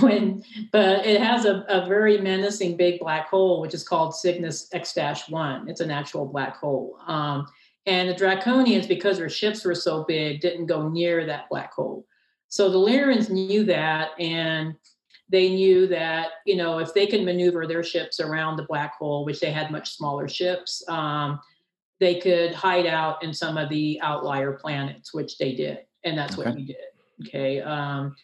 when 0.00 0.44
but 0.72 1.06
it 1.06 1.18
has 1.18 1.46
a, 1.46 1.64
a 1.70 1.86
very 1.86 2.18
menacing 2.18 2.76
big 2.76 3.00
black 3.00 3.28
hole, 3.28 3.62
which 3.62 3.72
is 3.72 3.88
called 3.88 4.14
Cygnus 4.14 4.68
X-1. 4.74 5.70
It's 5.70 5.80
an 5.80 5.90
actual 5.90 6.26
black 6.26 6.58
hole. 6.58 6.98
Um, 7.06 7.46
and 7.86 8.10
the 8.10 8.14
Draconians, 8.14 8.86
because 8.86 9.16
their 9.16 9.30
ships 9.30 9.64
were 9.64 9.74
so 9.74 10.04
big, 10.04 10.42
didn't 10.42 10.66
go 10.66 10.86
near 10.86 11.24
that 11.24 11.48
black 11.48 11.72
hole. 11.72 12.06
So 12.48 12.68
the 12.70 12.78
Lyrans 12.78 13.30
knew 13.30 13.64
that, 13.64 14.10
and 14.20 14.74
they 15.30 15.48
knew 15.48 15.86
that 15.86 16.28
you 16.44 16.56
know 16.56 16.78
if 16.78 16.92
they 16.92 17.06
can 17.06 17.24
maneuver 17.24 17.66
their 17.66 17.82
ships 17.82 18.20
around 18.20 18.56
the 18.56 18.64
black 18.64 18.98
hole, 18.98 19.24
which 19.24 19.40
they 19.40 19.50
had 19.50 19.70
much 19.70 19.96
smaller 19.96 20.28
ships, 20.28 20.84
um, 20.90 21.40
they 22.00 22.20
could 22.20 22.54
hide 22.54 22.86
out 22.86 23.24
in 23.24 23.32
some 23.32 23.56
of 23.56 23.70
the 23.70 23.98
outlier 24.02 24.52
planets, 24.52 25.14
which 25.14 25.38
they 25.38 25.54
did 25.54 25.78
and 26.04 26.16
that's 26.16 26.38
okay. 26.38 26.48
what 26.48 26.56
we 26.56 26.64
did. 26.64 26.76
Okay. 27.26 27.60
Um, 27.60 28.14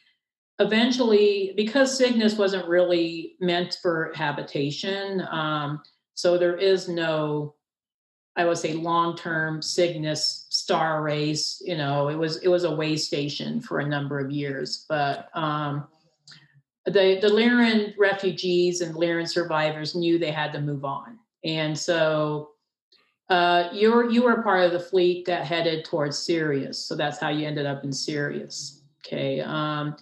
eventually, 0.58 1.52
because 1.56 1.96
Cygnus 1.96 2.36
wasn't 2.36 2.68
really 2.68 3.36
meant 3.40 3.78
for 3.82 4.12
habitation, 4.14 5.26
um, 5.30 5.82
so 6.14 6.36
there 6.36 6.56
is 6.56 6.88
no, 6.88 7.54
I 8.36 8.44
would 8.44 8.58
say, 8.58 8.74
long-term 8.74 9.62
Cygnus 9.62 10.46
star 10.50 11.02
race. 11.02 11.62
You 11.64 11.76
know, 11.76 12.08
it 12.08 12.16
was 12.16 12.38
it 12.38 12.48
was 12.48 12.64
a 12.64 12.74
way 12.74 12.96
station 12.96 13.60
for 13.60 13.80
a 13.80 13.88
number 13.88 14.18
of 14.18 14.30
years, 14.30 14.84
but 14.88 15.28
um, 15.34 15.86
the 16.84 17.18
the 17.20 17.28
Lyran 17.28 17.94
refugees 17.98 18.80
and 18.82 18.94
Lyran 18.94 19.28
survivors 19.28 19.94
knew 19.94 20.18
they 20.18 20.30
had 20.30 20.52
to 20.52 20.60
move 20.60 20.84
on, 20.84 21.18
and 21.44 21.76
so 21.78 22.50
uh, 23.30 23.70
you 23.72 23.92
were 23.92 24.10
you 24.10 24.22
were 24.22 24.42
part 24.42 24.64
of 24.64 24.72
the 24.72 24.80
fleet 24.80 25.24
that 25.24 25.46
headed 25.46 25.84
towards 25.84 26.18
Sirius, 26.18 26.78
so 26.78 26.96
that's 26.96 27.18
how 27.18 27.28
you 27.28 27.46
ended 27.46 27.64
up 27.64 27.84
in 27.84 27.92
Sirius. 27.92 28.82
Okay. 29.06 29.40
Um, 29.40 29.96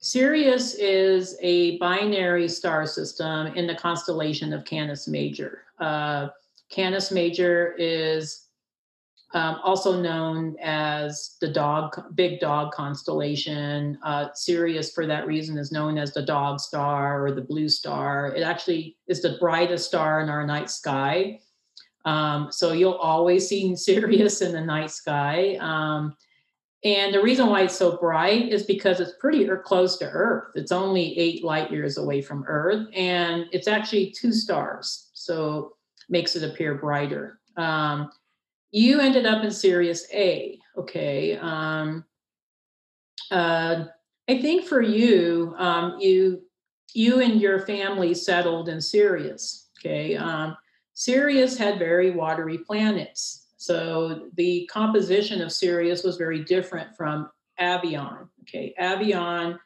Sirius 0.00 0.74
is 0.74 1.36
a 1.40 1.78
binary 1.78 2.46
star 2.46 2.86
system 2.86 3.46
in 3.48 3.66
the 3.66 3.74
constellation 3.74 4.52
of 4.52 4.66
Canis 4.66 5.08
Major. 5.08 5.62
Uh, 5.80 6.28
Canis 6.68 7.10
Major 7.10 7.74
is 7.78 8.48
um, 9.32 9.60
also 9.64 10.00
known 10.00 10.56
as 10.62 11.36
the 11.40 11.48
dog, 11.48 12.14
big 12.14 12.38
dog 12.38 12.72
constellation. 12.72 13.98
Uh, 14.04 14.28
Sirius, 14.34 14.92
for 14.92 15.06
that 15.06 15.26
reason, 15.26 15.56
is 15.56 15.72
known 15.72 15.96
as 15.96 16.12
the 16.12 16.22
dog 16.22 16.60
star 16.60 17.24
or 17.24 17.32
the 17.32 17.40
blue 17.40 17.70
star. 17.70 18.34
It 18.36 18.42
actually 18.42 18.98
is 19.08 19.22
the 19.22 19.38
brightest 19.40 19.88
star 19.88 20.20
in 20.20 20.28
our 20.28 20.46
night 20.46 20.70
sky. 20.70 21.40
Um, 22.04 22.48
so 22.50 22.72
you'll 22.72 22.92
always 22.94 23.48
see 23.48 23.74
Sirius 23.76 24.40
in 24.42 24.52
the 24.52 24.60
night 24.60 24.90
sky. 24.90 25.56
Um, 25.60 26.16
and 26.84 27.14
the 27.14 27.22
reason 27.22 27.48
why 27.48 27.62
it's 27.62 27.76
so 27.76 27.96
bright 27.96 28.52
is 28.52 28.64
because 28.64 29.00
it's 29.00 29.14
pretty 29.18 29.48
close 29.64 29.96
to 29.98 30.04
Earth. 30.10 30.50
It's 30.54 30.70
only 30.70 31.18
eight 31.18 31.42
light 31.42 31.72
years 31.72 31.96
away 31.96 32.20
from 32.20 32.44
Earth, 32.46 32.88
and 32.94 33.46
it's 33.52 33.68
actually 33.68 34.10
two 34.10 34.32
stars, 34.32 35.10
so 35.14 35.76
makes 36.10 36.36
it 36.36 36.42
appear 36.42 36.74
brighter. 36.74 37.40
Um, 37.56 38.10
you 38.70 39.00
ended 39.00 39.24
up 39.24 39.42
in 39.42 39.50
Sirius 39.50 40.06
A. 40.12 40.58
Okay. 40.76 41.38
Um, 41.38 42.04
uh, 43.30 43.84
I 44.28 44.42
think 44.42 44.66
for 44.66 44.82
you, 44.82 45.54
um, 45.56 45.98
you 46.00 46.42
you 46.92 47.20
and 47.20 47.40
your 47.40 47.60
family 47.60 48.12
settled 48.12 48.68
in 48.68 48.80
Sirius. 48.80 49.70
Okay. 49.80 50.16
Um, 50.16 50.56
Sirius 50.94 51.58
had 51.58 51.78
very 51.78 52.10
watery 52.12 52.58
planets. 52.58 53.48
So 53.56 54.30
the 54.36 54.68
composition 54.72 55.42
of 55.42 55.52
Sirius 55.52 56.04
was 56.04 56.16
very 56.16 56.44
different 56.44 56.96
from 56.96 57.30
Avion. 57.60 58.28
Okay, 58.42 58.74
Avion 58.80 59.58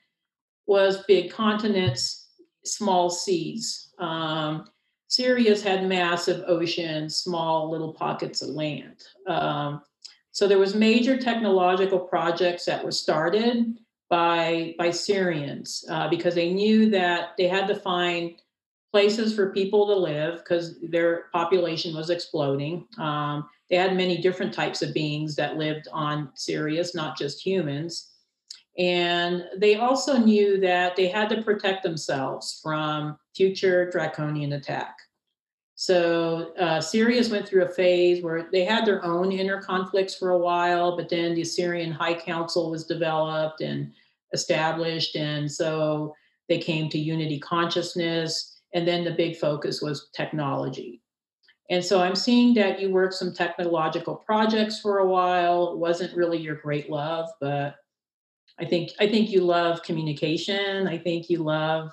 was 0.67 1.05
big 1.05 1.31
continents, 1.31 2.29
small 2.65 3.11
seas. 3.11 3.93
Um, 3.99 4.67
Sirius 5.09 5.63
had 5.63 5.89
massive 5.89 6.45
oceans, 6.47 7.17
small 7.17 7.71
little 7.71 7.93
pockets 7.93 8.43
of 8.43 8.51
land. 8.51 9.03
Um, 9.27 9.83
so 10.33 10.47
there 10.47 10.59
was 10.59 10.75
major 10.75 11.17
technological 11.17 11.99
projects 11.99 12.65
that 12.67 12.85
were 12.85 12.93
started 12.93 13.79
by 14.09 14.75
by 14.79 14.89
Sirians 14.89 15.85
uh, 15.91 16.09
because 16.09 16.35
they 16.35 16.53
knew 16.53 16.91
that 16.91 17.31
they 17.37 17.49
had 17.49 17.67
to 17.69 17.75
find 17.75 18.41
places 18.91 19.35
for 19.35 19.53
people 19.53 19.87
to 19.87 19.95
live 19.95 20.39
because 20.39 20.79
their 20.81 21.25
population 21.33 21.95
was 21.95 22.11
exploding. 22.11 22.87
Um, 22.99 23.49
they 23.69 23.77
had 23.77 23.97
many 23.97 24.21
different 24.21 24.55
types 24.55 24.81
of 24.81 24.95
beings 24.95 25.37
that 25.37 25.59
lived 25.59 25.89
on 25.93 26.31
Sirius, 26.35 26.95
not 26.95 27.19
just 27.19 27.45
humans. 27.45 28.13
And 28.79 29.45
they 29.57 29.75
also 29.75 30.17
knew 30.17 30.61
that 30.61 30.97
they 30.97 31.09
had 31.09 31.29
to 31.31 31.43
protect 31.43 31.83
themselves 31.83 32.61
from 32.63 33.19
future 33.35 33.91
draconian 33.91 34.53
attack. 34.53 34.97
So 35.75 36.55
uh, 36.59 36.81
Sirius 36.81 37.29
went 37.29 37.47
through 37.47 37.65
a 37.65 37.71
phase 37.71 38.23
where 38.23 38.49
they 38.51 38.65
had 38.65 38.85
their 38.85 39.05
own 39.05 39.31
inner 39.31 39.61
conflicts 39.63 40.15
for 40.15 40.31
a 40.31 40.39
while, 40.39 40.97
but 40.97 41.09
then 41.09 41.35
the 41.35 41.43
Assyrian 41.43 41.93
High 41.93 42.15
Council 42.15 42.71
was 42.71 42.85
developed 42.85 43.61
and 43.61 43.93
established. 44.33 45.15
And 45.15 45.51
so 45.51 46.15
they 46.49 46.59
came 46.59 46.89
to 46.91 46.99
unity 46.99 47.39
consciousness 47.39 48.58
and 48.75 48.87
then 48.87 49.05
the 49.05 49.11
big 49.11 49.37
focus 49.37 49.81
was 49.81 50.09
technology. 50.15 51.03
And 51.71 51.85
so 51.85 52.01
I'm 52.01 52.15
seeing 52.15 52.55
that 52.55 52.81
you 52.81 52.91
worked 52.91 53.15
some 53.15 53.35
technological 53.35 54.17
projects 54.17 54.81
for 54.81 54.99
a 54.99 55.07
while. 55.07 55.73
It 55.73 55.79
wasn't 55.79 56.17
really 56.17 56.39
your 56.39 56.57
great 56.57 56.89
love, 56.89 57.29
but 57.41 57.77
I 58.59 58.65
think 58.65 58.91
I 58.99 59.07
think 59.07 59.31
you 59.31 59.43
love 59.43 59.83
communication. 59.83 60.89
I 60.89 60.99
think 60.99 61.29
you 61.29 61.39
love 61.39 61.91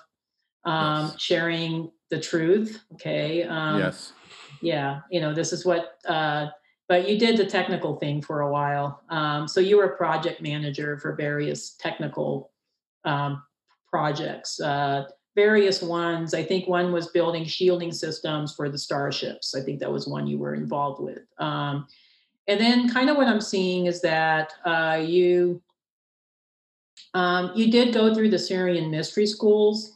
um, 0.63 1.07
yes. 1.07 1.21
sharing 1.21 1.91
the 2.09 2.19
truth. 2.19 2.83
Okay. 2.93 3.43
Um, 3.43 3.79
yes. 3.79 4.13
Yeah. 4.61 5.01
You 5.11 5.21
know, 5.21 5.33
this 5.33 5.53
is 5.53 5.65
what. 5.65 5.99
Uh, 6.07 6.47
but 6.87 7.09
you 7.09 7.17
did 7.17 7.37
the 7.37 7.45
technical 7.45 7.97
thing 7.97 8.21
for 8.21 8.41
a 8.41 8.51
while. 8.51 9.01
Um, 9.09 9.47
so 9.47 9.59
you 9.59 9.77
were 9.77 9.85
a 9.85 9.97
project 9.97 10.39
manager 10.39 10.99
for 10.99 11.15
various 11.15 11.71
technical 11.71 12.51
um, 13.05 13.41
projects. 13.89 14.59
Uh, 14.59 15.05
various 15.35 15.81
ones. 15.81 16.33
I 16.33 16.43
think 16.43 16.67
one 16.67 16.91
was 16.91 17.07
building 17.07 17.45
shielding 17.45 17.91
systems 17.91 18.55
for 18.55 18.69
the 18.69 18.77
starships. 18.77 19.53
I 19.53 19.61
think 19.61 19.79
that 19.79 19.91
was 19.91 20.07
one 20.07 20.27
you 20.27 20.37
were 20.37 20.55
involved 20.55 21.01
with. 21.01 21.23
Um, 21.37 21.87
and 22.47 22.59
then, 22.59 22.89
kind 22.89 23.09
of 23.09 23.17
what 23.17 23.27
I'm 23.27 23.41
seeing 23.41 23.87
is 23.87 24.01
that 24.01 24.53
uh, 24.65 25.03
you 25.03 25.61
um, 27.13 27.51
you 27.55 27.71
did 27.71 27.93
go 27.93 28.13
through 28.13 28.29
the 28.29 28.37
Sirian 28.37 28.89
mystery 28.89 29.25
schools, 29.25 29.93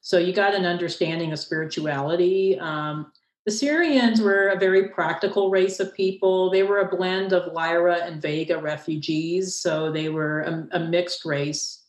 so 0.00 0.18
you 0.18 0.32
got 0.32 0.54
an 0.54 0.66
understanding 0.66 1.32
of 1.32 1.38
spirituality. 1.38 2.58
Um, 2.58 3.12
the 3.46 3.52
Sirians 3.52 4.20
were 4.20 4.48
a 4.48 4.58
very 4.58 4.88
practical 4.88 5.50
race 5.50 5.80
of 5.80 5.94
people. 5.94 6.50
They 6.50 6.62
were 6.62 6.80
a 6.80 6.96
blend 6.96 7.32
of 7.32 7.52
Lyra 7.52 7.98
and 8.02 8.20
Vega 8.20 8.58
refugees, 8.58 9.54
so 9.54 9.90
they 9.90 10.08
were 10.08 10.40
a, 10.42 10.68
a 10.72 10.80
mixed 10.80 11.24
race 11.24 11.83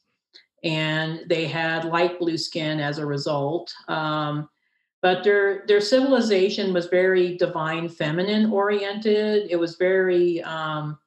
and 0.65 1.21
they 1.27 1.45
had 1.45 1.85
light 1.85 2.19
blue 2.19 2.37
skin 2.37 2.79
as 2.79 2.97
a 2.97 3.05
result. 3.05 3.73
Um, 3.87 4.49
but 5.01 5.23
their 5.23 5.63
their 5.67 5.81
civilization 5.81 6.73
was 6.73 6.87
very 6.87 7.37
divine 7.37 7.87
feminine 7.87 8.51
oriented. 8.51 9.47
It 9.51 9.57
was 9.57 9.75
very 9.75 10.41
um, 10.41 10.97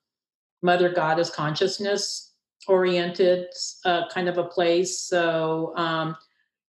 mother 0.62 0.88
goddess 0.88 1.30
consciousness 1.30 2.32
oriented 2.68 3.46
uh, 3.84 4.08
kind 4.08 4.28
of 4.28 4.38
a 4.38 4.44
place. 4.44 5.00
So 5.00 5.72
um, 5.76 6.16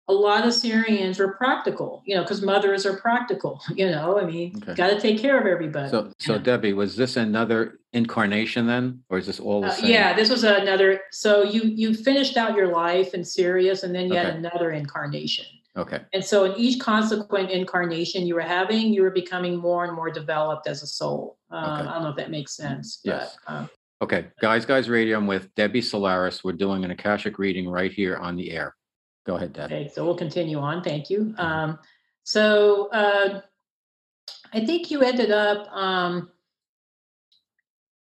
a 0.09 0.13
lot 0.13 0.47
of 0.47 0.53
Sirians 0.53 1.19
were 1.19 1.33
practical, 1.33 2.01
you 2.05 2.15
know, 2.15 2.21
because 2.21 2.41
mothers 2.41 2.85
are 2.85 2.97
practical, 2.97 3.61
you 3.75 3.89
know. 3.89 4.19
I 4.19 4.25
mean, 4.25 4.55
okay. 4.63 4.73
got 4.73 4.89
to 4.89 4.99
take 4.99 5.19
care 5.19 5.39
of 5.39 5.45
everybody. 5.45 5.89
So, 5.89 6.11
so 6.19 6.37
Debbie, 6.37 6.73
was 6.73 6.95
this 6.95 7.17
another 7.17 7.79
incarnation 7.93 8.67
then, 8.67 9.01
or 9.09 9.17
is 9.17 9.27
this 9.27 9.39
all 9.39 9.61
the 9.61 9.67
uh, 9.67 9.71
same? 9.71 9.91
Yeah, 9.91 10.13
this 10.13 10.29
was 10.29 10.43
another. 10.43 11.01
So 11.11 11.43
you 11.43 11.63
you 11.63 11.93
finished 11.93 12.37
out 12.37 12.55
your 12.55 12.71
life 12.71 13.13
in 13.13 13.23
Sirius, 13.23 13.83
and 13.83 13.93
then 13.93 14.07
you 14.07 14.13
okay. 14.13 14.25
had 14.25 14.35
another 14.35 14.71
incarnation. 14.71 15.45
Okay. 15.75 16.01
And 16.11 16.25
so 16.25 16.45
in 16.45 16.59
each 16.59 16.79
consequent 16.79 17.51
incarnation 17.51 18.25
you 18.25 18.33
were 18.33 18.41
having, 18.41 18.93
you 18.93 19.03
were 19.03 19.11
becoming 19.11 19.55
more 19.57 19.85
and 19.85 19.95
more 19.95 20.09
developed 20.09 20.67
as 20.67 20.81
a 20.81 20.87
soul. 20.87 21.37
Um, 21.51 21.63
okay. 21.63 21.89
I 21.89 21.93
don't 21.93 22.03
know 22.03 22.09
if 22.09 22.15
that 22.15 22.31
makes 22.31 22.55
sense. 22.55 22.99
Yes. 23.03 23.37
But, 23.45 23.53
um, 23.53 23.69
okay, 24.01 24.25
guys, 24.41 24.65
guys, 24.65 24.89
radio. 24.89 25.17
I'm 25.17 25.27
with 25.27 25.53
Debbie 25.53 25.83
Solaris. 25.83 26.43
We're 26.43 26.53
doing 26.53 26.83
an 26.83 26.89
akashic 26.89 27.37
reading 27.37 27.69
right 27.69 27.91
here 27.91 28.17
on 28.17 28.35
the 28.35 28.51
air. 28.51 28.75
Go 29.27 29.35
ahead, 29.35 29.51
Deb. 29.51 29.65
Okay, 29.65 29.91
so 29.93 30.05
we'll 30.05 30.15
continue 30.15 30.57
on. 30.57 30.81
Thank 30.81 31.09
you. 31.09 31.19
Mm-hmm. 31.25 31.39
Um, 31.39 31.79
so 32.23 32.89
uh, 32.91 33.41
I 34.53 34.65
think 34.65 34.89
you 34.89 35.01
ended 35.01 35.31
up, 35.31 35.67
um, 35.73 36.31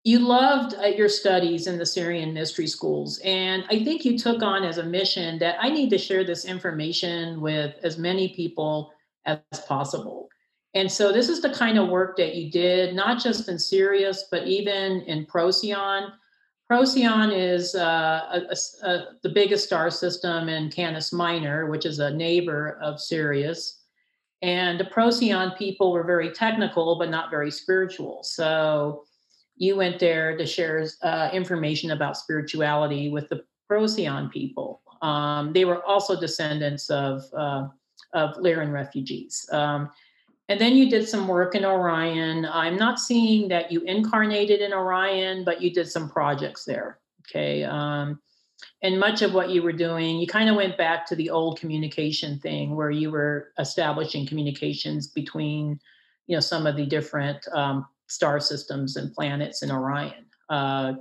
you 0.03 0.19
loved 0.19 0.73
uh, 0.75 0.87
your 0.87 1.09
studies 1.09 1.67
in 1.67 1.77
the 1.77 1.83
Sirian 1.83 2.33
mystery 2.33 2.65
schools. 2.65 3.19
And 3.25 3.65
I 3.69 3.83
think 3.83 4.05
you 4.05 4.17
took 4.17 4.41
on 4.41 4.63
as 4.63 4.77
a 4.77 4.83
mission 4.83 5.37
that 5.39 5.57
I 5.59 5.69
need 5.69 5.89
to 5.89 5.97
share 5.97 6.23
this 6.23 6.45
information 6.45 7.41
with 7.41 7.75
as 7.83 7.97
many 7.97 8.29
people 8.29 8.93
as 9.25 9.39
possible. 9.67 10.29
And 10.73 10.89
so 10.89 11.11
this 11.11 11.27
is 11.27 11.41
the 11.41 11.53
kind 11.53 11.77
of 11.77 11.89
work 11.89 12.15
that 12.17 12.35
you 12.35 12.49
did, 12.49 12.95
not 12.95 13.21
just 13.21 13.49
in 13.49 13.59
Sirius, 13.59 14.25
but 14.31 14.47
even 14.47 15.01
in 15.01 15.25
Procyon 15.25 16.13
Procyon 16.71 17.31
is 17.33 17.75
uh, 17.75 18.45
a, 18.49 18.87
a, 18.87 19.05
the 19.23 19.29
biggest 19.29 19.65
star 19.65 19.91
system 19.91 20.47
in 20.47 20.71
Canis 20.71 21.11
Minor, 21.11 21.69
which 21.69 21.85
is 21.85 21.99
a 21.99 22.13
neighbor 22.13 22.79
of 22.81 22.97
Sirius. 22.97 23.81
And 24.41 24.79
the 24.79 24.85
Procyon 24.85 25.51
people 25.57 25.91
were 25.91 26.05
very 26.05 26.31
technical, 26.31 26.97
but 26.97 27.09
not 27.09 27.29
very 27.29 27.51
spiritual. 27.51 28.23
So 28.23 29.03
you 29.57 29.75
went 29.75 29.99
there 29.99 30.37
to 30.37 30.45
share 30.45 30.87
uh, 31.03 31.29
information 31.33 31.91
about 31.91 32.15
spirituality 32.15 33.09
with 33.09 33.27
the 33.27 33.43
Procyon 33.67 34.29
people. 34.29 34.81
Um, 35.01 35.51
they 35.51 35.65
were 35.65 35.83
also 35.83 36.17
descendants 36.17 36.89
of, 36.89 37.21
uh, 37.37 37.67
of 38.13 38.37
Lyran 38.37 38.71
refugees. 38.71 39.45
Um, 39.51 39.89
and 40.51 40.59
then 40.59 40.75
you 40.75 40.89
did 40.89 41.07
some 41.07 41.29
work 41.29 41.55
in 41.55 41.63
Orion. 41.63 42.45
I'm 42.45 42.75
not 42.75 42.99
seeing 42.99 43.47
that 43.47 43.71
you 43.71 43.79
incarnated 43.81 44.59
in 44.59 44.73
Orion, 44.73 45.45
but 45.45 45.61
you 45.61 45.73
did 45.73 45.89
some 45.89 46.09
projects 46.09 46.65
there. 46.65 46.99
Okay. 47.21 47.63
Um, 47.63 48.19
and 48.83 48.99
much 48.99 49.21
of 49.21 49.33
what 49.33 49.49
you 49.49 49.63
were 49.63 49.71
doing, 49.71 50.17
you 50.17 50.27
kind 50.27 50.49
of 50.49 50.57
went 50.57 50.77
back 50.77 51.05
to 51.07 51.15
the 51.15 51.29
old 51.29 51.57
communication 51.57 52.37
thing 52.37 52.75
where 52.75 52.91
you 52.91 53.11
were 53.11 53.53
establishing 53.59 54.27
communications 54.27 55.07
between, 55.07 55.79
you 56.27 56.35
know, 56.35 56.41
some 56.41 56.67
of 56.67 56.75
the 56.75 56.85
different 56.85 57.47
um, 57.53 57.85
star 58.07 58.41
systems 58.41 58.97
and 58.97 59.13
planets 59.13 59.63
in 59.63 59.71
Orion. 59.71 60.25
Uh, 60.49 60.95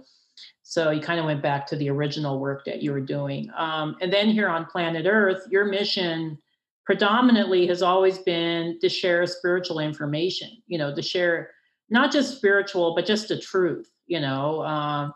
so 0.63 0.93
you 0.93 1.01
kind 1.01 1.19
of 1.19 1.27
went 1.27 1.43
back 1.43 1.67
to 1.67 1.77
the 1.77 1.91
original 1.91 2.39
work 2.39 2.65
that 2.67 2.83
you 2.83 2.93
were 2.93 3.01
doing. 3.01 3.51
Um, 3.57 3.97
and 4.01 4.13
then 4.13 4.29
here 4.29 4.49
on 4.49 4.67
planet 4.67 5.07
Earth, 5.09 5.43
your 5.51 5.65
mission 5.65 6.39
predominantly 6.91 7.69
has 7.69 7.83
always 7.83 8.19
been 8.19 8.77
to 8.81 8.89
share 8.89 9.25
spiritual 9.25 9.79
information, 9.79 10.51
you 10.67 10.77
know, 10.77 10.93
to 10.93 11.01
share 11.01 11.51
not 11.89 12.11
just 12.11 12.37
spiritual, 12.37 12.97
but 12.97 13.07
just 13.07 13.29
the 13.29 13.39
truth, 13.39 13.89
you 14.09 14.19
know, 14.19 14.61
um, 14.65 15.13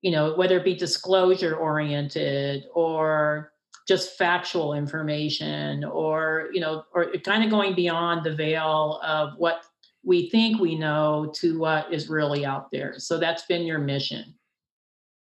you 0.00 0.10
know, 0.10 0.34
whether 0.34 0.56
it 0.56 0.64
be 0.64 0.74
disclosure 0.74 1.54
oriented 1.54 2.64
or 2.74 3.52
just 3.86 4.18
factual 4.18 4.74
information 4.74 5.84
or, 5.84 6.48
you 6.52 6.60
know, 6.60 6.82
or 6.92 7.12
kind 7.18 7.44
of 7.44 7.50
going 7.50 7.76
beyond 7.76 8.24
the 8.24 8.34
veil 8.34 8.98
of 9.04 9.34
what 9.38 9.62
we 10.04 10.28
think 10.28 10.60
we 10.60 10.74
know 10.74 11.32
to 11.36 11.56
what 11.56 11.94
is 11.94 12.08
really 12.08 12.44
out 12.44 12.66
there. 12.72 12.94
So 12.98 13.16
that's 13.20 13.44
been 13.44 13.62
your 13.62 13.78
mission. 13.78 14.34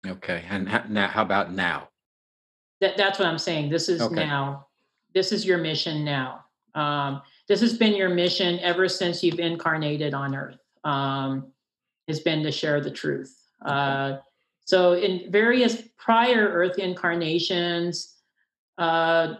Okay. 0.05 0.43
And 0.49 0.65
now, 0.89 1.07
how 1.07 1.21
about 1.21 1.53
now? 1.53 1.87
That, 2.81 2.97
that's 2.97 3.17
what 3.17 3.29
I'm 3.29 3.37
saying. 3.37 3.69
This 3.69 3.87
is 3.87 4.01
okay. 4.01 4.15
now 4.15 4.67
this 5.15 5.31
is 5.31 5.45
your 5.45 5.57
mission 5.57 6.05
now. 6.05 6.45
Um, 6.75 7.21
this 7.47 7.61
has 7.61 7.75
been 7.75 7.95
your 7.95 8.09
mission 8.09 8.59
ever 8.59 8.87
since 8.87 9.23
you've 9.23 9.39
incarnated 9.39 10.13
on 10.13 10.35
earth. 10.35 10.59
Um, 10.83 11.51
has 12.07 12.19
been 12.19 12.43
to 12.43 12.51
share 12.51 12.81
the 12.81 12.91
truth. 12.91 13.35
Uh, 13.65 14.17
so 14.65 14.93
in 14.93 15.31
various 15.31 15.81
prior 15.97 16.47
earth 16.49 16.77
incarnations, 16.77 18.17
uh, 18.77 19.35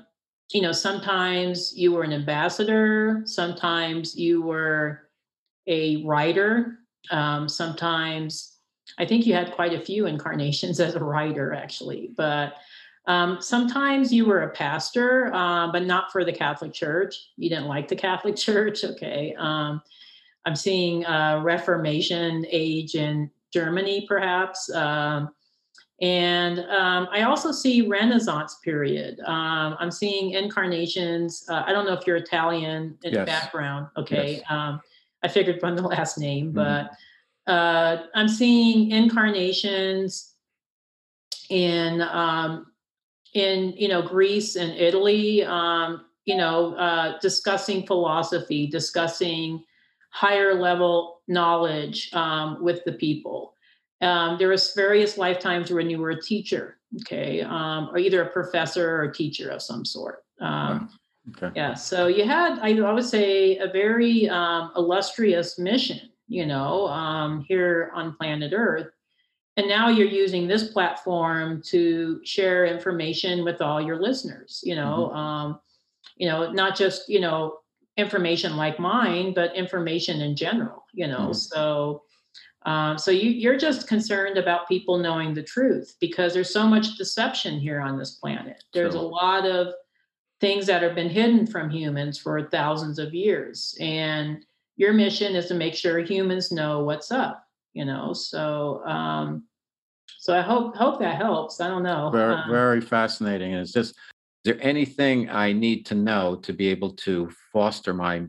you 0.51 0.61
know, 0.61 0.71
sometimes 0.71 1.73
you 1.76 1.91
were 1.91 2.03
an 2.03 2.13
ambassador, 2.13 3.21
sometimes 3.26 4.15
you 4.15 4.41
were 4.41 5.09
a 5.67 6.03
writer, 6.03 6.80
um, 7.11 7.47
sometimes 7.47 8.57
I 8.97 9.05
think 9.05 9.26
you 9.26 9.34
had 9.34 9.51
quite 9.53 9.73
a 9.73 9.80
few 9.80 10.05
incarnations 10.05 10.80
as 10.88 10.95
a 10.95 11.03
writer, 11.03 11.53
actually. 11.53 12.11
But 12.15 12.55
um, 13.08 13.38
sometimes 13.39 14.12
you 14.12 14.26
were 14.26 14.41
a 14.41 14.49
pastor, 14.49 15.34
uh, 15.34 15.72
but 15.72 15.84
not 15.84 16.12
for 16.12 16.26
the 16.26 16.34
Catholic 16.34 16.74
Church. 16.74 17.16
You 17.38 17.49
didn't 17.49 17.68
like 17.68 17.88
the 17.88 17.95
Catholic 17.95 18.36
Church. 18.47 18.84
Okay. 18.84 19.36
Um, 19.38 19.82
I'm 20.45 20.56
seeing 20.56 21.06
uh, 21.06 21.41
Reformation 21.43 22.45
age 22.49 22.95
in 22.95 23.30
Germany, 23.51 24.06
perhaps. 24.08 24.72
Um, 24.74 25.30
and 26.01 26.60
um, 26.60 27.08
I 27.12 27.22
also 27.22 27.51
see 27.51 27.88
Renaissance 27.88 28.56
period. 28.64 29.20
Um, 29.22 29.78
I'm 29.80 29.91
seeing 29.91 30.32
incarnations. 30.32 31.45
Uh, 31.47 31.64
I 31.66 31.72
don't 31.72 31.86
know 31.86 31.93
if 31.93 32.06
you're 32.06 32.18
Italian 32.18 32.97
in 33.03 33.14
yes. 33.14 33.26
background. 33.26 33.88
Okay. 33.95 34.38
Yes. 34.38 34.43
Um, 34.49 34.82
I 35.24 35.28
figured 35.28 35.60
from 35.60 35.76
the 35.76 35.82
last 35.88 36.18
name, 36.18 36.53
mm-hmm. 36.53 36.56
but 36.56 37.51
uh, 37.51 38.03
I'm 38.14 38.28
seeing 38.28 38.91
incarnations 38.91 40.34
in 41.49 42.01
um, 42.01 42.66
in 43.36 43.73
you 43.77 43.88
know 43.88 44.01
Greece 44.01 44.55
and 44.55 44.71
Italy, 44.71 45.43
um, 45.43 46.05
you 46.23 46.36
know, 46.36 46.73
uh, 46.75 47.19
discussing 47.19 47.86
philosophy, 47.86 48.65
discussing 48.65 49.63
higher 50.09 50.55
level 50.55 51.21
knowledge 51.27 52.09
um, 52.13 52.63
with 52.63 52.83
the 52.86 52.93
people. 52.93 53.53
Um, 54.01 54.38
there 54.38 54.49
was 54.49 54.73
various 54.73 55.17
lifetimes 55.17 55.71
when 55.71 55.89
you 55.89 55.99
were 55.99 56.11
a 56.11 56.21
teacher, 56.21 56.77
okay, 57.01 57.41
um, 57.41 57.89
or 57.91 57.97
either 57.97 58.23
a 58.23 58.29
professor 58.29 58.89
or 58.97 59.03
a 59.03 59.13
teacher 59.13 59.49
of 59.49 59.61
some 59.61 59.83
sort. 59.83 60.23
Um, 60.39 60.89
okay. 61.36 61.51
Yeah, 61.55 61.73
so 61.73 62.07
you 62.07 62.25
had, 62.25 62.59
I, 62.59 62.77
I 62.77 62.93
would 62.93 63.05
say, 63.05 63.57
a 63.57 63.67
very 63.67 64.29
um, 64.29 64.71
illustrious 64.75 65.59
mission, 65.59 66.09
you 66.27 66.45
know, 66.45 67.43
here 67.47 67.91
on 67.93 68.15
planet 68.15 68.53
Earth 68.55 68.94
and 69.58 69.68
now 69.68 69.88
you're 69.88 70.08
using 70.08 70.47
this 70.47 70.72
platform 70.72 71.62
to 71.66 72.20
share 72.24 72.66
information 72.66 73.43
with 73.43 73.62
all 73.62 73.82
your 73.82 74.01
listeners 74.01 74.62
you 74.64 74.76
know 74.76 75.10
mm-hmm. 75.10 75.18
um, 75.18 75.60
you 76.18 76.28
know 76.28 76.51
not 76.51 76.76
just 76.76 77.10
you 77.10 77.20
know 77.20 77.58
information 77.97 78.58
like 78.58 78.80
mine 78.80 79.34
but 79.34 79.56
information 79.56 80.22
in 80.22 80.36
general 80.36 80.86
you 80.93 81.08
know 81.08 81.30
mm-hmm. 81.30 81.34
so 81.34 82.01
um, 82.66 82.97
so 82.97 83.12
you, 83.12 83.30
you're 83.30 83.60
just 83.60 83.88
concerned 83.88 84.39
about 84.39 84.68
people 84.68 84.97
knowing 84.97 85.36
the 85.36 85.43
truth 85.43 85.95
because 86.01 86.34
there's 86.34 86.51
so 86.51 86.66
much 86.66 86.97
deception 86.97 87.60
here 87.60 87.80
on 87.80 87.97
this 87.97 88.16
planet 88.16 88.64
there's 88.74 88.93
sure. 88.93 89.01
a 89.01 89.06
lot 89.06 89.45
of 89.45 89.74
things 90.41 90.66
that 90.68 90.82
have 90.82 90.95
been 90.95 91.10
hidden 91.10 91.47
from 91.47 91.70
humans 91.70 92.18
for 92.18 92.49
thousands 92.49 92.99
of 92.99 93.14
years 93.14 93.78
and 93.80 94.45
your 94.78 94.91
mission 94.91 95.36
is 95.36 95.45
to 95.45 95.53
make 95.53 95.74
sure 95.74 95.99
humans 95.99 96.51
know 96.51 96.84
what's 96.84 97.12
up 97.12 97.44
you 97.76 97.86
know 97.86 98.13
so 98.13 98.84
um 98.86 99.43
so 100.17 100.36
i 100.36 100.41
hope 100.41 100.76
hope 100.76 100.99
that 100.99 101.17
helps 101.17 101.61
i 101.61 101.67
don't 101.67 101.84
know 101.84 102.09
very 102.09 102.34
um, 102.34 102.49
very 102.49 102.82
fascinating 102.82 103.53
and 103.53 103.61
it's 103.61 103.71
just 103.71 103.95
is 104.45 104.53
there 104.53 104.63
anything 104.63 105.28
I 105.28 105.53
need 105.53 105.88
to 105.88 105.95
know 105.95 106.36
to 106.43 106.53
be 106.53 106.67
able 106.67 106.91
to 106.91 107.32
foster 107.51 107.95
my 107.95 108.26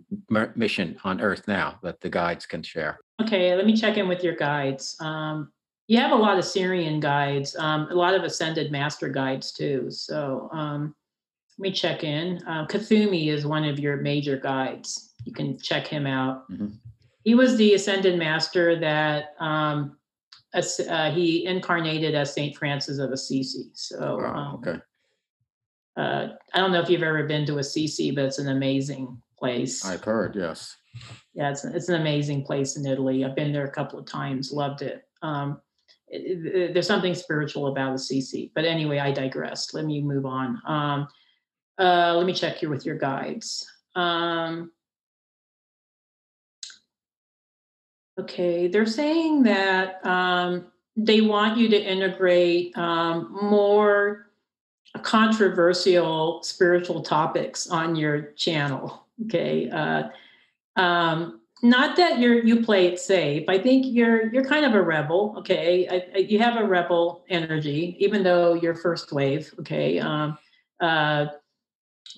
mission 0.55 0.97
on 1.05 1.21
Earth 1.21 1.47
now 1.47 1.79
that 1.83 2.01
the 2.01 2.09
guides 2.09 2.47
can 2.47 2.63
share? 2.63 2.99
Okay, 3.21 3.55
let 3.55 3.67
me 3.67 3.77
check 3.77 3.99
in 3.99 4.09
with 4.09 4.25
your 4.25 4.35
guides. 4.35 4.97
Um, 4.99 5.53
you 5.89 5.99
have 5.99 6.13
a 6.13 6.17
lot 6.17 6.39
of 6.39 6.45
Sirian 6.47 7.01
guides, 7.01 7.55
um, 7.57 7.89
a 7.91 7.95
lot 7.95 8.15
of 8.15 8.23
Ascended 8.23 8.73
Master 8.73 9.11
guides 9.11 9.53
too. 9.53 9.91
So 9.91 10.49
um, 10.55 10.95
let 11.59 11.69
me 11.69 11.73
check 11.73 12.03
in. 12.03 12.43
Uh, 12.47 12.67
Kuthumi 12.67 13.29
is 13.29 13.47
one 13.47 13.65
of 13.65 13.79
your 13.79 13.99
major 13.99 14.39
guides. 14.39 15.13
You 15.27 15.35
can 15.35 15.59
check 15.59 15.87
him 15.87 16.07
out. 16.07 16.51
Mm-hmm. 16.51 16.69
He 17.27 17.35
was 17.35 17.57
the 17.57 17.75
Ascended 17.75 18.17
Master 18.21 18.79
that 18.79 19.35
um, 19.41 19.97
uh, 20.55 21.11
he 21.11 21.45
incarnated 21.45 22.15
as 22.15 22.33
Saint 22.33 22.57
Francis 22.57 23.01
of 23.01 23.11
Assisi. 23.11 23.71
So 23.73 24.19
wow, 24.19 24.61
um, 24.65 24.83
uh, 25.97 26.29
I 26.55 26.59
don't 26.61 26.71
know 26.71 26.81
if 26.81 26.89
you've 26.89 27.03
ever 27.03 27.25
been 27.25 27.45
to 27.47 27.59
Assisi, 27.59 28.13
but 28.13 28.27
it's 28.27 28.39
an 28.39 28.51
amazing 28.51 29.21
place. 29.37 29.85
I've 29.85 30.05
heard, 30.05 30.37
yes. 30.37 30.77
Yeah, 31.35 31.51
it's 31.51 31.65
it's 31.65 31.89
an 31.89 32.01
amazing 32.01 32.45
place 32.45 32.77
in 32.77 32.87
Italy. 32.87 33.25
I've 33.25 33.35
been 33.35 33.53
there 33.53 33.67
a 33.67 33.73
couple 33.73 33.99
of 33.99 34.07
times, 34.07 34.53
loved 34.53 34.83
it. 34.83 35.03
Um, 35.21 35.61
it, 36.07 36.47
it 36.47 36.75
there's 36.75 36.87
something 36.87 37.17
spiritual 37.17 37.67
about 37.67 37.97
Assisi, 37.97 38.53
but 38.55 38.65
anyway, 38.65 39.01
I 39.01 39.11
digressed. 39.11 39.75
Let 39.75 39.85
me 39.85 40.01
move 40.01 40.27
on. 40.27 40.63
Um, 40.65 41.09
uh, 41.77 42.15
let 42.17 42.25
me 42.25 42.33
check 42.33 42.59
here 42.59 42.71
with 42.71 42.87
your 42.87 42.99
guides. 42.99 43.67
Um, 43.97 44.71
okay, 48.19 48.69
they're 48.69 48.87
saying 48.87 49.43
that 49.45 50.05
um, 50.07 50.67
they 50.97 51.21
want 51.21 51.59
you 51.59 51.69
to 51.69 51.77
integrate 51.77 52.77
um, 52.77 53.37
more 53.43 54.31
controversial 55.03 56.43
spiritual 56.43 57.03
topics 57.03 57.69
on 57.69 57.97
your 57.97 58.33
channel. 58.33 59.07
Okay. 59.27 59.69
Uh, 59.69 60.09
um, 60.77 61.41
not 61.63 61.97
that 61.97 62.19
you're 62.19 62.45
you 62.45 62.63
play 62.63 62.87
it 62.87 63.01
safe. 63.01 63.49
I 63.49 63.59
think 63.59 63.87
you're 63.89 64.33
you're 64.33 64.45
kind 64.45 64.67
of 64.67 64.75
a 64.75 64.83
rebel. 64.83 65.35
Okay, 65.39 65.89
I, 65.89 66.07
I, 66.15 66.19
you 66.19 66.39
have 66.39 66.57
a 66.57 66.65
rebel 66.65 67.25
energy, 67.31 67.97
even 67.99 68.23
though 68.23 68.55
you're 68.55 68.75
first 68.75 69.11
wave. 69.11 69.53
Okay, 69.61 69.99
um, 69.99 70.37
uh, 70.81 71.27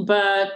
but 0.01 0.53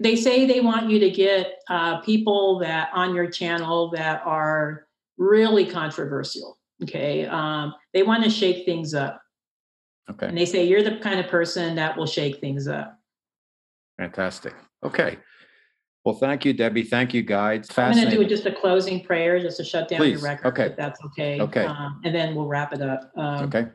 they 0.00 0.16
say 0.16 0.46
they 0.46 0.60
want 0.60 0.90
you 0.90 0.98
to 0.98 1.10
get 1.10 1.60
uh, 1.68 2.00
people 2.00 2.58
that 2.60 2.90
on 2.92 3.14
your 3.14 3.30
channel 3.30 3.90
that 3.90 4.22
are 4.24 4.86
really 5.16 5.66
controversial. 5.66 6.58
Okay, 6.82 7.26
um, 7.26 7.74
they 7.94 8.02
want 8.02 8.24
to 8.24 8.30
shake 8.30 8.66
things 8.66 8.94
up. 8.94 9.20
Okay. 10.10 10.26
And 10.26 10.38
they 10.38 10.44
say 10.44 10.64
you're 10.64 10.82
the 10.82 10.98
kind 10.98 11.18
of 11.18 11.26
person 11.28 11.74
that 11.76 11.96
will 11.96 12.06
shake 12.06 12.40
things 12.40 12.68
up. 12.68 12.98
Fantastic. 13.98 14.54
Okay. 14.84 15.18
Well, 16.04 16.14
thank 16.14 16.44
you, 16.44 16.52
Debbie. 16.52 16.84
Thank 16.84 17.12
you, 17.12 17.22
guides. 17.22 17.68
I'm 17.76 17.92
going 17.92 18.08
to 18.08 18.16
do 18.16 18.24
just 18.24 18.46
a 18.46 18.52
closing 18.52 19.02
prayer 19.02 19.40
just 19.40 19.56
to 19.56 19.64
shut 19.64 19.88
down 19.88 19.98
Please. 19.98 20.20
your 20.20 20.30
record. 20.30 20.46
Okay. 20.52 20.66
If 20.66 20.76
that's 20.76 21.00
okay. 21.06 21.40
Okay. 21.40 21.64
Um, 21.64 22.00
and 22.04 22.14
then 22.14 22.36
we'll 22.36 22.46
wrap 22.46 22.72
it 22.72 22.80
up. 22.80 23.10
Um, 23.16 23.46
okay. 23.46 23.66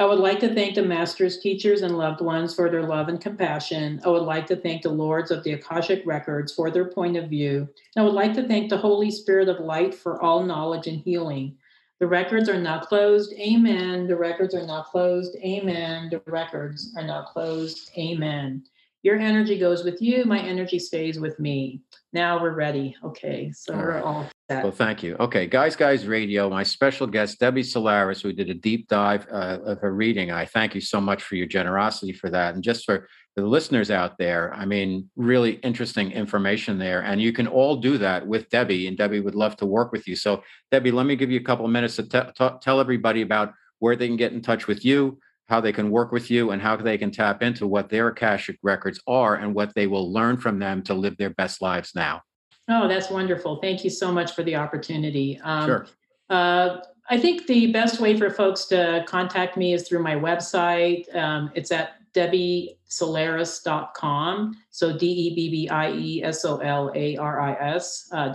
I 0.00 0.04
would 0.04 0.20
like 0.20 0.38
to 0.40 0.54
thank 0.54 0.76
the 0.76 0.82
masters, 0.82 1.40
teachers, 1.40 1.82
and 1.82 1.98
loved 1.98 2.20
ones 2.20 2.54
for 2.54 2.70
their 2.70 2.84
love 2.84 3.08
and 3.08 3.20
compassion. 3.20 4.00
I 4.04 4.08
would 4.08 4.22
like 4.22 4.46
to 4.46 4.54
thank 4.54 4.82
the 4.82 4.90
lords 4.90 5.32
of 5.32 5.42
the 5.42 5.54
Akashic 5.54 6.06
Records 6.06 6.54
for 6.54 6.70
their 6.70 6.84
point 6.84 7.16
of 7.16 7.28
view. 7.28 7.68
I 7.96 8.02
would 8.02 8.12
like 8.12 8.32
to 8.34 8.46
thank 8.46 8.70
the 8.70 8.78
Holy 8.78 9.10
Spirit 9.10 9.48
of 9.48 9.58
Light 9.58 9.92
for 9.92 10.22
all 10.22 10.44
knowledge 10.44 10.86
and 10.86 11.00
healing. 11.00 11.56
The 11.98 12.06
records 12.06 12.48
are 12.48 12.60
not 12.60 12.86
closed. 12.86 13.32
Amen. 13.40 14.06
The 14.06 14.16
records 14.16 14.54
are 14.54 14.64
not 14.64 14.86
closed. 14.86 15.34
Amen. 15.38 16.10
The 16.10 16.22
records 16.30 16.94
are 16.96 17.04
not 17.04 17.26
closed. 17.32 17.90
Amen. 17.98 18.62
Your 19.02 19.16
energy 19.16 19.58
goes 19.58 19.84
with 19.84 20.02
you. 20.02 20.24
My 20.24 20.40
energy 20.40 20.78
stays 20.78 21.20
with 21.20 21.38
me. 21.38 21.82
Now 22.12 22.40
we're 22.40 22.54
ready. 22.54 22.96
Okay. 23.04 23.52
So 23.52 23.74
all 23.74 23.80
we're 23.80 24.02
all 24.02 24.30
set. 24.50 24.62
Well, 24.64 24.72
thank 24.72 25.02
you. 25.02 25.14
Okay. 25.20 25.46
Guys, 25.46 25.76
Guys 25.76 26.06
Radio, 26.06 26.50
my 26.50 26.62
special 26.62 27.06
guest, 27.06 27.38
Debbie 27.38 27.62
Solaris, 27.62 28.22
who 28.22 28.32
did 28.32 28.50
a 28.50 28.54
deep 28.54 28.88
dive 28.88 29.26
uh, 29.30 29.58
of 29.64 29.80
her 29.80 29.94
reading. 29.94 30.32
I 30.32 30.46
thank 30.46 30.74
you 30.74 30.80
so 30.80 31.00
much 31.00 31.22
for 31.22 31.36
your 31.36 31.46
generosity 31.46 32.12
for 32.12 32.28
that. 32.30 32.54
And 32.54 32.62
just 32.62 32.84
for 32.84 33.08
the 33.36 33.46
listeners 33.46 33.90
out 33.90 34.18
there, 34.18 34.52
I 34.54 34.64
mean, 34.64 35.08
really 35.14 35.52
interesting 35.56 36.10
information 36.10 36.78
there. 36.78 37.02
And 37.02 37.22
you 37.22 37.32
can 37.32 37.46
all 37.46 37.76
do 37.76 37.98
that 37.98 38.26
with 38.26 38.48
Debbie, 38.48 38.88
and 38.88 38.96
Debbie 38.96 39.20
would 39.20 39.36
love 39.36 39.56
to 39.58 39.66
work 39.66 39.92
with 39.92 40.08
you. 40.08 40.16
So, 40.16 40.42
Debbie, 40.72 40.90
let 40.90 41.06
me 41.06 41.14
give 41.14 41.30
you 41.30 41.38
a 41.38 41.44
couple 41.44 41.64
of 41.64 41.70
minutes 41.70 41.96
to 41.96 42.02
t- 42.02 42.32
t- 42.36 42.56
tell 42.60 42.80
everybody 42.80 43.22
about 43.22 43.52
where 43.78 43.94
they 43.94 44.08
can 44.08 44.16
get 44.16 44.32
in 44.32 44.42
touch 44.42 44.66
with 44.66 44.84
you, 44.84 45.20
how 45.48 45.60
they 45.60 45.72
can 45.72 45.90
work 45.90 46.12
with 46.12 46.30
you, 46.30 46.50
and 46.50 46.60
how 46.60 46.76
they 46.76 46.98
can 46.98 47.10
tap 47.10 47.42
into 47.42 47.66
what 47.66 47.88
their 47.88 48.08
Akashic 48.08 48.58
records 48.62 49.00
are 49.06 49.36
and 49.36 49.54
what 49.54 49.74
they 49.74 49.86
will 49.86 50.12
learn 50.12 50.36
from 50.36 50.58
them 50.58 50.82
to 50.82 50.94
live 50.94 51.16
their 51.16 51.30
best 51.30 51.62
lives 51.62 51.92
now. 51.94 52.22
Oh, 52.68 52.86
that's 52.86 53.10
wonderful. 53.10 53.56
Thank 53.56 53.82
you 53.82 53.90
so 53.90 54.12
much 54.12 54.34
for 54.34 54.42
the 54.42 54.56
opportunity. 54.56 55.40
Um, 55.42 55.66
sure. 55.66 55.86
Uh, 56.28 56.80
I 57.10 57.18
think 57.18 57.46
the 57.46 57.72
best 57.72 58.00
way 58.00 58.18
for 58.18 58.28
folks 58.30 58.66
to 58.66 59.02
contact 59.08 59.56
me 59.56 59.72
is 59.72 59.88
through 59.88 60.02
my 60.02 60.14
website. 60.14 61.16
Um, 61.16 61.50
it's 61.54 61.72
at 61.72 61.94
debbiesolaris.com. 62.12 64.56
So 64.70 64.94
D 64.96 65.06
E 65.06 65.34
B 65.34 65.50
B 65.50 65.68
I 65.70 65.90
E 65.92 66.22
S 66.22 66.44
O 66.44 66.58
L 66.58 66.92
A 66.94 67.16
R 67.16 67.40
I 67.40 67.54
S.com. 67.54 68.12
Uh, 68.12 68.28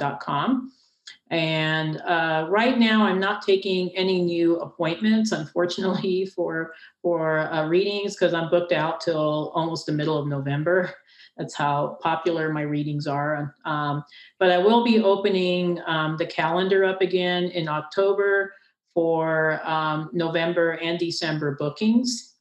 and 1.33 1.99
uh, 2.01 2.45
right 2.47 2.77
now, 2.77 3.07
I'm 3.07 3.19
not 3.19 3.41
taking 3.41 3.89
any 3.97 4.21
new 4.21 4.59
appointments, 4.59 5.31
unfortunately, 5.31 6.25
for 6.35 6.73
for 7.01 7.51
uh, 7.51 7.67
readings 7.67 8.15
because 8.15 8.35
I'm 8.35 8.51
booked 8.51 8.71
out 8.71 9.01
till 9.01 9.51
almost 9.55 9.87
the 9.87 9.93
middle 9.93 10.17
of 10.17 10.27
November. 10.27 10.93
That's 11.37 11.55
how 11.55 11.97
popular 12.03 12.53
my 12.53 12.61
readings 12.61 13.07
are. 13.07 13.55
Um, 13.65 14.03
but 14.37 14.51
I 14.51 14.59
will 14.59 14.83
be 14.83 15.01
opening 15.01 15.81
um, 15.87 16.17
the 16.17 16.27
calendar 16.27 16.85
up 16.85 17.01
again 17.01 17.45
in 17.45 17.67
October 17.67 18.53
for 18.93 19.59
um, 19.67 20.11
November 20.13 20.73
and 20.73 20.99
December 20.99 21.55
bookings. 21.59 22.32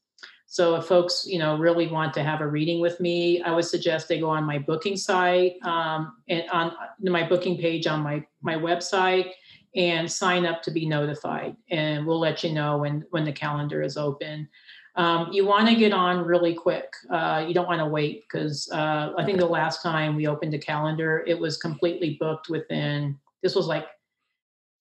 So 0.52 0.74
if 0.74 0.84
folks, 0.84 1.24
you 1.26 1.38
know, 1.38 1.56
really 1.56 1.86
want 1.86 2.12
to 2.12 2.22
have 2.22 2.42
a 2.42 2.46
reading 2.46 2.82
with 2.82 3.00
me, 3.00 3.40
I 3.40 3.52
would 3.52 3.64
suggest 3.64 4.06
they 4.06 4.20
go 4.20 4.28
on 4.28 4.44
my 4.44 4.58
booking 4.58 4.98
site 4.98 5.54
um, 5.62 6.16
and 6.28 6.44
on 6.50 6.74
my 7.00 7.26
booking 7.26 7.56
page 7.56 7.86
on 7.86 8.02
my 8.02 8.22
my 8.42 8.56
website 8.56 9.30
and 9.74 10.12
sign 10.12 10.44
up 10.44 10.60
to 10.64 10.70
be 10.70 10.84
notified. 10.84 11.56
And 11.70 12.06
we'll 12.06 12.20
let 12.20 12.44
you 12.44 12.52
know 12.52 12.76
when 12.76 13.06
when 13.08 13.24
the 13.24 13.32
calendar 13.32 13.80
is 13.80 13.96
open. 13.96 14.46
Um, 14.94 15.32
you 15.32 15.46
want 15.46 15.70
to 15.70 15.74
get 15.74 15.94
on 15.94 16.22
really 16.22 16.52
quick. 16.52 16.92
Uh, 17.10 17.46
you 17.48 17.54
don't 17.54 17.66
want 17.66 17.80
to 17.80 17.86
wait 17.86 18.24
because 18.30 18.70
uh, 18.74 19.14
I 19.16 19.24
think 19.24 19.38
the 19.38 19.46
last 19.46 19.82
time 19.82 20.16
we 20.16 20.26
opened 20.26 20.52
a 20.52 20.58
calendar, 20.58 21.24
it 21.26 21.38
was 21.38 21.56
completely 21.56 22.18
booked 22.20 22.50
within. 22.50 23.18
This 23.42 23.54
was 23.54 23.68
like 23.68 23.86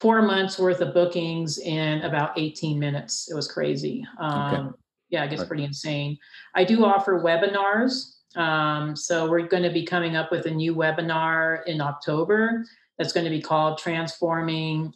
four 0.01 0.21
months 0.21 0.59
worth 0.59 0.81
of 0.81 0.93
bookings 0.93 1.59
in 1.59 2.01
about 2.01 2.37
18 2.37 2.77
minutes. 2.77 3.31
It 3.31 3.35
was 3.35 3.49
crazy. 3.49 4.05
Um, 4.19 4.53
okay 4.53 4.77
yeah, 5.11 5.23
it 5.25 5.29
gets 5.29 5.43
pretty 5.43 5.63
insane. 5.63 6.17
I 6.55 6.63
do 6.63 6.85
offer 6.85 7.21
webinars. 7.21 8.15
Um, 8.35 8.95
so 8.95 9.29
we're 9.29 9.47
going 9.47 9.63
to 9.63 9.69
be 9.69 9.85
coming 9.85 10.15
up 10.15 10.31
with 10.31 10.45
a 10.45 10.51
new 10.51 10.73
webinar 10.73 11.65
in 11.67 11.81
October 11.81 12.65
that's 12.97 13.11
going 13.11 13.25
to 13.25 13.29
be 13.29 13.41
called 13.41 13.77
Transforming 13.77 14.93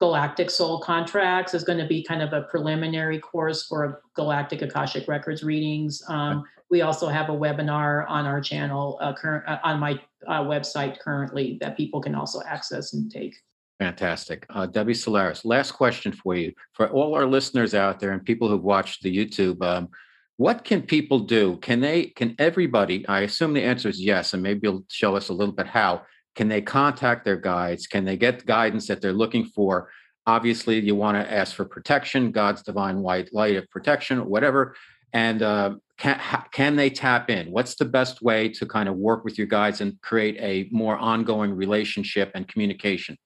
Galactic 0.00 0.50
Soul 0.50 0.80
Contracts. 0.80 1.54
It's 1.54 1.64
going 1.64 1.78
to 1.78 1.86
be 1.86 2.04
kind 2.04 2.22
of 2.22 2.32
a 2.34 2.42
preliminary 2.42 3.18
course 3.18 3.66
for 3.66 4.02
Galactic 4.14 4.60
Akashic 4.62 5.08
Records 5.08 5.42
readings. 5.42 6.02
Um, 6.08 6.44
we 6.70 6.82
also 6.82 7.08
have 7.08 7.30
a 7.30 7.32
webinar 7.32 8.04
on 8.08 8.26
our 8.26 8.40
channel, 8.40 8.98
uh, 9.00 9.14
current 9.14 9.48
uh, 9.48 9.58
on 9.64 9.80
my 9.80 9.98
uh, 10.26 10.42
website 10.42 10.98
currently 10.98 11.56
that 11.62 11.76
people 11.76 12.02
can 12.02 12.14
also 12.14 12.42
access 12.46 12.92
and 12.92 13.10
take. 13.10 13.34
Fantastic. 13.78 14.44
Uh, 14.50 14.66
Debbie 14.66 14.94
Solaris, 14.94 15.44
last 15.44 15.72
question 15.72 16.10
for 16.10 16.34
you. 16.34 16.52
For 16.72 16.88
all 16.88 17.14
our 17.14 17.26
listeners 17.26 17.74
out 17.74 18.00
there 18.00 18.10
and 18.10 18.24
people 18.24 18.48
who've 18.48 18.62
watched 18.62 19.02
the 19.02 19.16
YouTube, 19.16 19.62
um, 19.62 19.88
what 20.36 20.64
can 20.64 20.82
people 20.82 21.20
do? 21.20 21.58
Can 21.58 21.80
they, 21.80 22.06
can 22.06 22.34
everybody, 22.38 23.06
I 23.06 23.20
assume 23.20 23.54
the 23.54 23.62
answer 23.62 23.88
is 23.88 24.00
yes, 24.00 24.34
and 24.34 24.42
maybe 24.42 24.60
you'll 24.64 24.84
show 24.88 25.16
us 25.16 25.28
a 25.28 25.32
little 25.32 25.54
bit 25.54 25.66
how. 25.66 26.02
Can 26.34 26.48
they 26.48 26.60
contact 26.60 27.24
their 27.24 27.36
guides? 27.36 27.86
Can 27.86 28.04
they 28.04 28.16
get 28.16 28.46
guidance 28.46 28.86
that 28.88 29.00
they're 29.00 29.12
looking 29.12 29.44
for? 29.44 29.90
Obviously, 30.26 30.78
you 30.80 30.94
want 30.94 31.16
to 31.16 31.32
ask 31.32 31.54
for 31.54 31.64
protection, 31.64 32.32
God's 32.32 32.62
divine 32.62 33.00
white 33.00 33.32
light 33.32 33.56
of 33.56 33.68
protection, 33.70 34.26
whatever. 34.28 34.76
And 35.12 35.42
uh, 35.42 35.76
can, 35.96 36.20
can 36.52 36.76
they 36.76 36.90
tap 36.90 37.30
in? 37.30 37.50
What's 37.50 37.76
the 37.76 37.84
best 37.84 38.22
way 38.22 38.48
to 38.50 38.66
kind 38.66 38.88
of 38.88 38.96
work 38.96 39.24
with 39.24 39.38
your 39.38 39.46
guides 39.46 39.80
and 39.80 40.00
create 40.02 40.36
a 40.38 40.68
more 40.70 40.96
ongoing 40.96 41.52
relationship 41.52 42.30
and 42.34 42.46
communication? 42.46 43.16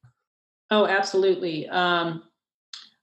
Oh, 0.73 0.87
absolutely. 0.87 1.68
Um, 1.68 2.23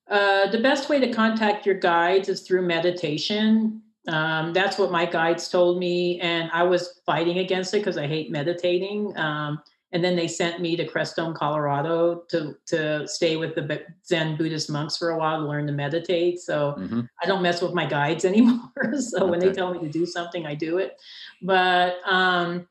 uh, 0.09 0.49
the 0.49 0.59
best 0.59 0.89
way 0.89 0.99
to 0.99 1.13
contact 1.13 1.67
your 1.67 1.75
guides 1.75 2.27
is 2.27 2.41
through 2.41 2.63
meditation. 2.63 3.83
Um, 4.07 4.53
that's 4.53 4.79
what 4.79 4.91
my 4.91 5.05
guides 5.05 5.49
told 5.49 5.77
me, 5.77 6.19
and 6.19 6.49
I 6.51 6.63
was 6.63 6.99
fighting 7.05 7.37
against 7.37 7.75
it 7.75 7.77
because 7.77 7.95
I 7.95 8.07
hate 8.07 8.31
meditating. 8.31 9.15
Um, 9.15 9.61
and 9.91 10.03
then 10.03 10.15
they 10.15 10.27
sent 10.27 10.61
me 10.61 10.75
to 10.77 10.87
Crestone, 10.87 11.35
Colorado 11.35 12.23
to 12.29 12.55
to 12.65 13.07
stay 13.07 13.35
with 13.35 13.53
the 13.53 13.83
Zen 14.03 14.35
Buddhist 14.35 14.71
monks 14.71 14.97
for 14.97 15.11
a 15.11 15.17
while 15.19 15.41
to 15.41 15.47
learn 15.47 15.67
to 15.67 15.73
meditate. 15.73 16.39
So 16.39 16.75
mm-hmm. 16.75 17.01
I 17.21 17.27
don't 17.27 17.43
mess 17.43 17.61
with 17.61 17.75
my 17.75 17.85
guides 17.85 18.25
anymore. 18.31 18.71
so 18.97 19.21
okay. 19.21 19.29
when 19.29 19.39
they 19.39 19.51
tell 19.51 19.71
me 19.71 19.79
to 19.79 19.89
do 19.89 20.07
something, 20.07 20.47
I 20.47 20.55
do 20.55 20.79
it. 20.79 20.99
But 21.43 21.97
um, 22.07 22.67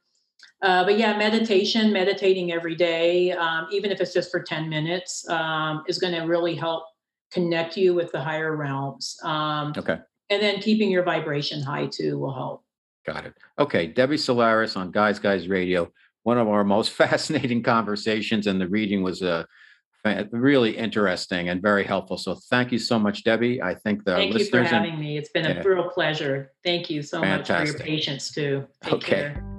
uh, 0.63 0.85
but 0.85 0.99
yeah, 0.99 1.17
meditation, 1.17 1.93
meditating 1.93 2.53
every 2.53 2.75
day, 2.75 3.33
um, 3.33 3.67
even 3.71 3.91
if 3.91 4.01
it's 4.01 4.13
just 4.13 4.31
for 4.31 4.43
10 4.43 4.69
minutes, 4.69 5.29
um, 5.29 5.85
is 5.87 5.99
going 5.99 6.15
to 6.15 6.23
really 6.23 6.55
help 6.55 6.85
connect 7.31 7.77
you 7.77 7.95
with 7.95 8.11
the 8.13 8.21
higher 8.21 8.57
realms. 8.57 9.17
Um, 9.23 9.73
okay. 9.77 9.99
And 10.31 10.43
then 10.43 10.61
keeping 10.61 10.91
your 10.91 11.05
vibration 11.05 11.63
high 11.63 11.87
too 11.87 12.19
will 12.19 12.35
help. 12.35 12.65
Got 13.07 13.27
it. 13.27 13.35
Okay. 13.59 13.87
Debbie 13.87 14.19
Solaris 14.19 14.77
on 14.77 14.91
Guys 14.91 15.19
Guys 15.19 15.49
Radio 15.49 15.91
one 16.29 16.39
of 16.39 16.47
our 16.47 16.63
most 16.63 16.91
fascinating 17.03 17.63
conversations, 17.63 18.47
and 18.47 18.61
the 18.61 18.69
reading 18.69 19.03
was 19.03 19.23
uh, 19.23 19.45
really 20.31 20.77
interesting 20.77 21.49
and 21.49 21.63
very 21.63 21.85
helpful. 21.85 22.19
So 22.19 22.35
thank 22.51 22.71
you 22.71 22.79
so 22.79 22.99
much, 22.99 23.25
Debbie. 23.25 23.63
I 23.63 23.75
think 23.75 24.05
the 24.05 24.15
thank 24.15 24.35
listeners 24.35 24.65
you 24.65 24.69
for 24.69 24.75
having 24.75 24.93
and, 24.93 25.01
me. 25.01 25.17
It's 25.17 25.31
been 25.31 25.47
a 25.47 25.63
real 25.63 25.89
pleasure. 25.89 26.53
Thank 26.65 26.91
you 26.91 27.03
so 27.03 27.21
fantastic. 27.23 27.59
much 27.59 27.69
for 27.69 27.77
your 27.79 27.97
patience 27.97 28.31
too. 28.31 28.67
Take 28.85 28.93
okay. 28.95 29.11
Care. 29.11 29.58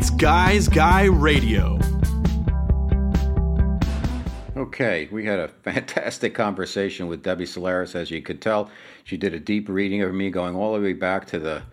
It's 0.00 0.08
Guys 0.08 0.66
Guy 0.66 1.04
Radio. 1.04 1.78
Okay, 4.56 5.10
we 5.12 5.26
had 5.26 5.38
a 5.38 5.48
fantastic 5.48 6.32
conversation 6.32 7.06
with 7.06 7.22
Debbie 7.22 7.44
Solaris. 7.44 7.94
As 7.94 8.10
you 8.10 8.22
could 8.22 8.40
tell, 8.40 8.70
she 9.04 9.18
did 9.18 9.34
a 9.34 9.38
deep 9.38 9.68
reading 9.68 10.00
of 10.00 10.14
me, 10.14 10.30
going 10.30 10.56
all 10.56 10.72
the 10.72 10.80
way 10.80 10.94
back 10.94 11.26
to 11.26 11.38
the 11.38 11.64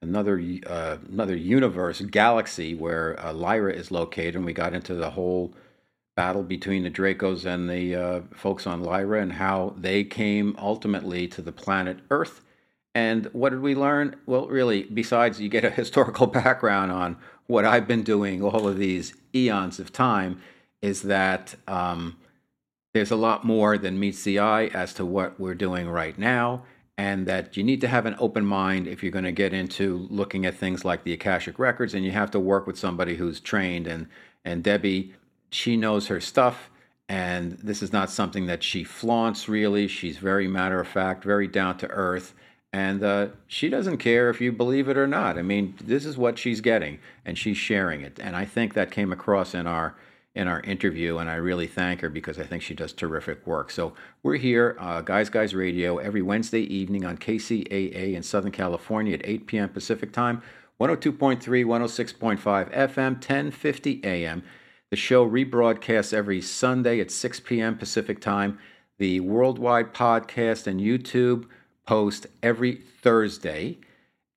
another 0.00 0.40
uh, 0.64 0.98
another 1.10 1.34
universe, 1.34 2.00
galaxy 2.02 2.76
where 2.76 3.18
uh, 3.18 3.32
Lyra 3.32 3.72
is 3.72 3.90
located, 3.90 4.36
and 4.36 4.44
we 4.44 4.52
got 4.52 4.74
into 4.74 4.94
the 4.94 5.10
whole 5.10 5.52
battle 6.14 6.44
between 6.44 6.84
the 6.84 6.90
Dracos 6.90 7.44
and 7.44 7.68
the 7.68 7.96
uh, 7.96 8.20
folks 8.32 8.64
on 8.64 8.84
Lyra, 8.84 9.20
and 9.20 9.32
how 9.32 9.74
they 9.76 10.04
came 10.04 10.54
ultimately 10.56 11.26
to 11.26 11.42
the 11.42 11.50
planet 11.50 11.98
Earth. 12.12 12.42
And 12.94 13.26
what 13.32 13.50
did 13.50 13.60
we 13.60 13.74
learn? 13.74 14.16
Well, 14.26 14.46
really, 14.46 14.84
besides 14.84 15.40
you 15.40 15.48
get 15.48 15.64
a 15.64 15.70
historical 15.82 16.28
background 16.28 16.92
on 16.92 17.16
what 17.46 17.64
I've 17.64 17.88
been 17.88 18.02
doing 18.02 18.42
all 18.42 18.66
of 18.68 18.78
these 18.78 19.14
eons 19.34 19.78
of 19.78 19.92
time, 19.92 20.40
is 20.80 21.02
that 21.02 21.54
um, 21.68 22.16
there's 22.94 23.10
a 23.10 23.16
lot 23.16 23.44
more 23.44 23.78
than 23.78 23.98
meets 23.98 24.22
the 24.24 24.38
eye 24.38 24.66
as 24.66 24.92
to 24.94 25.06
what 25.06 25.38
we're 25.38 25.54
doing 25.54 25.88
right 25.88 26.18
now, 26.18 26.64
and 26.98 27.26
that 27.26 27.56
you 27.56 27.64
need 27.64 27.80
to 27.80 27.88
have 27.88 28.04
an 28.04 28.16
open 28.18 28.44
mind 28.44 28.86
if 28.86 29.02
you're 29.02 29.12
going 29.12 29.24
to 29.24 29.32
get 29.32 29.54
into 29.54 30.06
looking 30.10 30.44
at 30.44 30.54
things 30.54 30.84
like 30.84 31.04
the 31.04 31.12
Akashic 31.12 31.58
Records, 31.58 31.94
and 31.94 32.04
you 32.04 32.10
have 32.10 32.30
to 32.32 32.40
work 32.40 32.66
with 32.66 32.78
somebody 32.78 33.16
who's 33.16 33.40
trained. 33.40 33.86
And, 33.86 34.08
and 34.44 34.62
Debbie, 34.62 35.14
she 35.50 35.76
knows 35.76 36.08
her 36.08 36.20
stuff, 36.20 36.70
and 37.08 37.52
this 37.52 37.82
is 37.82 37.92
not 37.92 38.10
something 38.10 38.46
that 38.46 38.62
she 38.62 38.84
flaunts 38.84 39.48
really. 39.48 39.88
She's 39.88 40.18
very 40.18 40.48
matter 40.48 40.80
of 40.80 40.88
fact, 40.88 41.24
very 41.24 41.46
down 41.48 41.78
to 41.78 41.88
earth. 41.88 42.34
And 42.72 43.04
uh, 43.04 43.28
she 43.46 43.68
doesn't 43.68 43.98
care 43.98 44.30
if 44.30 44.40
you 44.40 44.50
believe 44.50 44.88
it 44.88 44.96
or 44.96 45.06
not. 45.06 45.38
I 45.38 45.42
mean, 45.42 45.74
this 45.82 46.06
is 46.06 46.16
what 46.16 46.38
she's 46.38 46.62
getting, 46.62 47.00
and 47.24 47.36
she's 47.36 47.58
sharing 47.58 48.00
it. 48.00 48.18
And 48.18 48.34
I 48.34 48.46
think 48.46 48.72
that 48.74 48.90
came 48.90 49.12
across 49.12 49.54
in 49.54 49.66
our 49.66 49.94
in 50.34 50.48
our 50.48 50.60
interview, 50.62 51.18
and 51.18 51.28
I 51.28 51.34
really 51.34 51.66
thank 51.66 52.00
her 52.00 52.08
because 52.08 52.38
I 52.38 52.44
think 52.44 52.62
she 52.62 52.72
does 52.72 52.94
terrific 52.94 53.46
work. 53.46 53.70
So 53.70 53.92
we're 54.22 54.36
here, 54.36 54.76
uh, 54.80 55.02
Guys 55.02 55.28
Guys 55.28 55.54
Radio, 55.54 55.98
every 55.98 56.22
Wednesday 56.22 56.62
evening 56.62 57.04
on 57.04 57.18
KCAA 57.18 58.14
in 58.14 58.22
Southern 58.22 58.50
California 58.52 59.14
at 59.14 59.20
8 59.24 59.46
p.m. 59.46 59.68
Pacific 59.68 60.10
Time, 60.10 60.42
102.3, 60.80 61.38
106.5 61.42 62.74
FM, 62.74 63.12
1050 63.12 64.00
AM. 64.04 64.42
The 64.88 64.96
show 64.96 65.28
rebroadcasts 65.28 66.14
every 66.14 66.40
Sunday 66.40 67.00
at 67.00 67.10
6 67.10 67.40
p.m. 67.40 67.76
Pacific 67.76 68.18
Time. 68.20 68.58
The 68.98 69.20
worldwide 69.20 69.92
podcast 69.92 70.66
and 70.66 70.80
YouTube 70.80 71.44
post 71.86 72.26
every 72.42 72.74
Thursday. 73.02 73.78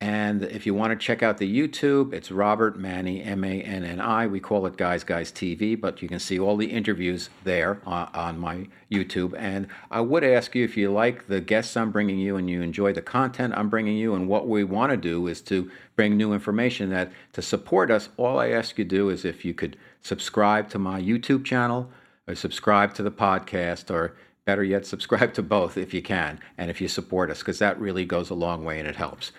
And 0.01 0.43
if 0.43 0.65
you 0.65 0.73
want 0.73 0.91
to 0.91 1.03
check 1.03 1.23
out 1.23 1.37
the 1.37 1.49
YouTube, 1.49 2.13
it's 2.13 2.29
Robert 2.29 2.77
Manni, 2.77 3.25
M 3.25 3.45
A 3.45 3.61
N 3.61 3.85
N 3.85 4.01
I. 4.01 4.27
We 4.27 4.41
call 4.41 4.65
it 4.65 4.75
Guys 4.75 5.05
Guys 5.05 5.31
TV, 5.31 5.79
but 5.79 6.01
you 6.01 6.09
can 6.09 6.19
see 6.19 6.37
all 6.37 6.57
the 6.57 6.65
interviews 6.65 7.29
there 7.45 7.79
uh, 7.87 8.07
on 8.13 8.37
my 8.37 8.67
YouTube. 8.91 9.33
And 9.37 9.67
I 9.89 10.01
would 10.01 10.23
ask 10.23 10.53
you 10.53 10.65
if 10.65 10.75
you 10.75 10.91
like 10.91 11.27
the 11.27 11.39
guests 11.39 11.77
I'm 11.77 11.91
bringing 11.91 12.19
you 12.19 12.35
and 12.35 12.49
you 12.49 12.61
enjoy 12.61 12.91
the 12.91 13.01
content 13.01 13.53
I'm 13.55 13.69
bringing 13.69 13.95
you, 13.95 14.15
and 14.15 14.27
what 14.27 14.49
we 14.49 14.65
want 14.65 14.91
to 14.91 14.97
do 14.97 15.25
is 15.27 15.41
to 15.43 15.71
bring 15.95 16.17
new 16.17 16.33
information 16.33 16.89
that 16.89 17.11
to 17.33 17.41
support 17.41 17.89
us, 17.89 18.09
all 18.17 18.37
I 18.37 18.49
ask 18.49 18.77
you 18.77 18.83
to 18.83 18.89
do 18.89 19.09
is 19.09 19.23
if 19.23 19.45
you 19.45 19.53
could 19.53 19.77
subscribe 20.01 20.69
to 20.71 20.77
my 20.77 21.01
YouTube 21.01 21.45
channel 21.45 21.89
or 22.27 22.35
subscribe 22.35 22.93
to 22.95 23.01
the 23.01 23.11
podcast 23.11 23.89
or 23.89 24.15
better 24.45 24.63
yet, 24.63 24.85
subscribe 24.85 25.33
to 25.33 25.43
both 25.43 25.77
if 25.77 25.93
you 25.93 26.01
can 26.01 26.39
and 26.57 26.69
if 26.69 26.79
you 26.79 26.87
support 26.87 27.29
us, 27.29 27.39
because 27.39 27.59
that 27.59 27.79
really 27.79 28.05
goes 28.05 28.29
a 28.29 28.35
long 28.35 28.63
way 28.63 28.79
and 28.79 28.87
it 28.87 28.95
helps. 28.95 29.31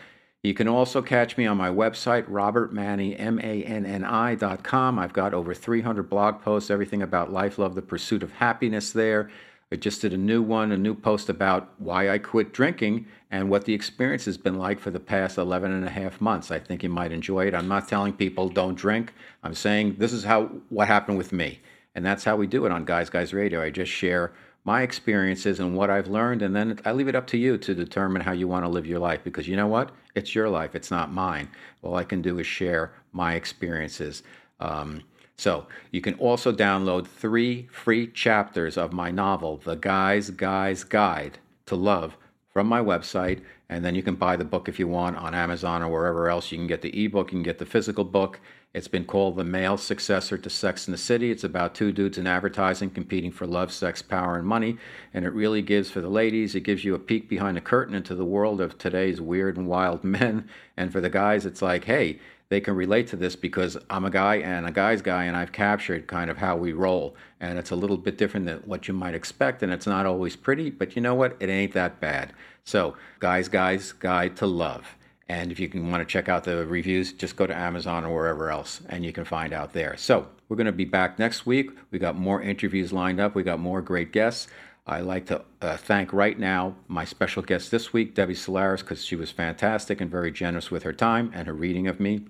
You 0.43 0.55
can 0.55 0.69
also 0.69 1.03
catch 1.03 1.37
me 1.37 1.45
on 1.47 1.57
my 1.57 1.71
website, 1.71 2.29
robertmanni.com. 2.29 4.99
I've 4.99 5.13
got 5.13 5.35
over 5.35 5.55
300 5.55 6.09
blog 6.09 6.41
posts, 6.41 6.71
everything 6.71 7.03
about 7.03 7.33
life, 7.33 7.59
love, 7.59 7.75
the 7.75 7.83
pursuit 7.83 8.23
of 8.23 8.31
happiness 8.33 8.93
there. 8.93 9.29
I 9.73 9.77
just 9.77 10.01
did 10.01 10.13
a 10.13 10.17
new 10.17 10.43
one, 10.43 10.71
a 10.71 10.77
new 10.77 10.95
post 10.95 11.29
about 11.29 11.73
why 11.79 12.11
I 12.11 12.19
quit 12.19 12.53
drinking 12.53 13.07
and 13.33 13.51
what 13.51 13.65
the 13.65 13.75
experience 13.75 14.27
has 14.27 14.39
been 14.39 14.59
like 14.59 14.79
for 14.79 14.93
the 14.93 15.01
past 15.01 15.39
11 15.39 15.73
and 15.73 15.85
a 15.85 15.91
half 15.91 16.21
months. 16.21 16.53
I 16.53 16.61
think 16.61 16.85
you 16.85 16.89
might 16.89 17.11
enjoy 17.11 17.49
it. 17.49 17.55
I'm 17.55 17.67
not 17.67 17.89
telling 17.89 18.13
people 18.13 18.49
don't 18.49 18.77
drink. 18.77 19.13
I'm 19.43 19.55
saying 19.55 19.97
this 19.99 20.13
is 20.13 20.23
how 20.23 20.45
what 20.69 20.87
happened 20.87 21.19
with 21.19 21.33
me. 21.33 21.59
And 21.97 22.07
that's 22.07 22.23
how 22.23 22.37
we 22.37 22.47
do 22.47 22.65
it 22.67 22.71
on 22.71 22.85
Guys 22.85 23.11
Guys 23.11 23.35
Radio. 23.35 23.61
I 23.61 23.71
just 23.71 23.91
share 23.91 24.33
my 24.67 24.83
experiences 24.83 25.61
and 25.61 25.77
what 25.77 25.91
I've 25.91 26.09
learned, 26.09 26.43
and 26.43 26.55
then 26.55 26.81
I 26.85 26.91
leave 26.91 27.07
it 27.07 27.15
up 27.15 27.29
to 27.29 27.39
you 27.39 27.57
to 27.57 27.73
determine 27.73 28.21
how 28.21 28.33
you 28.33 28.49
want 28.49 28.65
to 28.65 28.69
live 28.69 28.85
your 28.85 28.99
life 28.99 29.21
because 29.23 29.47
you 29.47 29.55
know 29.55 29.69
what? 29.69 29.93
It's 30.17 30.35
your 30.35 30.51
life, 30.51 30.75
it's 30.75 30.91
not 30.91 31.13
mine. 31.13 31.49
All 31.83 31.95
I 31.95 32.03
can 32.03 32.21
do 32.21 32.41
is 32.41 32.49
share 32.49 32.93
my 33.13 33.35
experiences. 33.35 34.25
Um, 34.59 35.05
so 35.37 35.69
you 35.93 36.01
can 36.01 36.15
also 36.15 36.53
download 36.53 37.07
three 37.07 37.69
free 37.71 38.09
chapters 38.09 38.77
of 38.77 38.93
my 38.93 39.13
novel, 39.13 39.59
The 39.59 39.77
Guy's 39.77 40.31
Guy's 40.31 40.83
Guide 40.83 41.39
to 41.67 41.77
Love, 41.77 42.17
from 42.53 42.67
my 42.67 42.81
website. 42.81 43.43
And 43.69 43.85
then 43.85 43.95
you 43.95 44.03
can 44.03 44.17
buy 44.17 44.35
the 44.35 44.45
book 44.45 44.69
if 44.69 44.81
you 44.81 44.89
want 44.89 45.17
on 45.17 45.33
Amazon 45.33 45.81
or 45.81 45.89
wherever 45.91 46.29
else. 46.29 46.51
You 46.51 46.59
can 46.59 46.67
get 46.67 46.83
the 46.83 47.05
ebook, 47.05 47.29
you 47.29 47.39
can 47.39 47.43
get 47.45 47.59
the 47.59 47.67
physical 47.67 48.05
book. 48.05 48.41
It's 48.77 48.89
been 48.89 49.07
called 49.07 49.37
the 49.37 49.43
male 49.43 49.79
successor 49.79 50.37
to 50.37 50.51
Sex 50.51 50.87
in 50.87 50.93
the 50.93 50.99
City. 50.99 51.31
It's 51.31 51.45
about 51.45 51.75
two 51.75 51.93
dudes 51.93 52.19
in 52.19 52.27
advertising 52.27 52.91
competing 52.91 53.33
for 53.33 53.47
love, 53.47 53.73
sex, 53.73 54.03
power, 54.03 54.37
and 54.37 54.47
money. 54.47 54.77
And 55.15 55.25
it 55.25 55.33
really 55.33 55.63
gives, 55.63 55.91
for 55.91 56.03
the 56.03 56.11
ladies, 56.11 56.55
it 56.55 56.61
gives 56.61 56.85
you 56.85 56.95
a 56.95 56.99
peek 56.99 57.27
behind 57.27 57.57
the 57.57 57.63
curtain 57.63 57.95
into 57.95 58.15
the 58.15 58.27
world 58.27 58.61
of 58.61 58.77
today's 58.77 59.19
weird 59.19 59.57
and 59.57 59.67
wild 59.67 60.05
men. 60.05 60.47
And 60.77 60.93
for 60.93 61.01
the 61.01 61.09
guys, 61.09 61.47
it's 61.47 61.63
like, 61.63 61.87
hey, 61.87 62.19
they 62.51 62.61
can 62.61 62.77
relate 62.77 63.07
to 63.07 63.17
this 63.17 63.35
because 63.35 63.79
I'm 63.89 64.05
a 64.05 64.11
guy 64.11 64.37
and 64.41 64.67
a 64.67 64.73
guy's 64.73 65.01
guy, 65.01 65.25
and 65.25 65.39
I've 65.39 65.53
captured 65.53 66.07
kind 66.07 66.31
of 66.31 66.37
how 66.37 66.59
we 66.59 66.75
roll. 66.75 67.17
And 67.41 67.59
it's 67.59 67.71
a 67.71 67.77
little 67.77 67.97
bit 67.97 68.19
different 68.19 68.45
than 68.45 68.59
what 68.67 68.89
you 68.89 68.93
might 68.93 69.15
expect, 69.15 69.63
and 69.63 69.73
it's 69.73 69.87
not 69.87 70.05
always 70.05 70.37
pretty, 70.37 70.69
but 70.69 70.97
you 70.97 71.01
know 71.01 71.15
what? 71.15 71.35
It 71.41 71.49
ain't 71.49 71.73
that 71.73 71.99
bad. 71.99 72.35
So, 72.65 72.95
Guys, 73.21 73.49
Guys, 73.49 73.93
Guide 73.93 74.37
to 74.37 74.47
Love. 74.47 74.97
And 75.29 75.51
if 75.51 75.59
you 75.59 75.69
can 75.69 75.91
want 75.91 76.01
to 76.01 76.13
check 76.13 76.29
out 76.29 76.45
the 76.45 76.65
reviews, 76.67 77.13
just 77.13 77.35
go 77.35 77.47
to 77.47 77.57
Amazon 77.57 78.05
or 78.05 78.15
wherever 78.15 78.51
else, 78.51 78.81
and 78.89 79.05
you 79.05 79.13
can 79.13 79.25
find 79.25 79.53
out 79.53 79.73
there. 79.73 79.97
So 79.97 80.29
we're 80.49 80.57
going 80.57 80.67
to 80.67 80.73
be 80.73 80.85
back 80.85 81.19
next 81.19 81.47
week. 81.47 81.71
We 81.91 81.99
got 81.99 82.17
more 82.17 82.41
interviews 82.41 82.93
lined 82.93 83.19
up. 83.19 83.35
We 83.35 83.43
got 83.43 83.59
more 83.59 83.83
great 83.83 84.13
guests. 84.13 84.47
I 84.87 85.01
like 85.01 85.27
to 85.27 85.43
uh, 85.61 85.77
thank 85.77 86.13
right 86.13 86.39
now 86.39 86.77
my 86.87 87.05
special 87.05 87.43
guest 87.43 87.73
this 87.73 87.93
week, 87.93 88.15
Debbie 88.15 88.37
Solaris, 88.37 88.83
because 88.83 89.05
she 89.05 89.17
was 89.17 89.33
fantastic 89.33 90.01
and 90.01 90.09
very 90.09 90.31
generous 90.31 90.71
with 90.71 90.85
her 90.85 90.93
time 90.93 91.33
and 91.35 91.49
her 91.49 91.55
reading 91.55 91.89
of 91.89 91.99
me. 91.99 92.27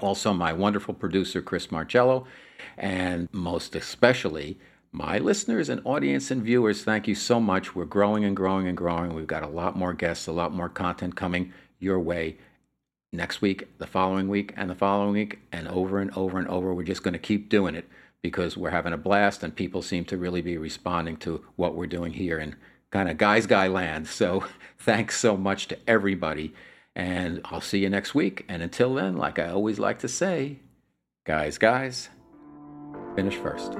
Also, 0.00 0.32
my 0.32 0.54
wonderful 0.54 0.94
producer, 0.94 1.42
Chris 1.42 1.70
Marcello, 1.70 2.26
and 2.78 3.28
most 3.30 3.76
especially 3.76 4.58
my 4.90 5.18
listeners 5.18 5.68
and 5.68 5.82
audience 5.84 6.30
and 6.30 6.42
viewers. 6.42 6.82
Thank 6.82 7.06
you 7.06 7.14
so 7.14 7.38
much. 7.38 7.74
We're 7.74 7.84
growing 7.84 8.24
and 8.24 8.34
growing 8.34 8.66
and 8.68 8.76
growing. 8.76 9.12
We've 9.14 9.26
got 9.26 9.42
a 9.42 9.48
lot 9.48 9.76
more 9.76 9.92
guests, 9.92 10.26
a 10.26 10.32
lot 10.32 10.54
more 10.54 10.70
content 10.70 11.14
coming 11.14 11.52
your 11.82 11.98
way 11.98 12.38
next 13.12 13.42
week, 13.42 13.78
the 13.78 13.86
following 13.86 14.28
week, 14.28 14.52
and 14.56 14.70
the 14.70 14.74
following 14.74 15.12
week, 15.12 15.40
and 15.52 15.68
over 15.68 15.98
and 15.98 16.10
over 16.16 16.38
and 16.38 16.48
over. 16.48 16.72
We're 16.72 16.84
just 16.84 17.02
going 17.02 17.12
to 17.12 17.18
keep 17.18 17.48
doing 17.48 17.74
it 17.74 17.88
because 18.22 18.56
we're 18.56 18.70
having 18.70 18.92
a 18.92 18.98
blast 18.98 19.42
and 19.42 19.54
people 19.54 19.82
seem 19.82 20.04
to 20.06 20.16
really 20.16 20.40
be 20.40 20.56
responding 20.56 21.16
to 21.18 21.44
what 21.56 21.74
we're 21.74 21.86
doing 21.86 22.12
here 22.12 22.38
in 22.38 22.54
kind 22.90 23.10
of 23.10 23.18
guys 23.18 23.46
guy 23.46 23.66
land. 23.66 24.06
So 24.06 24.46
thanks 24.78 25.18
so 25.18 25.36
much 25.36 25.68
to 25.68 25.78
everybody. 25.88 26.54
And 26.94 27.40
I'll 27.46 27.60
see 27.60 27.80
you 27.80 27.90
next 27.90 28.14
week. 28.14 28.44
And 28.48 28.62
until 28.62 28.94
then, 28.94 29.16
like 29.16 29.38
I 29.38 29.48
always 29.48 29.78
like 29.78 29.98
to 30.00 30.08
say, 30.08 30.58
guys, 31.24 31.58
guys, 31.58 32.10
finish 33.16 33.36
first. 33.36 33.72